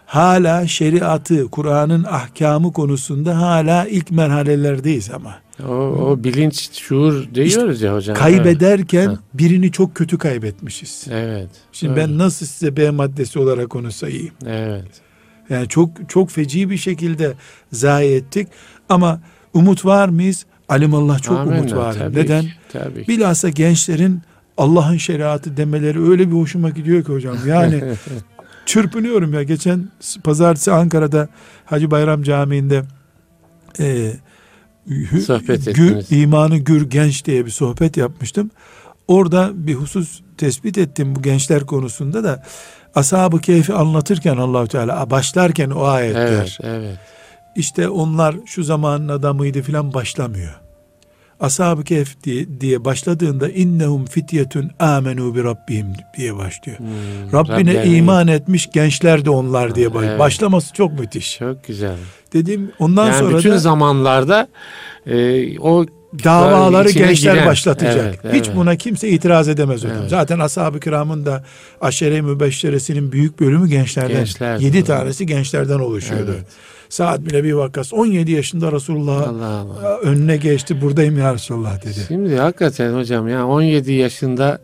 Hala 0.07 0.67
şeriatı, 0.67 1.49
Kur'an'ın 1.49 2.05
ahkamı 2.05 2.73
konusunda 2.73 3.39
hala 3.41 3.87
ilk 3.87 4.11
merhalelerdeyiz 4.11 5.11
ama. 5.11 5.35
O, 5.69 5.73
o 5.75 6.25
bilinç, 6.25 6.73
şuur 6.81 7.35
diyoruz 7.35 7.83
ya 7.83 7.95
hocam. 7.95 8.17
Kaybederken 8.17 9.07
Ha. 9.07 9.19
birini 9.35 9.73
çok 9.73 9.95
kötü 9.95 10.19
kaybetmişiz. 10.19 11.07
Evet. 11.11 11.49
Şimdi 11.73 11.93
evet, 11.93 12.09
ben 12.09 12.19
nasıl 12.19 12.47
size 12.47 12.77
B 12.77 12.91
maddesi 12.91 13.39
olarak 13.39 13.77
onu 13.77 13.93
sayayım? 13.93 14.35
Evet. 14.47 14.85
Yani 15.51 15.69
çok 15.69 15.91
çok 16.09 16.31
feci 16.31 16.71
bir 16.71 16.77
şekilde 16.77 17.33
zayi 17.73 18.15
ettik 18.15 18.49
ama 18.89 19.21
umut 19.55 19.85
var 19.85 20.09
mıyız? 20.09 20.47
Alimallah 20.69 21.23
çok 21.23 21.39
Amenna, 21.39 21.61
umut 21.61 21.75
var. 21.77 21.95
tabii 21.99 22.17
Neden? 22.19 22.43
ki, 22.43 22.51
tabii. 22.73 23.09
Bilhassa 23.09 23.49
gençlerin 23.49 24.21
Allah'ın 24.59 24.97
şeriatı 24.97 25.57
demeleri 25.57 26.11
öyle 26.11 26.29
bir 26.31 26.37
hoşuma 26.37 26.71
gidiyor 26.71 27.05
ki 27.05 27.13
hocam. 27.13 27.37
Yani 27.47 27.83
çırpınıyorum 28.67 29.35
ya. 29.35 29.43
Geçen 29.43 29.89
pazartesi 30.25 30.73
Ankara'da 30.73 31.29
Hacı 31.65 31.91
Bayram 31.91 32.23
Camii'nde 32.23 32.83
e, 33.81 34.13
hü- 34.89 35.21
Sohbet 35.21 35.75
gür, 35.75 35.97
ettiniz. 35.97 36.13
imanı 36.13 36.57
gür 36.57 36.91
genç 36.91 37.25
diye 37.25 37.47
bir 37.47 37.51
sohbet 37.51 37.97
yapmıştım. 37.97 38.51
Orada 39.09 39.51
bir 39.55 39.75
husus 39.75 40.21
tespit 40.39 40.79
ettim 40.79 41.17
bu 41.17 41.23
gençler 41.23 41.67
konusunda 41.67 42.25
da 42.25 42.43
Ashab-ı 42.95 43.39
Keyf'i 43.41 43.73
anlatırken 43.75 44.37
Allahu 44.37 44.67
Teala 44.69 45.11
başlarken 45.11 45.71
o 45.71 45.83
ayetler 45.85 46.27
Evet, 46.27 46.59
evet. 46.63 46.99
İşte 47.57 47.89
onlar 47.89 48.37
şu 48.47 48.65
zamanın 48.65 49.09
adamıydı 49.09 49.63
filan 49.63 49.95
başlamıyor. 49.95 50.53
Ashab-ı 51.41 51.85
Kehf 51.85 52.23
diye, 52.25 52.61
diye 52.61 52.85
başladığında 52.85 53.49
innehum 53.49 54.05
fityetun 54.05 54.71
amenu 54.79 55.35
bi 55.35 55.45
rabbihim 55.45 55.87
diye 56.17 56.37
başlıyor. 56.37 56.79
Hmm, 56.79 56.87
Rabbine 57.33 57.73
Rablerine- 57.75 57.97
iman 57.97 58.29
etmiş 58.29 58.71
gençler 58.73 59.25
de 59.25 59.31
onlar 59.31 59.75
diye 59.75 59.89
başlıyor. 59.95 60.11
Evet. 60.11 60.21
Başlaması 60.21 60.75
çok 60.75 60.99
müthiş. 61.01 61.39
Çok 61.39 61.65
güzel. 61.65 61.97
Dedim 62.33 62.73
ondan 62.79 63.07
yani 63.07 63.19
sonra 63.19 63.39
bütün 63.39 63.51
da 63.51 63.59
zamanlarda 63.59 64.49
e, 65.07 65.59
o 65.59 65.87
davaları 66.25 66.91
gençler 66.91 67.35
giren- 67.35 67.47
başlatacak. 67.47 68.21
Evet, 68.25 68.35
Hiç 68.37 68.47
evet. 68.47 68.57
buna 68.57 68.77
kimse 68.77 69.09
itiraz 69.09 69.49
edemez 69.49 69.85
hocam. 69.85 69.97
Evet. 70.01 70.11
Zaten 70.11 70.39
ashab-ı 70.39 70.81
kiramın 70.81 71.27
da 71.27 71.45
aşere-i 71.81 72.23
mübeşşeresinin 72.23 73.13
büyük 73.13 73.41
bölümü 73.41 73.69
gençlerden. 73.69 74.59
Yedi 74.61 74.79
doğru. 74.79 74.85
tanesi 74.87 75.27
gençlerden 75.27 75.79
oluşuyordu. 75.79 76.33
Evet. 76.37 76.47
Saat 76.93 77.21
bile 77.21 77.45
bir 77.45 77.53
vakas 77.53 77.93
17 77.93 78.31
yaşında 78.31 78.73
Resulullah 78.73 79.29
Allah 79.29 79.47
Allah. 79.47 79.99
önüne 79.99 80.37
geçti. 80.37 80.81
Buradayım 80.81 81.19
ya 81.19 81.35
Resulullah 81.35 81.83
dedi. 81.83 82.05
Şimdi 82.09 82.37
hakikaten 82.37 82.95
hocam 82.95 83.29
ya 83.29 83.47
17 83.47 83.93
yaşında 83.93 84.61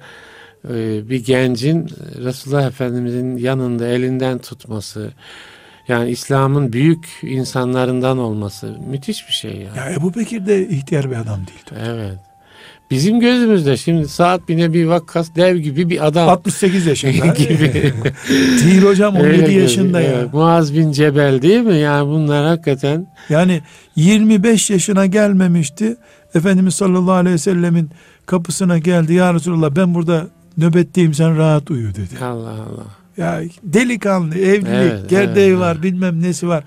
e, 0.65 1.09
bir 1.09 1.25
gencin 1.25 1.89
Resulullah 2.25 2.67
Efendimizin 2.67 3.37
yanında 3.37 3.89
elinden 3.89 4.39
tutması 4.39 5.11
yani 5.89 6.11
İslam'ın 6.11 6.73
büyük 6.73 7.09
insanlarından 7.23 8.19
olması 8.19 8.77
müthiş 8.91 9.29
bir 9.29 9.33
şey 9.33 9.57
ya. 9.57 9.75
Ya 9.77 9.93
Ebu 9.93 10.15
Bekir 10.15 10.47
de 10.47 10.69
ihtiyar 10.69 11.11
bir 11.11 11.17
adam 11.17 11.41
değildi. 11.41 11.83
Evet. 11.87 12.28
Bizim 12.91 13.21
gözümüzde 13.21 13.77
şimdi 13.77 14.09
saat 14.09 14.49
bine 14.49 14.73
bir 14.73 14.87
vakkas 14.87 15.35
dev 15.37 15.57
gibi 15.57 15.91
bir 15.91 16.07
adam 16.07 16.29
68 16.29 16.87
yaşında. 16.87 17.27
gibi. 17.39 17.73
Değil 18.65 18.83
hocam 18.83 19.17
17 19.17 19.29
Öyle 19.29 19.53
yaşında 19.53 20.01
ya. 20.01 20.11
Evet, 20.11 20.33
Muaz 20.35 20.75
bin 20.75 20.93
Cebel 20.93 21.43
değil 21.43 21.61
mi? 21.61 21.77
Yani 21.77 22.09
bunlar 22.09 22.47
hakikaten 22.47 23.07
Yani 23.29 23.63
25 23.97 24.71
yaşına 24.71 25.07
gelmemişti. 25.07 25.97
Efendimiz 26.35 26.75
sallallahu 26.75 27.13
aleyhi 27.13 27.35
ve 27.35 27.39
sellemin 27.39 27.91
kapısına 28.27 28.79
geldi. 28.79 29.15
Ya 29.15 29.35
Resulallah 29.35 29.77
ben 29.77 29.95
burada 29.95 30.27
nöbetteyim 30.57 31.15
sen 31.15 31.37
rahat 31.37 31.71
uyu 31.71 31.95
dedi. 31.95 32.25
Allah 32.25 32.51
Allah. 32.51 32.99
Ya 33.17 33.43
delikanlı, 33.63 34.35
evlilik, 34.35 34.67
Evet, 34.67 35.11
gerdeği 35.11 35.49
evet, 35.49 35.59
var, 35.59 35.83
bilmem 35.83 36.23
nesi 36.23 36.49
var. 36.49 36.65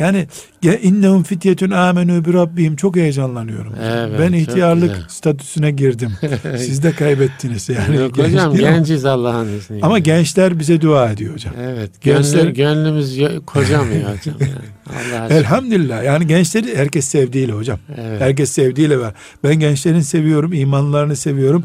Yani 0.00 0.26
ya 0.62 0.78
innehum 0.78 1.22
fityetun 1.22 1.70
amenu 1.70 2.24
bi 2.24 2.32
rabbihim 2.32 2.76
çok 2.76 2.96
heyecanlanıyorum. 2.96 3.72
Evet, 3.82 4.20
ben 4.20 4.32
ihtiyarlık 4.32 4.94
güzel. 4.94 5.08
statüsüne 5.08 5.70
girdim. 5.70 6.12
Siz 6.58 6.82
de 6.82 6.92
kaybettiniz 6.92 7.68
yani. 7.68 7.96
Yok 7.96 8.14
Genç 8.14 8.32
hocam 8.32 8.54
genciz 8.56 9.04
Allah'ın 9.04 9.48
izniyle. 9.58 9.86
Ama 9.86 9.98
gençler 9.98 10.58
bize 10.58 10.80
dua 10.80 11.10
ediyor 11.10 11.34
hocam. 11.34 11.54
Evet. 11.60 11.90
Gençler- 12.02 12.40
Gönlü, 12.42 12.54
gönlümüz 12.54 13.18
yo- 13.18 13.42
kocamıyor 13.46 14.02
hocam. 14.18 14.34
Yani. 14.40 14.52
Allah. 14.90 15.26
Elhamdülillah. 15.34 16.04
Yani 16.04 16.26
gençleri 16.26 16.76
herkes 16.76 17.04
sevdiğiyle 17.04 17.52
hocam. 17.52 17.78
Evet. 18.00 18.20
Herkes 18.20 18.50
sevdiğiyle 18.50 18.98
var. 18.98 19.14
Ben 19.44 19.54
gençlerin 19.60 20.00
seviyorum, 20.00 20.52
imanlarını 20.52 21.16
seviyorum. 21.16 21.64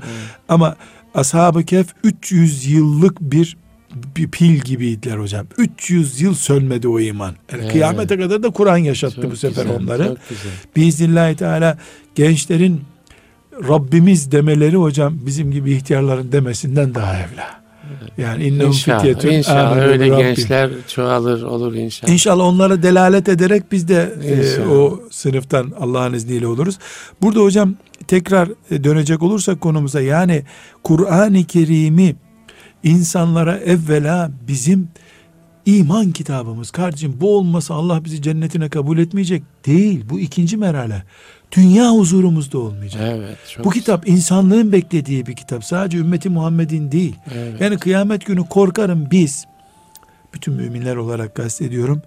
Ama 0.50 0.76
ashab-ı 1.16 1.64
kehf 1.64 1.88
300 2.04 2.66
yıllık 2.68 3.22
bir 3.22 3.58
bir 4.18 4.28
pil 4.28 4.60
gibiydiler 4.60 5.18
hocam. 5.18 5.46
300 5.58 6.22
yıl 6.22 6.34
sönmedi 6.34 6.88
o 6.88 7.00
iman. 7.00 7.36
Yani 7.52 7.62
Evet. 7.62 7.72
Kıyamete 7.72 8.18
kadar 8.18 8.43
da 8.43 8.50
Kur'an 8.50 8.78
yaşattı 8.78 9.22
Çok 9.22 9.32
bu 9.32 9.36
sefer 9.36 9.64
güzel, 9.64 9.80
onları. 9.80 10.18
Biiznillahü 10.76 11.36
Teala 11.36 11.78
gençlerin 12.16 12.82
Rabbimiz 13.68 14.32
demeleri 14.32 14.76
hocam 14.76 15.18
bizim 15.26 15.52
gibi 15.52 15.72
ihtiyarların 15.72 16.32
demesinden 16.32 16.96
daha 16.96 17.14
evla. 17.14 17.66
Yani 18.18 18.43
innehum 18.43 18.72
fityetun 18.72 19.30
inşallah 19.30 19.78
öyle 19.78 20.06
bi 20.06 20.10
Rabbihim. 20.10 20.28
gençler 20.28 20.70
çoğalır 20.88 21.43
olur 21.43 21.74
inşallah. 21.74 22.12
İnşallah 22.14 22.43
onlara 22.43 22.84
delalet 22.84 23.30
ederek 23.30 23.64
biz 23.72 23.88
de 23.88 24.14
e, 24.26 24.68
o 24.68 25.00
sınıftan 25.12 25.74
Allah'ın 25.80 26.14
izniyle 26.14 26.48
oluruz. 26.48 26.80
Burada 27.22 27.39
hocam 27.39 27.76
tekrar 28.08 28.50
e, 28.72 28.84
dönecek 28.84 29.24
olursak 29.24 29.62
konumuza 29.62 30.02
yani 30.02 30.43
Kur'an-ı 30.84 31.43
Kerim'i 31.43 32.16
insanlara 32.86 33.58
evvela 33.58 34.32
bizim 34.48 34.88
iman 35.66 36.12
kitabımız 36.12 36.72
kardeşim 36.72 37.18
bu 37.22 37.38
olmasa 37.38 37.74
Allah 37.74 38.06
bizi 38.06 38.22
cennetine 38.22 38.70
kabul 38.70 38.98
etmeyecek 38.98 39.44
değil 39.66 40.06
bu 40.10 40.20
ikinci 40.20 40.58
merhale 40.58 41.04
dünya 41.52 41.92
huzurumuzda 41.92 42.58
olmayacak. 42.58 43.02
Evet. 43.06 43.38
Bu 43.64 43.70
kitap 43.70 44.08
insanlığın 44.10 44.72
beklediği 44.72 45.26
bir 45.26 45.36
kitap 45.36 45.66
sadece 45.66 45.98
ümmeti 45.98 46.30
Muhammed'in 46.30 46.92
değil. 46.92 47.16
Evet. 47.36 47.62
Yani 47.62 47.78
kıyamet 47.78 48.26
günü 48.26 48.46
korkarım 48.46 49.08
biz 49.12 49.46
bütün 50.34 50.54
müminler 50.54 50.96
olarak 50.96 51.36
kastediyorum. 51.36 52.02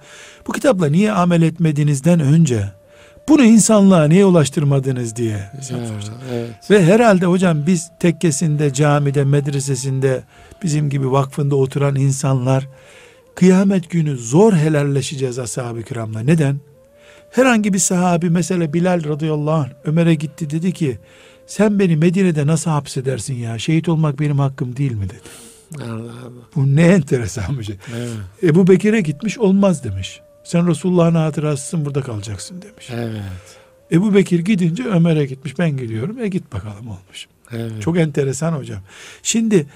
Bu 0.47 0.53
kitapla 0.53 0.87
niye 0.87 1.13
amel 1.13 1.43
etmedinizden 1.43 2.21
önce 2.21 2.73
bunu 3.29 3.45
insanlığa 3.45 4.05
niye 4.05 4.25
ulaştırmadınız 4.25 5.17
diye. 5.17 5.31
Ya, 5.31 5.51
evet. 6.33 6.71
Ve 6.71 6.85
herhalde 6.85 7.27
hocam 7.27 7.67
biz 7.67 7.91
tekkesinde, 8.01 8.73
camide, 8.73 9.25
medresesinde, 9.25 10.23
bizim 10.63 10.91
gibi 10.91 11.13
vakfında 11.13 11.57
oturan 11.57 11.97
insanlar 11.97 12.69
kıyamet 13.35 13.91
günü 13.91 14.17
zor 14.17 14.53
helalleşeceğiz 14.53 15.39
ashab-ı 15.39 15.83
kiramla. 15.83 16.21
Neden? 16.21 16.61
Herhangi 17.31 17.73
bir 17.73 17.79
sahabi 17.79 18.31
mesela 18.31 18.73
Bilal 18.73 19.05
radıyallahu 19.05 19.55
anh 19.55 19.71
Ömer'e 19.85 20.15
gitti 20.15 20.51
dedi 20.51 20.73
ki 20.73 20.99
sen 21.47 21.79
beni 21.79 21.97
Medine'de 21.97 22.47
nasıl 22.47 22.71
hapsedersin 22.71 23.35
ya? 23.35 23.59
Şehit 23.59 23.89
olmak 23.89 24.21
benim 24.21 24.39
hakkım 24.39 24.77
değil 24.77 24.93
mi 24.93 25.05
dedi. 25.05 25.29
Allah 25.83 25.93
Allah. 25.95 26.43
Bu 26.57 26.77
ne 26.77 26.83
enteresan 26.83 27.59
bir 27.59 27.65
şey. 27.65 27.77
Evet. 27.97 28.11
Ebu 28.43 28.67
Bekir'e 28.67 29.01
gitmiş 29.01 29.39
olmaz 29.39 29.85
demiş. 29.85 30.21
Sen 30.45 30.69
Resulullah'ın 30.69 31.15
hatırasısın 31.15 31.85
burada 31.85 32.03
kalacaksın 32.03 32.63
demiş. 32.63 32.89
Evet. 32.91 33.59
Ebu 33.93 34.15
Bekir 34.15 34.39
gidince 34.39 34.85
Ömer'e 34.85 35.27
gitmiş 35.27 35.59
ben 35.59 35.77
gidiyorum. 35.77 36.19
E 36.19 36.29
git 36.29 36.53
bakalım 36.53 36.89
olmuş. 36.89 37.27
Evet. 37.53 37.83
Çok 37.83 37.99
enteresan 37.99 38.53
hocam. 38.53 38.81
Şimdi 39.23 39.67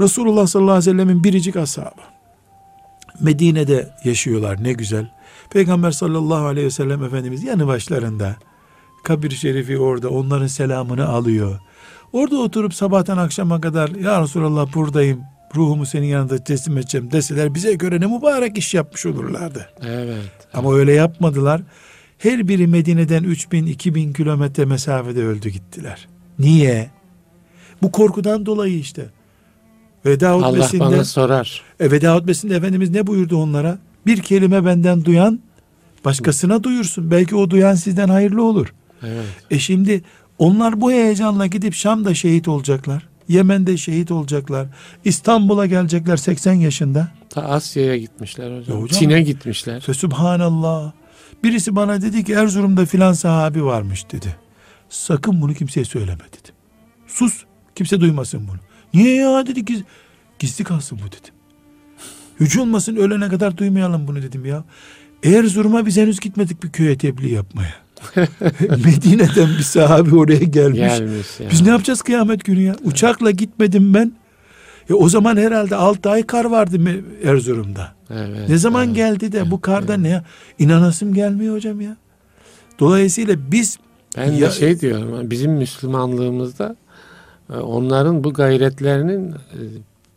Resulullah 0.00 0.46
sallallahu 0.46 0.72
aleyhi 0.72 0.90
ve 0.90 0.92
sellemin 0.92 1.24
biricik 1.24 1.56
ashabı. 1.56 2.00
Medine'de 3.20 3.88
yaşıyorlar 4.04 4.64
ne 4.64 4.72
güzel. 4.72 5.10
Peygamber 5.50 5.90
sallallahu 5.90 6.46
aleyhi 6.46 6.66
ve 6.66 6.70
sellem 6.70 7.04
Efendimiz 7.04 7.44
yanı 7.44 7.66
başlarında. 7.66 8.36
Kabir 9.04 9.30
şerifi 9.30 9.78
orada 9.78 10.08
onların 10.08 10.46
selamını 10.46 11.08
alıyor. 11.08 11.60
Orada 12.12 12.36
oturup 12.36 12.74
sabahtan 12.74 13.18
akşama 13.18 13.60
kadar 13.60 13.88
ya 13.88 14.22
Resulallah 14.22 14.74
buradayım 14.74 15.20
ruhumu 15.56 15.86
senin 15.86 16.06
yanında 16.06 16.44
teslim 16.44 16.78
edeceğim 16.78 17.12
deseler 17.12 17.54
bize 17.54 17.74
göre 17.74 18.00
ne 18.00 18.06
mübarek 18.06 18.58
iş 18.58 18.74
yapmış 18.74 19.06
olurlardı. 19.06 19.70
Evet. 19.82 20.48
Ama 20.54 20.74
öyle 20.74 20.92
yapmadılar. 20.92 21.62
Her 22.18 22.48
biri 22.48 22.66
Medine'den 22.66 23.22
3000 23.22 23.66
2000 23.66 24.12
kilometre 24.12 24.64
mesafede 24.64 25.24
öldü 25.24 25.48
gittiler. 25.48 26.08
Niye? 26.38 26.90
Bu 27.82 27.92
korkudan 27.92 28.46
dolayı 28.46 28.78
işte. 28.78 29.06
Veda 30.06 30.30
Allah 30.30 30.48
hutbesinde, 30.48 30.80
bana 30.80 31.04
sorar. 31.04 31.62
e, 31.80 31.90
veda 31.90 32.16
hutbesinde 32.16 32.56
Efendimiz 32.56 32.90
ne 32.90 33.06
buyurdu 33.06 33.36
onlara? 33.36 33.78
Bir 34.06 34.22
kelime 34.22 34.64
benden 34.64 35.04
duyan 35.04 35.40
başkasına 36.04 36.62
duyursun. 36.64 37.10
Belki 37.10 37.36
o 37.36 37.50
duyan 37.50 37.74
sizden 37.74 38.08
hayırlı 38.08 38.42
olur. 38.44 38.74
Evet. 39.02 39.24
E 39.50 39.58
şimdi 39.58 40.02
onlar 40.38 40.80
bu 40.80 40.92
heyecanla 40.92 41.46
gidip 41.46 41.74
Şam'da 41.74 42.14
şehit 42.14 42.48
olacaklar. 42.48 43.08
Yemen'de 43.28 43.76
şehit 43.76 44.10
olacaklar. 44.10 44.66
İstanbul'a 45.04 45.66
gelecekler 45.66 46.16
80 46.16 46.52
yaşında. 46.52 47.08
Ta 47.30 47.42
Asya'ya 47.42 47.96
gitmişler 47.96 48.58
hocam. 48.58 48.76
Ya 48.76 48.82
hocam- 48.82 48.98
Çin'e 48.98 49.22
gitmişler. 49.22 49.80
Fe 49.80 49.94
subhanallah. 49.94 50.92
Birisi 51.44 51.76
bana 51.76 52.02
dedi 52.02 52.24
ki 52.24 52.32
Erzurum'da 52.32 52.86
filan 52.86 53.12
sahabi 53.12 53.64
varmış 53.64 54.04
dedi. 54.12 54.36
Sakın 54.88 55.40
bunu 55.42 55.54
kimseye 55.54 55.84
söyleme 55.84 56.18
dedim. 56.18 56.54
Sus. 57.06 57.44
Kimse 57.74 58.00
duymasın 58.00 58.48
bunu. 58.48 58.58
Niye 58.94 59.14
ya 59.16 59.46
dedi 59.46 59.64
ki 59.64 59.84
gizli 60.38 60.64
kalsın 60.64 60.98
bu 60.98 61.06
dedim. 61.06 61.34
Hiç 62.40 62.56
olmasın 62.58 62.96
ölene 62.96 63.28
kadar 63.28 63.56
duymayalım 63.56 64.08
bunu 64.08 64.22
dedim 64.22 64.44
ya. 64.44 64.64
Erzurum'a 65.24 65.86
biz 65.86 65.96
henüz 65.96 66.20
gitmedik 66.20 66.62
bir 66.62 66.70
köye 66.70 66.98
tebliğ 66.98 67.32
yapmaya. 67.32 67.74
Medine'den 68.60 69.48
bir 69.58 69.62
sahabi 69.62 70.16
oraya 70.16 70.38
gelmiş. 70.44 70.78
Gelmiş 70.78 71.26
yani. 71.40 71.50
Biz 71.52 71.62
ne 71.62 71.68
yapacağız 71.68 72.02
kıyamet 72.02 72.44
günü 72.44 72.60
ya? 72.62 72.76
Uçakla 72.84 73.30
gitmedim 73.30 73.94
ben. 73.94 74.12
Ya 74.88 74.96
o 74.96 75.08
zaman 75.08 75.36
herhalde 75.36 75.76
6 75.76 76.10
ay 76.10 76.22
kar 76.26 76.44
vardı 76.44 76.76
Me- 76.76 77.02
Erzurum'da. 77.28 77.94
Evet, 78.10 78.48
Ne 78.48 78.58
zaman 78.58 78.86
evet. 78.86 78.96
geldi 78.96 79.32
de 79.32 79.50
bu 79.50 79.60
karda 79.60 79.96
ne 79.96 80.08
ya? 80.08 80.24
İnanasım 80.58 81.14
gelmiyor 81.14 81.54
hocam 81.54 81.80
ya. 81.80 81.96
Dolayısıyla 82.78 83.36
biz 83.52 83.78
Ben 84.16 84.32
Ya- 84.32 84.48
de 84.48 84.52
şey 84.52 84.80
diyorum. 84.80 85.30
Bizim 85.30 85.52
Müslümanlığımızda 85.52 86.76
e, 86.83 86.83
onların 87.50 88.24
bu 88.24 88.32
gayretlerinin 88.32 89.30
e, 89.32 89.58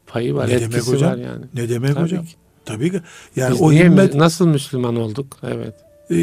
payı 0.07 0.35
var, 0.35 0.47
Ne 0.47 0.51
demek 0.51 0.63
etkisi 0.63 0.91
hocam? 0.91 1.11
var 1.11 1.17
yani. 1.17 1.45
ne 1.53 1.69
demek 1.69 1.93
Tabii 1.93 2.03
hocam? 2.03 2.25
Tabii 2.65 2.91
ki. 2.91 3.01
Yani 3.35 3.53
Biz 3.53 3.61
o 3.61 3.71
niye, 3.71 3.85
himmet 3.85 4.15
nasıl 4.15 4.47
Müslüman 4.47 4.95
olduk? 4.95 5.37
Evet. 5.43 5.73
e, 6.11 6.15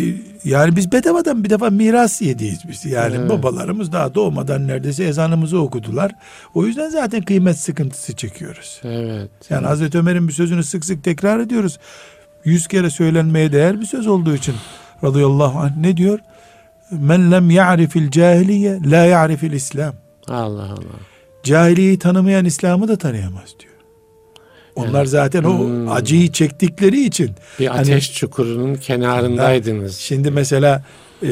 yani 0.45 0.77
biz 0.77 0.93
bedavadan 0.93 1.45
bir 1.45 1.51
defa 1.51 1.71
miras 1.71 2.23
yediyiz 2.23 2.59
biz. 2.69 2.85
Yani 2.85 3.15
Evet. 3.19 3.31
babalarımız 3.31 3.93
daha 3.93 4.15
doğmadan 4.15 4.69
neredeyse 4.69 5.05
ezanımızı 5.05 5.59
okudular. 5.61 6.13
O 6.55 6.67
yüzden 6.67 6.89
zaten 6.89 7.23
kıymet 7.23 7.59
sıkıntısı 7.59 8.17
çekiyoruz. 8.17 8.81
Evet. 8.85 9.31
Yani 9.51 9.67
Hazreti 9.67 9.99
Ömer'in 9.99 10.29
bir 10.29 10.33
sözünü 10.33 10.65
sık 10.65 10.85
sık 10.85 11.05
tekrar 11.05 11.41
ediyoruz. 11.41 11.79
Yüz 12.45 12.67
kere 12.67 12.91
söylenmeye 12.91 13.53
değer 13.53 13.81
bir 13.81 13.87
söz 13.87 14.07
olduğu 14.07 14.35
için 14.35 14.55
radıyallahu 15.05 15.59
anh 15.59 15.77
ne 15.77 15.97
diyor? 15.97 16.19
Men 16.91 17.33
lem 17.33 17.51
ya'rifil 17.51 18.11
cahiliye 18.11 18.79
la 18.91 18.97
ya'rifil 19.05 19.53
İslam. 19.53 19.95
Allah 20.29 20.63
Allah. 20.63 20.99
Cahiliyeyi 21.43 21.99
tanımayan 21.99 22.45
İslam'ı 22.45 22.89
da 22.89 22.97
tanıyamaz 22.97 23.55
diyor. 23.61 23.75
Onlar 24.75 25.01
Evet. 25.01 25.09
zaten 25.09 25.45
o 25.45 25.59
Hmm. 25.59 25.93
acıyı 25.93 26.33
çektikleri 26.33 27.05
için. 27.05 27.31
Bir 27.61 27.67
Hani- 27.67 27.81
ateş 27.81 28.13
çukurunun 28.15 28.75
kenarındaydınız. 28.75 29.97
Şimdi 29.97 30.31
mesela 30.31 30.85
e, 31.23 31.29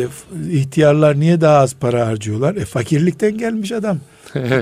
ihtiyarlar 0.50 1.20
niye 1.20 1.40
daha 1.40 1.56
az 1.58 1.74
para 1.74 2.06
harcıyorlar? 2.06 2.56
E, 2.56 2.64
fakirlikten 2.64 3.38
gelmiş 3.38 3.72
adam. 3.72 3.98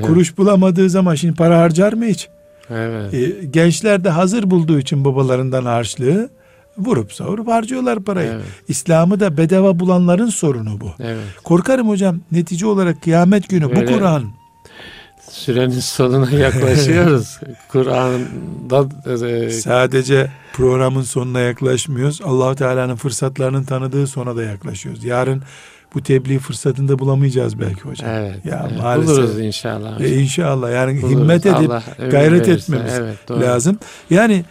Kuruş 0.03 0.39
bulamadığı 0.39 0.91
zaman 0.91 1.15
şimdi 1.15 1.35
para 1.35 1.59
harcar 1.59 1.93
mı 1.93 2.05
hiç? 2.05 2.29
evet. 2.71 3.15
E, 3.15 3.45
gençler 3.51 4.05
de 4.05 4.09
hazır 4.11 4.51
bulduğu 4.51 4.79
için 4.79 5.05
babalarından 5.05 5.65
harçlığı 5.65 6.31
vurup 6.79 7.13
savurup 7.13 7.49
harcıyorlar 7.49 8.01
parayı. 8.01 8.31
Evet. 8.35 8.45
İslam'ı 8.69 9.21
da 9.21 9.37
bedava 9.37 9.79
bulanların 9.79 10.29
sorunu 10.31 10.81
bu. 10.81 10.91
Evet. 11.01 11.25
Korkarım 11.45 11.89
hocam 11.89 12.21
netice 12.33 12.67
olarak 12.67 13.03
kıyamet 13.03 13.49
günü 13.49 13.65
bu 13.71 13.77
Böyle- 13.77 13.93
Kur'an 13.93 14.25
Sürenin 15.31 15.81
sonuna 15.81 16.31
yaklaşıyoruz. 16.31 17.41
Kur'an'da 17.69 18.87
e, 19.29 19.51
sadece 19.51 20.31
programın 20.53 21.03
sonuna 21.03 21.41
yaklaşmıyoruz. 21.41 22.21
Allahu 22.25 22.55
Teala'nın 22.55 22.97
fırsatlarının 22.97 23.65
tanıdığı 23.65 24.07
sona 24.07 24.37
da 24.37 24.43
yaklaşıyoruz. 24.43 25.05
Yarın 25.05 25.43
bu 25.95 26.03
tebliğ 26.03 26.39
fırsatını 26.39 26.89
da 26.89 26.99
bulamayacağız 26.99 27.61
belki 27.61 27.81
hocam. 27.81 28.11
evet, 28.11 28.45
Ya 28.45 28.67
evet. 28.71 28.83
maalesef. 28.83 29.17
buluruz 29.17 29.41
inşallah. 29.41 30.01
E 30.01 30.09
inşallah 30.21 30.73
yani 30.73 31.03
Buluruz. 31.03 31.19
himmet 31.19 31.47
edip 31.47 31.57
Allah 31.71 31.83
gayret 32.11 32.49
verirse. 32.49 32.53
etmemiz 32.53 32.93
evet, 33.01 33.17
doğru. 33.29 33.41
lazım. 33.41 33.79
Yani 34.11 34.45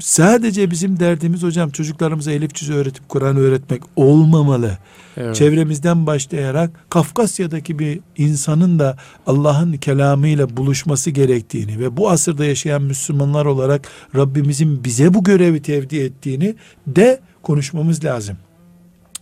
sadece 0.00 0.70
bizim 0.70 1.00
derdimiz 1.00 1.42
hocam 1.42 1.70
çocuklarımıza 1.70 2.32
elif 2.32 2.54
cüzü 2.54 2.74
öğretip 2.74 3.08
Kur'an 3.08 3.36
öğretmek 3.36 3.82
olmamalı. 3.96 4.78
Evet. 5.16 5.36
Çevremizden 5.36 6.06
başlayarak 6.06 6.70
Kafkasya'daki 6.90 7.78
bir 7.78 8.00
insanın 8.16 8.78
da 8.78 8.96
Allah'ın 9.26 9.72
kelamıyla 9.72 10.56
buluşması 10.56 11.10
gerektiğini 11.10 11.78
ve 11.78 11.96
bu 11.96 12.10
asırda 12.10 12.44
yaşayan 12.44 12.82
Müslümanlar 12.82 13.46
olarak 13.46 13.88
Rabbimizin 14.16 14.84
bize 14.84 15.14
bu 15.14 15.24
görevi 15.24 15.62
tevdi 15.62 15.96
ettiğini 15.96 16.54
de 16.86 17.20
konuşmamız 17.42 18.04
lazım. 18.04 18.36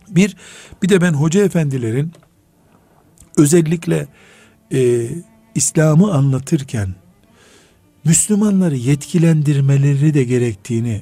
Bir, 0.09 0.35
bir 0.83 0.89
de 0.89 1.01
ben 1.01 1.13
hoca 1.13 1.43
efendilerin 1.43 2.11
özellikle 3.37 4.07
e, 4.73 5.09
İslam'ı 5.55 6.13
anlatırken 6.13 6.95
Müslümanları 8.07 8.75
yetkilendirmeleri 8.75 10.13
de 10.13 10.23
gerektiğini 10.23 11.01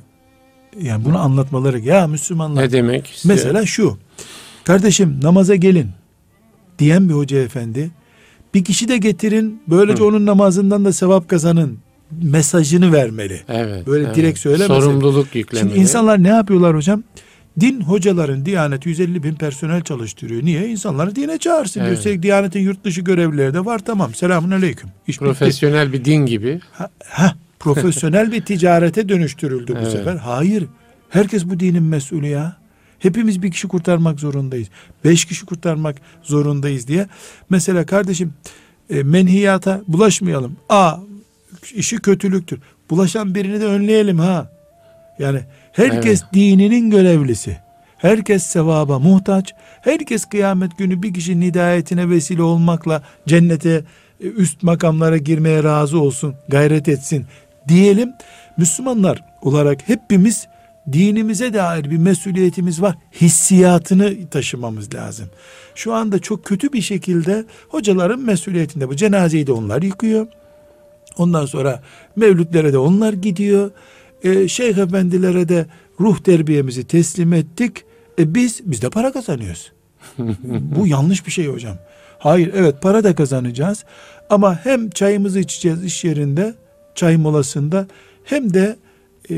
yani 0.81 1.05
bunu 1.05 1.19
anlatmaları 1.19 1.79
ya 1.79 2.07
Müslümanlar 2.07 2.63
ne 2.63 2.71
demek 2.71 3.07
istiyor? 3.07 3.35
Mesela 3.35 3.65
şu. 3.65 3.97
Kardeşim 4.63 5.19
namaza 5.23 5.55
gelin 5.55 5.89
diyen 6.79 7.09
bir 7.09 7.13
hoca 7.13 7.37
efendi 7.37 7.91
bir 8.53 8.63
kişi 8.63 8.87
de 8.87 8.97
getirin 8.97 9.61
böylece 9.67 10.03
Hı. 10.03 10.07
onun 10.07 10.25
namazından 10.25 10.85
da 10.85 10.93
sevap 10.93 11.29
kazanın 11.29 11.77
mesajını 12.21 12.93
vermeli. 12.93 13.41
evet, 13.47 13.87
böyle 13.87 14.05
evet. 14.05 14.15
direkt 14.15 14.39
söylemesin. 14.39 14.81
Sorumluluk 14.81 15.35
yüklemeli. 15.35 15.67
Şimdi 15.67 15.79
insanlar 15.79 16.23
ne 16.23 16.27
yapıyorlar 16.27 16.75
hocam? 16.75 17.03
Din 17.59 17.81
hocaların 17.81 18.45
Diyanet 18.45 18.85
150 18.85 19.23
bin 19.23 19.35
personel 19.35 19.81
çalıştırıyor. 19.81 20.43
Niye? 20.43 20.67
İnsanları 20.67 21.15
dine 21.15 21.37
çağırsın. 21.37 21.81
Evet. 21.81 21.97
Üstelik 21.97 22.23
Diyanet'in 22.23 22.59
yurt 22.59 22.83
dışı 22.83 23.01
görevlileri 23.01 23.53
de 23.53 23.65
var. 23.65 23.79
Tamam. 23.85 24.13
Selamun 24.13 24.51
aleyküm. 24.51 24.89
İş 25.07 25.15
bitti. 25.21 25.25
Profesyonel 25.25 25.93
bir 25.93 26.05
din 26.05 26.25
gibi. 26.25 26.59
Ha, 26.71 26.89
ha, 27.05 27.35
profesyonel 27.59 28.31
bir 28.31 28.45
ticarete 28.45 29.09
dönüştürüldü 29.09 29.73
bu 29.75 29.79
Evet. 29.79 29.91
sefer. 29.91 30.15
Hayır. 30.15 30.65
Herkes 31.09 31.45
bu 31.45 31.59
dinin 31.59 31.83
mesulü 31.83 32.27
ya. 32.27 32.57
Hepimiz 32.99 33.41
bir 33.43 33.51
kişi 33.51 33.67
kurtarmak 33.67 34.19
zorundayız. 34.19 34.67
Beş 35.03 35.25
kişi 35.25 35.45
kurtarmak 35.45 35.95
zorundayız 36.23 36.87
diye. 36.87 37.07
Mesela 37.49 37.85
kardeşim 37.85 38.33
e, 38.89 39.03
menhiyata 39.03 39.81
bulaşmayalım. 39.87 40.57
A 40.69 40.95
işi 41.75 41.97
kötülüktür. 41.97 42.59
Bulaşan 42.89 43.35
birini 43.35 43.61
de 43.61 43.65
önleyelim 43.65 44.19
ha. 44.19 44.51
Yani 45.19 45.39
herkes 45.75 46.23
dininin 46.33 46.89
görevlisi. 46.89 47.57
Herkes 47.97 48.43
sevaba 48.43 48.99
muhtaç. 48.99 49.53
Herkes 49.81 50.25
kıyamet 50.25 50.77
günü 50.77 51.03
bir 51.03 51.13
kişinin 51.13 51.45
hidayetine 51.45 52.09
vesile 52.09 52.41
olmakla 52.41 53.03
cennete 53.27 53.83
e, 54.23 54.27
üst 54.27 54.63
makamlara 54.63 55.17
girmeye 55.17 55.63
razı 55.63 55.99
olsun, 55.99 56.35
gayret 56.49 56.89
etsin 56.89 57.25
diyelim. 57.67 58.13
Müslümanlar 58.57 59.23
olarak 59.41 59.89
hepimiz 59.89 60.47
dinimize 60.91 61.53
dair 61.53 61.91
bir 61.91 61.97
mesuliyetimiz 61.97 62.81
var. 62.81 62.95
Hissiyatını 63.21 64.29
taşımamız 64.29 64.93
lazım. 64.95 65.29
Şu 65.75 65.93
anda 65.93 66.19
çok 66.19 66.45
kötü 66.45 66.73
bir 66.73 66.81
şekilde 66.81 67.45
hocaların 67.69 68.19
mesuliyetinde 68.19 68.89
bu. 68.89 68.95
Cenazeyi 68.95 69.47
de 69.47 69.51
onlar 69.51 69.81
yıkıyor. 69.81 70.27
Ondan 71.17 71.45
sonra 71.45 71.81
mevlütlere 72.15 72.73
de 72.73 72.77
onlar 72.77 73.13
gidiyor. 73.13 73.71
Ee, 74.23 74.47
şeyh 74.47 74.77
efendilere 74.77 75.49
de 75.49 75.65
ruh 75.99 76.17
terbiyemizi 76.17 76.83
teslim 76.83 77.33
ettik. 77.33 77.83
E 78.19 78.35
biz 78.35 78.61
biz 78.65 78.81
de 78.81 78.89
para 78.89 79.11
kazanıyoruz. 79.11 79.71
Bu 80.51 80.87
yanlış 80.95 81.25
bir 81.25 81.31
şey 81.31 81.47
hocam. 81.47 81.77
Hayır 82.19 82.51
evet 82.55 82.81
para 82.81 83.03
da 83.03 83.15
kazanacağız. 83.15 83.85
Ama 84.29 84.59
hem 84.65 84.89
çayımızı 84.89 85.39
içeceğiz 85.39 85.83
iş 85.83 86.03
yerinde 86.03 86.55
çay 86.95 87.17
molasında 87.17 87.87
hem 88.23 88.53
de 88.53 88.75
e, 89.29 89.35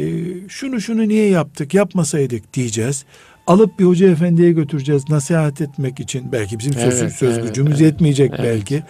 şunu 0.50 0.82
şunu 0.82 1.08
niye 1.08 1.30
yaptık 1.30 1.74
yapmasaydık 1.74 2.54
diyeceğiz. 2.54 3.06
Alıp 3.48 3.80
bir 3.80 3.86
hoca 3.86 4.10
efendiye 4.10 4.52
götüreceğiz 4.52 5.10
nasihat 5.10 5.62
etmek 5.62 6.00
için. 6.00 6.32
Belki 6.32 6.60
bizim 6.60 6.74
söz, 6.74 7.02
Evet, 7.02 7.14
söz 7.14 7.38
evet, 7.38 7.48
gücümüz 7.48 7.82
evet. 7.82 7.92
yetmeyecek 7.92 8.32
Evet. 8.36 8.40
belki. 8.44 8.84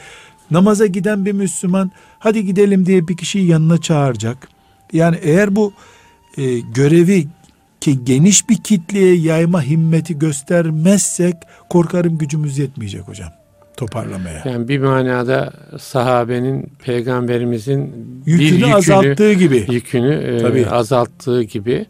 Namaza 0.52 0.86
giden 0.86 1.26
bir 1.26 1.32
Müslüman 1.32 1.92
hadi 2.20 2.46
gidelim 2.46 2.86
diye 2.86 3.08
bir 3.08 3.18
kişiyi 3.18 3.48
yanına 3.48 3.82
çağıracak. 3.82 4.57
Yani 4.94 5.18
eğer 5.22 5.56
bu 5.56 5.74
e, 6.38 6.60
görevi 6.60 7.28
ki 7.82 8.06
geniş 8.06 8.50
bir 8.50 8.58
kitleye 8.58 9.16
yayma 9.16 9.62
himmeti 9.62 10.20
göstermezsek 10.20 11.36
korkarım 11.70 12.18
gücümüz 12.18 12.58
yetmeyecek 12.58 13.08
hocam. 13.08 13.30
toparlamaya. 13.78 14.42
Yani 14.46 14.68
bir 14.68 14.80
manada 14.80 15.54
sahabenin 15.80 16.72
peygamberimizin 16.84 17.82
Yükünü, 18.26 18.48
bir 18.50 18.56
yükünü 18.56 18.74
azalttığı 18.74 19.34
gibi. 19.34 19.66
yükünü 19.72 20.14
e, 20.14 20.38
Tabii. 20.38 20.68
azalttığı 20.70 21.44
gibi. 21.44 21.86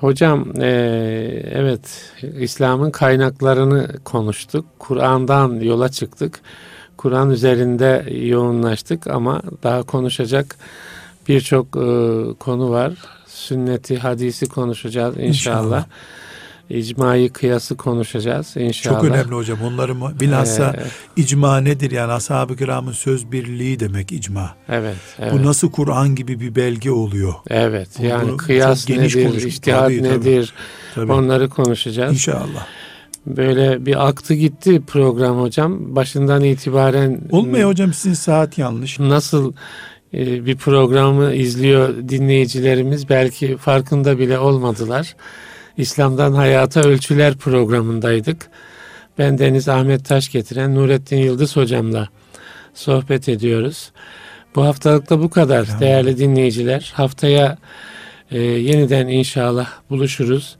Hocam 0.00 0.52
e, 0.60 0.68
evet 1.52 2.12
İslam'ın 2.38 2.90
kaynaklarını 2.90 3.88
konuştuk. 4.04 4.66
Kur'an'dan 4.78 5.60
yola 5.60 5.88
çıktık. 5.88 6.40
Kur'an 6.96 7.30
üzerinde 7.30 8.04
yoğunlaştık 8.26 9.06
ama 9.06 9.42
daha 9.62 9.82
konuşacak 9.82 10.56
birçok 11.34 11.66
e, 11.66 11.80
konu 12.38 12.70
var. 12.70 12.92
Sünneti, 13.26 13.98
hadisi 13.98 14.46
konuşacağız 14.48 15.14
inşallah. 15.18 15.26
İnşallah. 15.64 15.84
İcmayı 16.70 17.32
kıyası 17.32 17.76
konuşacağız 17.76 18.56
inşallah. 18.56 19.00
Çok 19.00 19.10
önemli 19.10 19.34
hocam. 19.34 19.58
Onları 19.62 19.94
mı? 19.94 20.12
Bilhassa 20.20 20.74
Ee, 20.78 21.20
icma 21.22 21.60
nedir? 21.60 21.90
Yani 21.90 22.12
ashab-ı 22.12 22.56
kiramın 22.56 22.92
söz 22.92 23.32
birliği 23.32 23.80
demek 23.80 24.12
icma. 24.12 24.54
evet, 24.68 24.96
evet. 25.18 25.32
Bu 25.32 25.42
nasıl 25.46 25.70
Kur'an 25.70 26.14
gibi 26.14 26.40
bir 26.40 26.54
belge 26.54 26.90
oluyor? 26.90 27.34
Evet 27.48 27.88
Bunu 27.98 28.06
yani 28.06 28.36
kıyas 28.36 28.88
nedir, 28.88 29.24
konuştuk. 29.24 29.50
içtihat 29.52 29.80
Tabii, 29.84 30.02
tabii. 30.02 30.08
nedir 30.20 30.54
Tabii. 30.94 31.12
onları 31.12 31.48
konuşacağız. 31.48 32.12
İnşallah. 32.12 32.66
Böyle 33.26 33.86
bir 33.86 34.08
aktı 34.08 34.34
gitti 34.34 34.82
program 34.86 35.40
hocam. 35.40 35.96
Başından 35.96 36.44
itibaren 36.44 37.20
Olmuyor 37.30 37.68
hocam 37.70 37.92
sizin 37.92 38.14
saat 38.14 38.58
yanlış. 38.58 38.98
nasıl 38.98 39.52
bir 40.12 40.56
programı 40.56 41.34
izliyor 41.34 41.94
dinleyicilerimiz 42.08 43.08
belki 43.08 43.56
farkında 43.56 44.18
bile 44.18 44.38
olmadılar. 44.38 45.16
İslam'dan 45.76 46.32
Hayata 46.32 46.80
Ölçüler 46.80 47.34
programındaydık. 47.36 48.50
Ben 49.18 49.38
Deniz 49.38 49.68
Ahmet 49.68 50.04
Taş 50.04 50.28
getiren 50.28 50.74
Nurettin 50.74 51.16
Yıldız 51.16 51.56
hocamla 51.56 52.08
sohbet 52.74 53.28
ediyoruz. 53.28 53.92
Bu 54.54 54.64
haftalık 54.64 55.10
da 55.10 55.22
bu 55.22 55.30
kadar 55.30 55.80
değerli 55.80 56.18
dinleyiciler. 56.18 56.92
Haftaya 56.94 57.58
e, 58.30 58.38
yeniden 58.40 59.08
inşallah 59.08 59.68
buluşuruz. 59.90 60.56